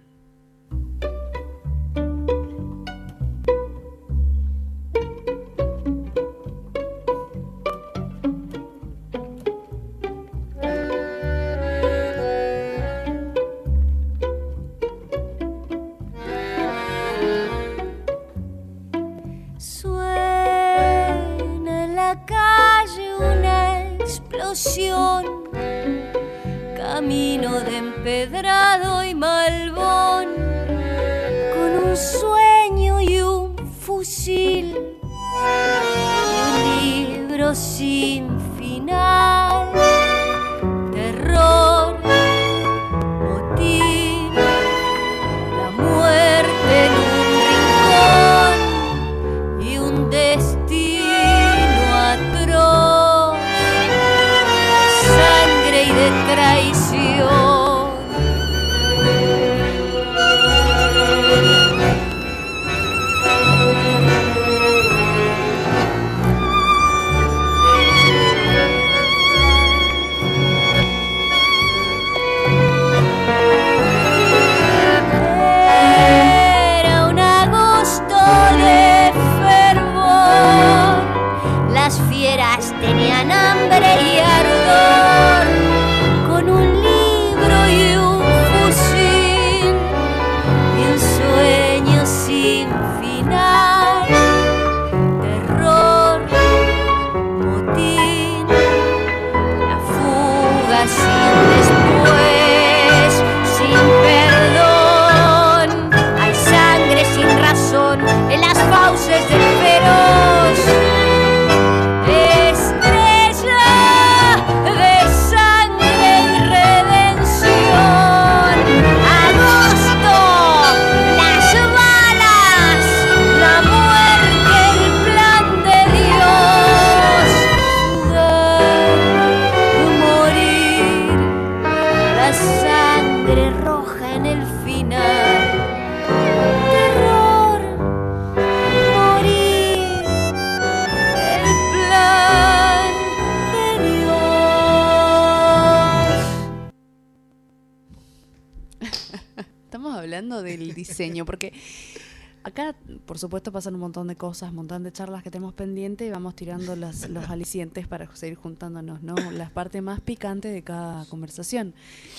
Por 153.14 153.20
supuesto, 153.20 153.51
pasan 153.51 153.76
un 153.76 153.82
montón 153.82 154.07
de 154.07 154.16
cosas, 154.16 154.49
un 154.49 154.55
montón 154.55 154.82
de 154.82 154.91
charlas 154.91 155.22
que 155.22 155.30
tenemos 155.30 155.53
pendientes 155.53 156.07
y 156.07 156.09
vamos 156.09 156.36
tirando 156.36 156.76
las- 156.76 157.07
los 157.11 157.30
alicientes 157.30 157.88
para 157.88 158.07
seguir 158.16 158.36
juntándonos, 158.39 159.03
¿no? 159.03 159.14
Las 159.32 159.51
partes 159.51 159.84
más 159.84 160.01
picantes 160.01 160.51
de 160.51 160.64
cada 160.64 161.05
conversación. 161.05 161.76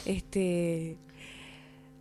Este. 0.06 0.96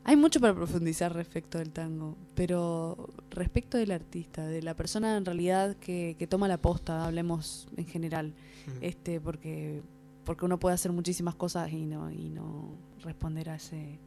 Hay 0.03 0.15
mucho 0.15 0.39
para 0.39 0.53
profundizar 0.53 1.11
respecto 1.11 1.57
del 1.57 1.71
tango, 1.71 2.15
pero 2.35 3.09
respecto 3.31 3.79
del 3.79 3.89
artista, 3.89 4.45
de 4.45 4.61
la 4.61 4.75
persona 4.75 5.17
en 5.17 5.25
realidad 5.25 5.75
que, 5.77 6.15
que 6.19 6.27
toma 6.27 6.47
la 6.47 6.57
posta, 6.59 7.03
hablemos 7.07 7.67
en 7.75 7.87
general, 7.87 8.35
este, 8.81 9.19
porque, 9.19 9.81
porque 10.23 10.45
uno 10.45 10.59
puede 10.59 10.75
hacer 10.75 10.91
muchísimas 10.91 11.33
cosas 11.33 11.71
y 11.73 11.85
no, 11.87 12.11
y 12.11 12.29
no 12.29 12.75
responder 13.01 13.49
a 13.49 13.55
ese, 13.55 13.97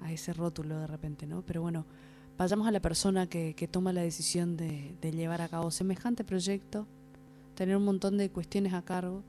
a 0.00 0.10
ese 0.10 0.32
rótulo 0.32 0.80
de 0.80 0.88
repente, 0.88 1.28
¿no? 1.28 1.42
Pero 1.42 1.62
bueno, 1.62 1.84
vayamos 2.38 2.66
a 2.66 2.70
la 2.70 2.80
persona 2.80 3.26
que, 3.26 3.54
que 3.54 3.68
toma 3.68 3.92
la 3.92 4.02
decisión 4.02 4.56
de, 4.56 4.94
de 5.00 5.12
llevar 5.12 5.40
a 5.42 5.48
cabo 5.48 5.70
semejante 5.70 6.24
proyecto, 6.24 6.86
tener 7.54 7.76
un 7.76 7.84
montón 7.84 8.18
de 8.18 8.28
cuestiones 8.30 8.72
a 8.74 8.82
cargo. 8.82 9.22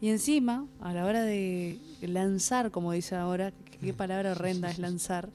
Y 0.00 0.08
encima, 0.10 0.66
a 0.80 0.92
la 0.92 1.04
hora 1.06 1.22
de 1.22 1.78
lanzar, 2.02 2.70
como 2.70 2.92
dice 2.92 3.14
ahora, 3.16 3.52
qué 3.80 3.92
palabra 3.92 4.32
horrenda 4.32 4.70
es 4.70 4.78
lanzar, 4.78 5.30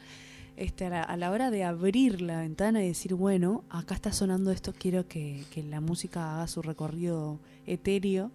este, 0.58 0.86
a, 0.86 0.90
la, 0.90 1.04
a 1.04 1.18
la 1.18 1.32
hora 1.32 1.50
de 1.50 1.64
abrir 1.64 2.22
la 2.22 2.42
ventana 2.42 2.84
y 2.84 2.88
decir, 2.88 3.16
bueno, 3.16 3.64
acá 3.70 3.96
está 3.96 4.12
sonando 4.14 4.52
esto, 4.52 4.74
quiero 4.78 5.08
que, 5.08 5.44
que 5.52 5.64
la 5.64 5.82
música 5.82 6.36
haga 6.36 6.48
su 6.48 6.62
recorrido 6.62 7.40
etéreo. 7.66 8.32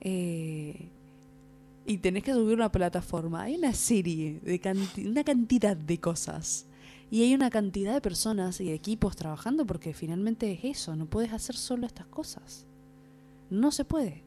eh, 0.00 0.88
y 1.86 1.98
tenés 1.98 2.22
que 2.22 2.32
subir 2.32 2.54
una 2.54 2.72
plataforma. 2.72 3.42
Hay 3.42 3.56
una 3.56 3.74
serie, 3.74 4.40
de 4.42 4.58
canti- 4.58 5.06
una 5.06 5.22
cantidad 5.22 5.76
de 5.76 5.98
cosas. 5.98 6.64
Y 7.10 7.22
hay 7.22 7.34
una 7.34 7.50
cantidad 7.50 7.94
de 7.94 8.00
personas 8.00 8.60
y 8.60 8.72
equipos 8.72 9.16
trabajando 9.16 9.66
porque 9.66 9.94
finalmente 9.94 10.50
es 10.52 10.64
eso, 10.64 10.96
no 10.96 11.06
puedes 11.06 11.32
hacer 11.32 11.56
solo 11.56 11.86
estas 11.86 12.06
cosas. 12.06 12.66
No 13.50 13.70
se 13.70 13.84
puede. 13.84 14.22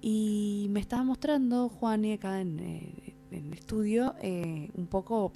Y 0.00 0.66
me 0.70 0.80
estaba 0.80 1.04
mostrando 1.04 1.68
Juan 1.68 2.04
y 2.04 2.14
acá 2.14 2.40
en, 2.40 2.58
eh, 2.58 3.14
en 3.30 3.46
el 3.46 3.52
estudio 3.52 4.14
eh, 4.20 4.70
un 4.74 4.86
poco 4.86 5.32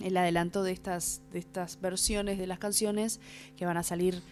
el 0.00 0.16
adelanto 0.16 0.62
de 0.62 0.72
estas, 0.72 1.22
de 1.32 1.38
estas 1.38 1.80
versiones 1.80 2.38
de 2.38 2.46
las 2.46 2.58
canciones 2.58 3.20
que 3.56 3.66
van 3.66 3.76
a 3.76 3.82
salir 3.82 4.22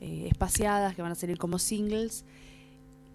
eh, 0.00 0.28
espaciadas, 0.30 0.94
que 0.94 1.02
van 1.02 1.12
a 1.12 1.16
salir 1.16 1.38
como 1.38 1.58
singles. 1.58 2.24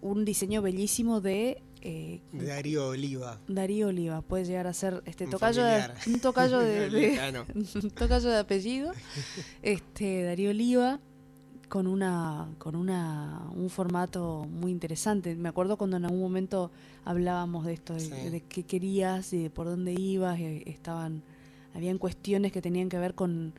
Un 0.02 0.24
diseño 0.24 0.62
bellísimo 0.62 1.20
de 1.20 1.62
eh, 1.82 2.20
De 2.32 2.46
Darío 2.46 2.88
Oliva. 2.88 3.38
Darío 3.48 3.88
Oliva 3.88 4.22
puede 4.22 4.44
llegar 4.44 4.66
a 4.66 4.72
ser 4.72 5.02
este 5.06 5.24
Un 5.24 5.30
tocayo 5.30 5.64
de, 5.64 5.80
familiar. 5.82 5.98
un 6.06 6.20
tocayo 6.20 6.58
de, 6.58 6.90
de- 6.90 7.44
un 7.82 7.90
tocayo 7.90 8.28
de 8.30 8.38
apellido 8.38 8.92
este 9.62 10.22
Darío 10.24 10.50
Oliva 10.50 11.00
con 11.68 11.86
una 11.88 12.48
con 12.58 12.76
una 12.76 13.42
un 13.54 13.70
formato 13.70 14.46
muy 14.50 14.70
interesante 14.70 15.34
me 15.34 15.48
acuerdo 15.48 15.76
cuando 15.76 15.96
en 15.96 16.04
algún 16.04 16.20
momento 16.20 16.70
hablábamos 17.04 17.64
de 17.66 17.72
esto 17.74 17.94
de, 17.94 18.00
Sí. 18.00 18.10
de 18.30 18.40
qué 18.40 18.62
querías 18.62 19.32
y 19.32 19.42
de 19.42 19.50
por 19.50 19.66
dónde 19.66 19.92
ibas 19.92 20.38
y 20.38 20.62
estaban 20.66 21.22
habían 21.74 21.98
cuestiones 21.98 22.52
que 22.52 22.62
tenían 22.62 22.88
que 22.88 22.98
ver 22.98 23.14
con 23.14 23.52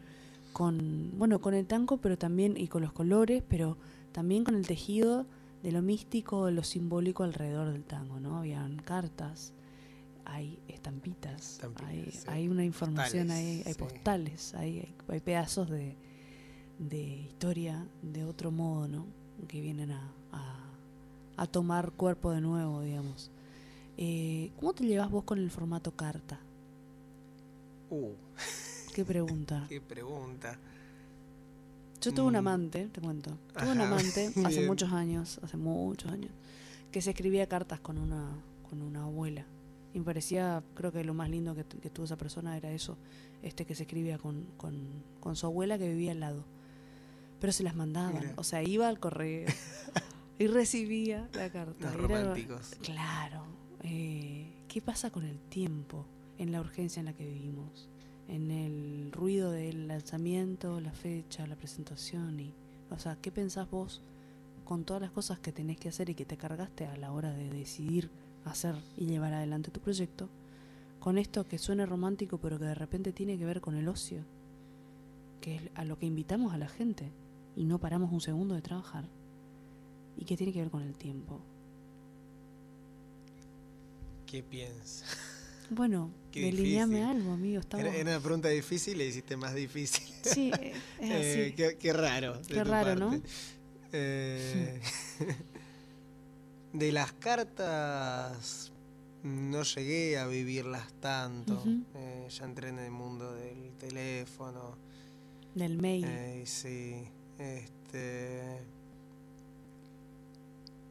con 0.53 1.11
bueno 1.17 1.39
con 1.39 1.53
el 1.53 1.65
tango 1.65 1.97
pero 1.97 2.17
también 2.17 2.55
y 2.57 2.67
con 2.67 2.81
los 2.81 2.93
colores 2.93 3.43
pero 3.47 3.77
también 4.13 4.43
con 4.45 4.55
el 4.55 4.65
tejido 4.65 5.25
de 5.63 5.71
lo 5.71 5.81
místico 5.81 6.45
de 6.45 6.51
lo 6.51 6.63
simbólico 6.63 7.23
alrededor 7.23 7.71
del 7.71 7.83
tango 7.83 8.19
no 8.19 8.37
habían 8.37 8.77
cartas 8.77 9.53
hay 10.27 10.59
estampitas, 10.67 11.61
hay, 11.85 12.11
sí. 12.11 12.19
hay 12.27 12.49
una 12.49 12.65
información, 12.65 13.27
Postales, 13.27 13.45
hay, 13.47 13.63
hay 13.65 13.73
sí. 13.73 13.79
postales, 13.79 14.53
hay, 14.55 14.79
hay, 14.79 14.95
hay 15.07 15.19
pedazos 15.21 15.69
de, 15.69 15.95
de 16.79 16.99
historia 16.99 17.87
de 18.01 18.25
otro 18.25 18.51
modo, 18.51 18.87
¿no? 18.89 19.07
Que 19.47 19.61
vienen 19.61 19.91
a, 19.91 20.11
a, 20.33 20.65
a 21.37 21.47
tomar 21.47 21.91
cuerpo 21.93 22.31
de 22.31 22.41
nuevo, 22.41 22.81
digamos. 22.81 23.31
Eh, 23.95 24.51
¿Cómo 24.59 24.73
te 24.73 24.85
llevas 24.85 25.09
vos 25.09 25.23
con 25.23 25.39
el 25.39 25.49
formato 25.49 25.91
carta? 25.91 26.39
Uh, 27.89 28.11
¿Qué 28.93 29.05
pregunta? 29.05 29.65
qué 29.69 29.79
pregunta. 29.79 30.59
Yo 32.01 32.13
tuve 32.13 32.27
un 32.27 32.33
Mm. 32.33 32.37
amante, 32.37 32.87
te 32.91 33.01
cuento. 33.01 33.37
Tuve 33.57 33.71
un 33.71 33.81
amante 33.81 34.31
hace 34.45 34.67
muchos 34.67 34.91
años, 34.91 35.39
hace 35.43 35.57
muchos 35.57 36.11
años, 36.11 36.31
que 36.91 37.01
se 37.01 37.09
escribía 37.11 37.47
cartas 37.47 37.79
con 37.79 37.97
una, 37.97 38.29
con 38.69 38.81
una 38.81 39.03
abuela. 39.03 39.45
Y 39.93 39.99
me 39.99 40.05
parecía, 40.05 40.63
creo 40.75 40.91
que 40.91 41.03
lo 41.03 41.13
más 41.13 41.29
lindo 41.29 41.55
que, 41.55 41.63
tu- 41.63 41.79
que 41.79 41.89
tuvo 41.89 42.05
esa 42.05 42.17
persona 42.17 42.55
era 42.55 42.71
eso, 42.71 42.97
este 43.41 43.65
que 43.65 43.73
se 43.73 43.83
escribía 43.83 44.17
con, 44.19 44.45
con, 44.57 44.75
con 45.19 45.35
su 45.35 45.45
abuela 45.47 45.77
que 45.77 45.89
vivía 45.89 46.11
al 46.11 46.19
lado. 46.19 46.43
Pero 47.39 47.51
se 47.53 47.63
las 47.63 47.75
mandaban, 47.75 48.13
Mira. 48.15 48.33
o 48.35 48.43
sea, 48.43 48.61
iba 48.63 48.87
al 48.87 48.99
correo 48.99 49.47
y 50.39 50.47
recibía 50.47 51.29
la 51.33 51.49
carta. 51.51 51.73
Los 51.85 51.93
Era- 51.93 52.01
románticos. 52.23 52.75
claro. 52.83 53.43
eh, 53.83 54.53
¿Qué 54.67 54.81
pasa 54.81 55.09
con 55.09 55.23
el 55.25 55.39
tiempo 55.39 56.05
en 56.37 56.51
la 56.51 56.59
urgencia 56.61 56.99
en 56.99 57.05
la 57.07 57.13
que 57.13 57.25
vivimos? 57.25 57.89
En 58.27 58.51
el 58.51 59.11
ruido 59.11 59.51
del 59.51 59.87
lanzamiento, 59.87 60.79
la 60.81 60.91
fecha, 60.91 61.47
la 61.47 61.55
presentación 61.55 62.39
y... 62.39 62.53
O 62.89 62.99
sea, 62.99 63.17
¿qué 63.21 63.31
pensás 63.31 63.69
vos 63.69 64.01
con 64.65 64.83
todas 64.83 65.01
las 65.01 65.11
cosas 65.11 65.39
que 65.39 65.51
tenés 65.51 65.77
que 65.77 65.89
hacer 65.89 66.09
y 66.09 66.15
que 66.15 66.25
te 66.25 66.37
cargaste 66.37 66.85
a 66.85 66.97
la 66.97 67.11
hora 67.11 67.31
de 67.33 67.49
decidir 67.49 68.09
hacer 68.45 68.75
y 68.97 69.05
llevar 69.05 69.33
adelante 69.33 69.71
tu 69.71 69.79
proyecto? 69.79 70.29
Con 70.99 71.17
esto 71.17 71.47
que 71.47 71.57
suene 71.57 71.85
romántico 71.85 72.37
pero 72.37 72.59
que 72.59 72.65
de 72.65 72.75
repente 72.75 73.13
tiene 73.13 73.37
que 73.37 73.45
ver 73.45 73.61
con 73.61 73.75
el 73.75 73.87
ocio, 73.87 74.23
que 75.41 75.55
es 75.55 75.61
a 75.75 75.85
lo 75.85 75.97
que 75.97 76.05
invitamos 76.05 76.53
a 76.53 76.57
la 76.57 76.67
gente 76.67 77.11
y 77.55 77.65
no 77.65 77.79
paramos 77.79 78.11
un 78.11 78.21
segundo 78.21 78.55
de 78.55 78.61
trabajar 78.61 79.05
y 80.17 80.25
que 80.25 80.35
tiene 80.35 80.53
que 80.53 80.61
ver 80.61 80.71
con 80.71 80.81
el 80.81 80.95
tiempo. 80.95 81.39
¿Qué 84.25 84.43
piensas? 84.43 85.36
Bueno, 85.69 86.11
delineame 86.33 87.03
algo, 87.03 87.33
amigo. 87.33 87.59
Estamos... 87.59 87.85
Era, 87.85 87.95
era 87.95 88.11
una 88.11 88.19
pregunta 88.19 88.49
difícil, 88.49 88.97
le 88.97 89.07
hiciste 89.07 89.35
más 89.37 89.53
difícil. 89.53 90.07
Sí, 90.21 90.51
eh, 90.61 90.73
es 90.99 91.09
Eh, 91.09 91.53
qué, 91.55 91.77
qué 91.77 91.93
raro. 91.93 92.41
Qué 92.47 92.63
raro, 92.63 92.95
¿no? 92.95 93.21
Eh, 93.91 94.81
de 96.73 96.91
las 96.91 97.13
cartas 97.13 98.71
no 99.23 99.63
llegué 99.63 100.17
a 100.17 100.27
vivirlas 100.27 100.93
tanto. 100.99 101.63
Eh, 101.95 102.27
ya 102.29 102.45
entré 102.45 102.69
en 102.69 102.79
el 102.79 102.91
mundo 102.91 103.33
del 103.33 103.75
teléfono. 103.77 104.77
Del 105.55 105.77
mail. 105.77 106.05
Sí. 106.45 107.03
Este. 107.39 108.76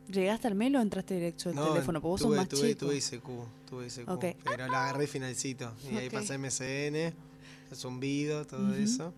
¿Llegaste 0.08 0.46
al 0.48 0.54
mail 0.54 0.76
o 0.76 0.80
entraste 0.82 1.14
directo 1.14 1.48
al 1.48 1.54
No, 1.56 1.72
teléfono? 1.72 2.00
Porque 2.00 2.10
vos 2.10 2.20
sos 2.20 2.28
tuve, 2.28 2.36
más 2.36 2.48
tuve, 2.48 2.68
chico. 2.68 2.86
tuve 2.86 2.96
ICQ, 2.96 3.68
tuve 3.68 3.86
ICQ, 3.86 4.44
pero 4.44 4.68
la 4.68 4.84
agarré 4.84 5.06
finalcito. 5.06 5.72
Y 5.90 5.96
ahí 5.96 6.10
pasé 6.10 6.38
MSN, 6.38 6.96
el 6.96 7.76
zumbido, 7.76 8.44
todo 8.46 8.74
eso. 8.74 9.12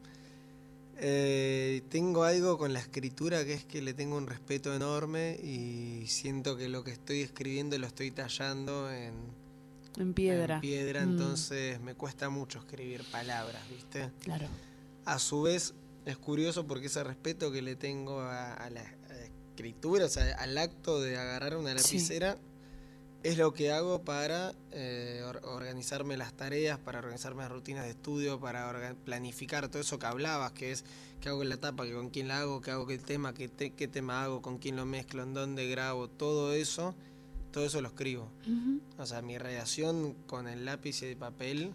Eh, 1.00 1.82
tengo 1.90 2.24
algo 2.24 2.58
con 2.58 2.72
la 2.72 2.80
escritura 2.80 3.44
que 3.44 3.52
es 3.54 3.64
que 3.64 3.80
le 3.82 3.94
tengo 3.94 4.16
un 4.16 4.26
respeto 4.26 4.74
enorme 4.74 5.38
y 5.42 6.04
siento 6.08 6.56
que 6.56 6.68
lo 6.68 6.82
que 6.82 6.90
estoy 6.90 7.20
escribiendo 7.20 7.78
lo 7.78 7.86
estoy 7.86 8.10
tallando 8.10 8.90
en, 8.90 9.14
En 9.96 10.12
piedra. 10.12 10.56
en 10.56 10.60
piedra, 10.60 11.06
Mm. 11.06 11.10
entonces 11.10 11.80
me 11.80 11.94
cuesta 11.94 12.30
mucho 12.30 12.58
escribir 12.58 13.04
palabras, 13.12 13.62
¿viste? 13.70 14.10
Claro. 14.24 14.46
A 15.04 15.20
su 15.20 15.42
vez, 15.42 15.72
es 16.04 16.16
curioso 16.16 16.66
porque 16.66 16.86
ese 16.86 17.04
respeto 17.04 17.52
que 17.52 17.62
le 17.62 17.76
tengo 17.76 18.20
a, 18.20 18.54
a 18.54 18.68
la 18.70 18.82
escritura, 19.62 20.04
o 20.04 20.08
sea, 20.08 20.34
al 20.36 20.56
acto 20.56 21.00
de 21.00 21.16
agarrar 21.18 21.56
una 21.56 21.76
Sí. 21.78 21.96
lapicera, 21.96 22.38
es 23.24 23.36
lo 23.36 23.52
que 23.52 23.72
hago 23.72 24.02
para 24.02 24.54
eh, 24.70 25.22
or- 25.26 25.40
organizarme 25.44 26.16
las 26.16 26.32
tareas, 26.34 26.78
para 26.78 27.00
organizarme 27.00 27.42
las 27.42 27.50
rutinas 27.50 27.84
de 27.84 27.90
estudio, 27.90 28.38
para 28.38 28.94
planificar 29.04 29.68
todo 29.68 29.80
eso 29.82 29.98
que 29.98 30.06
hablabas, 30.06 30.52
que 30.52 30.70
es 30.70 30.84
qué 31.20 31.28
hago 31.30 31.42
en 31.42 31.48
la 31.48 31.56
etapa, 31.56 31.84
que 31.84 31.92
con 31.94 32.10
quién 32.10 32.28
la 32.28 32.38
hago, 32.40 32.60
qué 32.60 32.70
hago 32.70 32.86
qué 32.86 32.98
tema, 32.98 33.34
qué, 33.34 33.48
te- 33.48 33.70
qué 33.72 33.88
tema 33.88 34.22
hago, 34.22 34.40
con 34.40 34.58
quién 34.58 34.76
lo 34.76 34.86
mezclo, 34.86 35.24
en 35.24 35.34
dónde 35.34 35.66
grabo, 35.68 36.08
todo 36.08 36.52
eso, 36.54 36.94
todo 37.50 37.64
eso 37.64 37.80
lo 37.80 37.88
escribo. 37.88 38.30
O 38.98 39.06
sea, 39.06 39.20
mi 39.22 39.36
relación 39.36 40.14
con 40.28 40.46
el 40.46 40.64
lápiz 40.64 41.02
y 41.02 41.06
el 41.06 41.16
papel, 41.16 41.74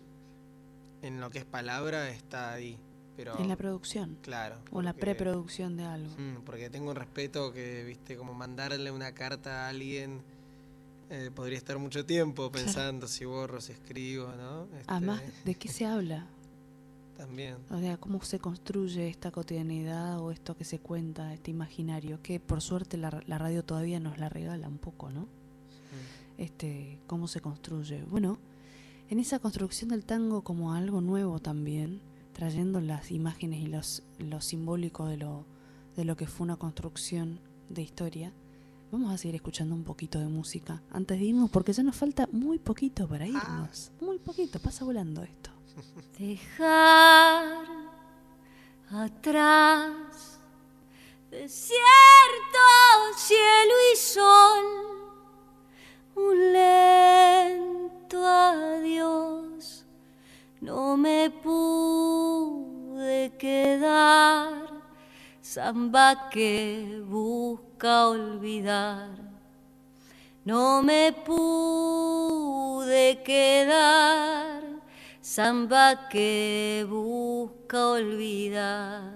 en 1.02 1.20
lo 1.20 1.30
que 1.30 1.40
es 1.40 1.46
palabra, 1.46 2.10
está 2.10 2.54
ahí. 2.54 2.78
Pero, 3.16 3.38
En 3.40 3.48
la 3.48 3.56
producción. 3.56 4.18
Claro. 4.22 4.56
O 4.72 4.82
la 4.82 4.94
porque- 4.94 5.02
preproducción 5.02 5.78
de 5.78 5.84
algo. 5.84 6.10
Mm, 6.18 6.44
porque 6.46 6.70
tengo 6.70 6.90
un 6.90 6.96
respeto 6.96 7.52
que, 7.54 7.84
viste, 7.84 8.18
como 8.18 8.34
mandarle 8.34 8.90
una 8.92 9.12
carta 9.14 9.66
a 9.66 9.70
alguien, 9.70 10.22
eh, 11.12 11.30
podría 11.36 11.58
estar 11.60 11.78
mucho 11.78 12.06
tiempo 12.06 12.50
Claro. 12.50 12.66
pensando 12.66 13.08
si 13.08 13.26
borro, 13.26 13.62
si 13.62 13.72
escribo, 13.74 14.32
¿no? 14.36 14.64
Este, 14.64 14.86
Además, 14.88 15.22
¿de 15.46 15.54
qué 15.56 15.68
se 15.68 15.86
habla? 15.86 16.26
También. 17.18 17.58
O 17.70 17.80
sea, 17.80 17.98
cómo 17.98 18.20
se 18.24 18.40
construye 18.40 19.08
esta 19.08 19.30
cotidianidad 19.30 20.20
o 20.20 20.32
esto 20.32 20.58
que 20.58 20.64
se 20.64 20.80
cuenta, 20.80 21.32
este 21.36 21.52
imaginario, 21.52 22.20
que 22.24 22.40
por 22.40 22.62
suerte 22.62 22.98
la, 22.98 23.22
la 23.28 23.38
radio 23.38 23.64
todavía 23.64 24.00
nos 24.00 24.18
la 24.18 24.30
regala 24.30 24.68
un 24.68 24.80
poco, 24.80 25.12
¿no? 25.12 25.28
Este, 26.40 26.98
cómo 27.06 27.28
se 27.28 27.42
construye. 27.42 28.04
Bueno, 28.10 28.40
en 29.10 29.20
esa 29.20 29.38
construcción 29.38 29.92
del 29.92 30.04
tango 30.04 30.42
como 30.44 30.74
algo 30.74 31.00
nuevo 31.02 31.38
también, 31.40 32.02
trayendo 32.34 32.82
las 32.82 33.12
imágenes 33.12 33.62
y 33.62 33.68
los, 33.68 34.04
lo 34.20 34.42
simbólico 34.42 35.06
de 35.06 35.18
lo, 35.18 35.46
de 35.96 36.06
lo 36.06 36.18
que 36.18 36.28
fue 36.28 36.46
una 36.46 36.58
construcción 36.58 37.40
de 37.70 37.82
historia, 37.82 38.34
vamos 38.92 39.14
a 39.14 39.18
seguir 39.18 39.36
escuchando 39.36 39.76
un 39.76 39.84
poquito 39.84 40.20
de 40.20 40.28
música 40.28 40.82
antes 40.92 41.20
de 41.20 41.26
irnos, 41.26 41.50
porque 41.50 41.74
ya 41.74 41.84
nos 41.84 41.96
falta 41.96 42.28
muy 42.32 42.60
poquito 42.60 43.08
para 43.08 43.26
irnos. 43.28 43.92
Muy 44.02 44.20
poquito, 44.20 44.60
pasa 44.60 44.86
volando 44.86 45.24
esto. 45.24 45.52
Dejar 46.20 47.66
atrás 48.90 50.40
desierto, 51.34 52.64
cielo 53.18 53.74
y 53.92 53.98
sol, 53.98 54.66
un 56.16 56.54
lento 56.54 58.26
adiós. 58.26 59.83
No 60.64 60.96
me 60.96 61.30
pude 61.30 63.34
quedar, 63.38 64.54
samba 65.42 66.30
que 66.30 67.04
busca 67.06 68.08
olvidar. 68.08 69.10
No 70.46 70.82
me 70.82 71.12
pude 71.12 73.22
quedar, 73.24 74.64
samba 75.20 76.08
que 76.08 76.88
busca 76.90 77.90
olvidar. 77.90 79.16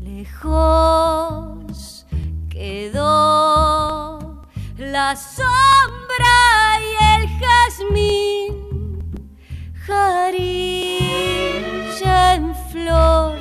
Lejos 0.00 2.04
quedó 2.50 4.42
la 4.76 5.16
sombra 5.16 6.78
y 6.78 6.94
el 7.16 7.26
jazmín, 7.40 8.73
jarilla 9.86 11.14
en 12.34 12.54
flor, 12.70 13.36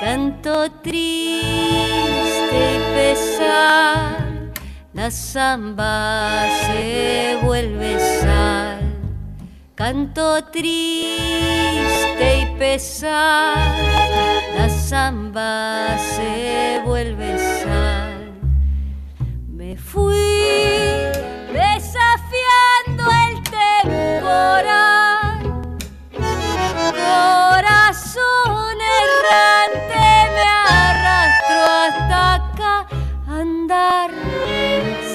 canto 0.00 0.70
triste 0.82 2.58
y 2.74 2.78
pesar. 2.94 4.52
La 4.92 5.10
samba 5.10 6.46
se 6.66 7.38
vuelve 7.42 7.98
sal, 8.20 8.80
canto 9.74 10.44
triste 10.44 12.38
y 12.42 12.46
pesar. 12.58 13.56
La 14.56 14.68
samba 14.68 15.96
se 15.98 16.82
vuelve 16.84 17.38
sal. 17.62 18.32
Me 19.48 19.76
fui 19.76 20.14
desafiando 21.52 23.04
el 23.26 23.42
temporal. 23.42 24.81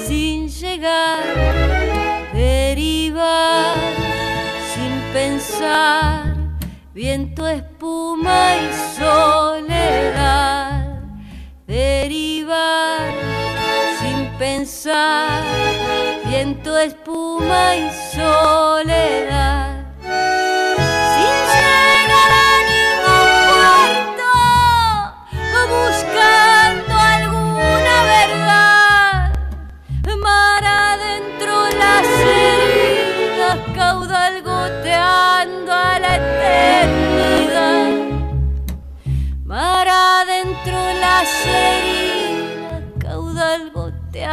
Sin 0.06 0.48
llegar, 0.48 1.22
derivar 2.32 3.74
sin 4.74 4.92
pensar, 5.12 6.34
viento, 6.94 7.46
espuma 7.46 8.56
y 8.56 8.98
soledad, 8.98 11.00
derivar 11.66 13.12
sin 14.00 14.26
pensar, 14.38 15.42
viento, 16.26 16.78
espuma 16.78 17.76
y 17.76 17.90
soledad. 18.14 19.77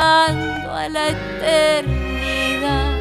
A 0.06 0.88
la 0.90 1.10
eternidad. 1.10 2.96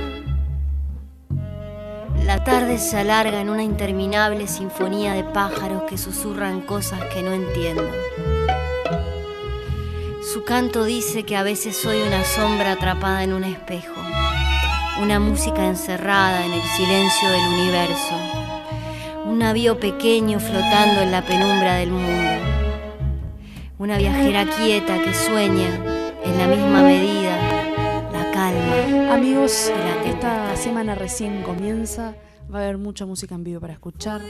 La 2.25 2.43
tarde 2.43 2.79
se 2.79 2.97
alarga 2.97 3.43
en 3.43 3.51
una 3.51 3.63
interminable 3.63 4.47
sinfonía 4.47 5.13
de 5.13 5.23
pájaros 5.25 5.83
que 5.83 5.99
susurran 5.99 6.63
cosas 6.63 7.05
que 7.13 7.23
no 7.23 7.33
entiendo. 7.33 7.87
Su 10.33 10.45
canto 10.45 10.85
dice 10.85 11.25
que 11.25 11.37
a 11.37 11.43
veces 11.43 11.77
soy 11.77 12.01
una 12.01 12.25
sombra 12.25 12.73
atrapada 12.73 13.23
en 13.23 13.35
un 13.35 13.45
espejo, 13.45 14.01
una 15.03 15.21
música 15.21 15.67
encerrada 15.67 16.47
en 16.47 16.53
el 16.55 16.63
silencio 16.63 17.29
del 17.29 17.47
universo, 17.49 18.15
un 19.27 19.41
navío 19.41 19.79
pequeño 19.79 20.41
flotando 20.41 21.03
en 21.03 21.13
la 21.13 21.21
penumbra 21.23 21.75
del 21.75 21.91
mundo, 21.91 22.31
una 23.79 23.99
viajera 23.99 24.47
quieta 24.47 25.03
que 25.03 25.13
sueña 25.13 25.94
en 26.25 26.39
la 26.39 26.47
misma 26.47 26.83
medida 26.83 28.11
la 28.11 28.31
calma. 28.33 29.15
Amigos, 29.15 29.71
esta 30.05 30.57
semana 30.57 30.95
recién 30.95 31.43
comienza, 31.43 32.17
va 32.53 32.61
a 32.61 32.63
haber 32.63 32.79
mucha 32.79 33.05
música 33.07 33.35
en 33.35 33.45
vivo 33.45 33.61
para 33.61 33.75
escuchar. 33.75 34.23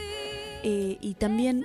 Eh, 0.63 0.97
y 0.99 1.13
también 1.13 1.63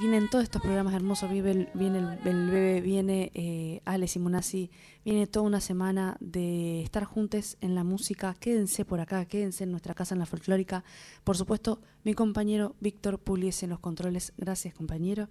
vienen 0.00 0.28
todos 0.28 0.44
estos 0.44 0.62
programas 0.62 0.94
hermosos, 0.94 1.30
viene 1.30 1.50
el, 1.50 1.68
viene 1.74 1.98
el 2.24 2.50
bebé, 2.50 2.80
viene 2.80 3.30
eh, 3.34 3.80
Ale 3.84 4.08
Simonazzi, 4.08 4.70
viene 5.04 5.26
toda 5.26 5.46
una 5.46 5.60
semana 5.60 6.16
de 6.20 6.82
estar 6.82 7.04
juntos 7.04 7.56
en 7.60 7.74
la 7.74 7.84
música, 7.84 8.34
quédense 8.40 8.84
por 8.84 9.00
acá, 9.00 9.24
quédense 9.26 9.64
en 9.64 9.70
nuestra 9.70 9.94
casa 9.94 10.14
en 10.14 10.20
la 10.20 10.26
folclórica, 10.26 10.84
por 11.22 11.36
supuesto 11.36 11.80
mi 12.02 12.14
compañero 12.14 12.76
Víctor 12.80 13.18
Puliese 13.18 13.66
en 13.66 13.70
los 13.70 13.80
controles, 13.80 14.32
gracias 14.38 14.74
compañero, 14.74 15.28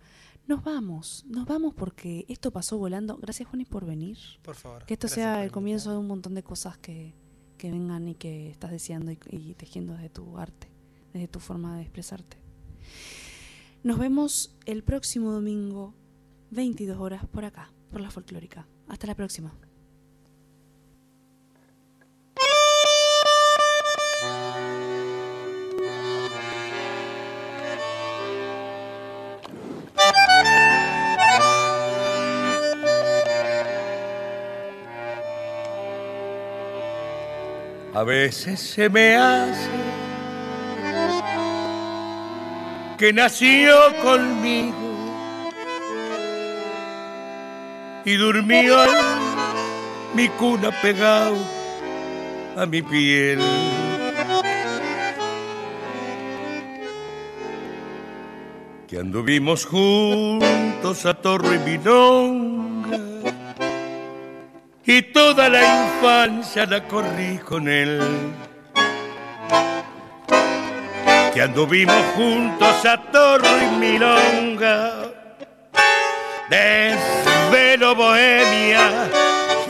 nos 0.50 0.64
vamos, 0.64 1.24
nos 1.30 1.46
vamos 1.46 1.74
porque 1.76 2.26
esto 2.28 2.52
pasó 2.52 2.78
volando, 2.78 3.18
gracias 3.18 3.48
Juanis 3.48 3.68
por 3.68 3.86
venir, 3.86 4.18
Por 4.42 4.56
favor. 4.56 4.84
que 4.86 4.96
esto 4.96 5.08
sea 5.08 5.44
el 5.46 5.52
comienzo 5.52 5.92
de 5.92 5.98
un 5.98 6.08
montón 6.08 6.34
de 6.34 6.42
cosas 6.42 6.78
que, 6.80 7.14
que 7.58 7.70
vengan 7.72 8.08
y 8.08 8.16
que 8.16 8.50
estás 8.50 8.72
deseando 8.72 9.12
y, 9.12 9.20
y 9.30 9.54
tejiendo 9.54 9.94
desde 9.94 10.10
tu 10.10 10.38
arte, 10.40 10.68
desde 11.14 11.28
tu 11.28 11.40
forma 11.40 11.76
de 11.78 11.84
expresarte. 11.84 12.38
Nos 13.84 14.00
vemos 14.00 14.58
el 14.66 14.84
próximo 14.84 15.32
domingo, 15.32 15.94
22 16.50 17.00
horas, 17.00 17.26
por 17.28 17.46
acá, 17.46 17.72
por 17.92 18.02
la 18.02 18.10
folclórica. 18.10 18.68
Hasta 18.88 19.06
la 19.06 19.16
próxima. 19.16 19.54
A 38.00 38.04
veces 38.06 38.62
se 38.62 38.88
me 38.88 39.18
hace 39.18 39.70
que 42.98 43.12
nació 43.12 43.76
conmigo 44.02 45.12
y 48.06 48.16
durmió 48.16 48.86
en 48.86 50.16
mi 50.16 50.30
cuna 50.30 50.72
pegado 50.82 51.36
a 52.56 52.66
mi 52.66 52.82
piel. 52.82 53.42
Que 58.88 58.98
anduvimos 58.98 59.66
juntos 59.66 61.06
a 61.06 61.16
Torre 61.16 61.58
y 64.90 65.04
toda 65.04 65.50
la 65.50 65.62
infancia 65.62 66.66
la 66.66 66.84
corrí 66.88 67.38
con 67.46 67.70
él. 67.70 68.02
Que 71.32 71.44
anduvimos 71.44 72.04
juntos 72.16 72.86
a 72.88 73.00
Torre 73.12 73.66
y 73.66 73.76
Milonga, 73.76 75.12
desvelo 76.50 77.94
bohemia, 77.94 79.08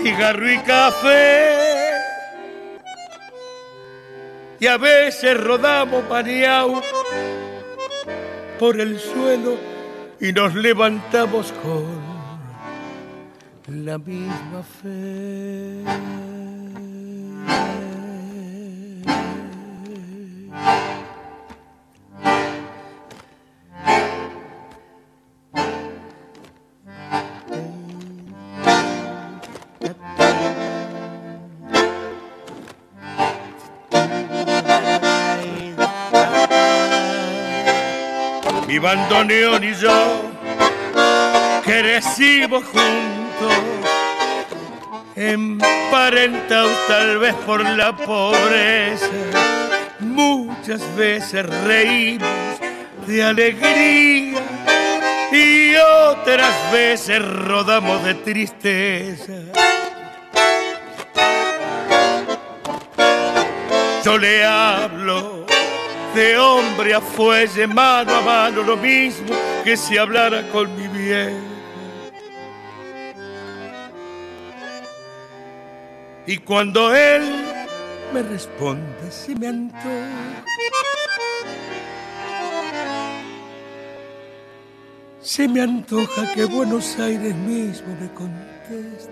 cigarro 0.01 0.53
y 0.53 0.59
café. 0.59 1.51
Y 4.61 4.67
a 4.67 4.77
veces 4.77 5.37
rodamos 5.37 6.05
paneado 6.05 6.81
por 8.57 8.79
el 8.79 8.97
suelo 8.97 9.57
y 10.21 10.31
nos 10.31 10.55
levantamos 10.55 11.51
con 11.61 12.08
la 13.69 13.97
misma 13.97 14.63
fe. 14.63 15.83
Mi 38.67 38.77
bandoneón 38.77 39.63
y 39.63 39.73
yo 39.73 40.21
crecimos 41.63 42.63
juntos, 42.65 43.18
emparentados 45.15 46.71
tal 46.87 47.19
vez 47.19 47.35
por 47.45 47.63
la 47.63 47.95
pobreza. 47.95 49.07
Muchas 49.99 50.81
veces 50.95 51.45
reímos 51.65 52.29
de 53.05 53.23
alegría 53.23 54.39
y 55.31 55.75
otras 55.75 56.71
veces 56.71 57.21
rodamos 57.21 58.03
de 58.03 58.13
tristeza. 58.15 59.33
Yo 64.05 64.17
le 64.17 64.45
hablo 64.45 65.45
de 66.15 66.37
hombre 66.37 66.93
a 66.93 67.01
fuelle, 67.01 67.67
mano 67.67 68.15
a 68.15 68.21
mano, 68.21 68.63
lo 68.63 68.77
mismo 68.77 69.35
que 69.63 69.75
si 69.75 69.97
hablara 69.97 70.47
con 70.51 70.75
mi 70.75 70.87
bien. 70.87 71.48
Y 76.31 76.37
cuando 76.37 76.93
él 76.93 77.23
me 78.13 78.21
responde, 78.21 79.09
si 79.09 79.33
me 79.33 79.47
antoja, 79.47 80.43
se 85.21 85.47
me 85.47 85.61
antoja 85.61 86.31
que 86.35 86.45
Buenos 86.45 86.99
Aires 86.99 87.33
mismo 87.33 87.97
me 87.99 88.13
conteste. 88.13 89.09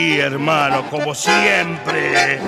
Sí, 0.00 0.18
hermano, 0.18 0.88
como 0.88 1.14
siempre. 1.14 2.40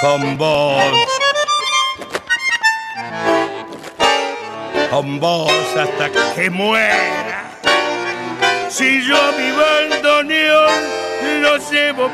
Con 0.00 0.38
vos. 0.38 0.82
Con 4.90 5.20
vos 5.20 5.52
hasta 5.76 6.10
que 6.34 6.48
muera. 6.48 7.44
Si 8.70 9.06
yo 9.06 9.32
mi 9.36 9.50
bandoneón 9.52 10.72
lo 11.42 11.58
llevo 11.70 12.08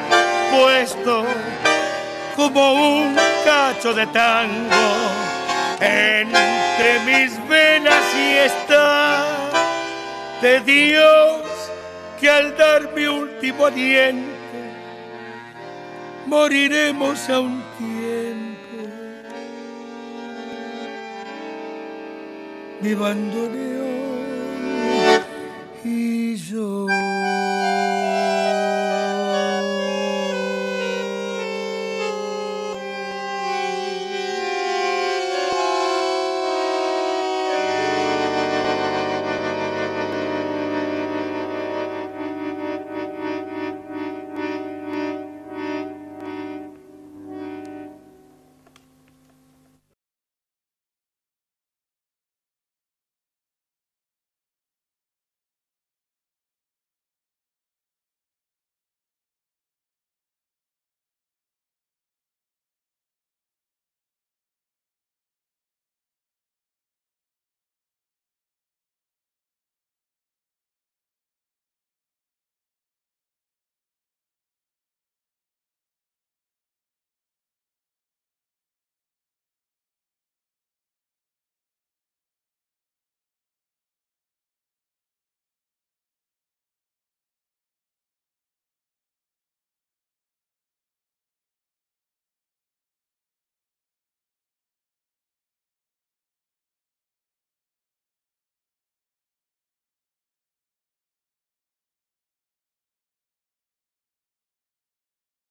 puesto 0.51 1.25
como 2.35 2.73
un 2.73 3.17
cacho 3.45 3.95
de 3.95 4.09
tango 4.09 5.38
entre 5.81 7.01
mis 7.07 7.49
venas 7.49 8.05
y 8.17 8.35
está 8.37 9.51
de 10.43 10.61
Dios 10.61 11.43
que 12.21 12.29
al 12.29 12.57
dar 12.57 12.93
mi 12.95 13.07
último 13.07 13.67
aliento 13.67 14.39
moriremos 16.29 17.29
a 17.31 17.41
un 17.41 17.63
tiempo. 17.79 18.59
Mi 22.81 22.95
bandoneón 22.95 23.99
y 25.85 26.37
yo. 26.37 26.98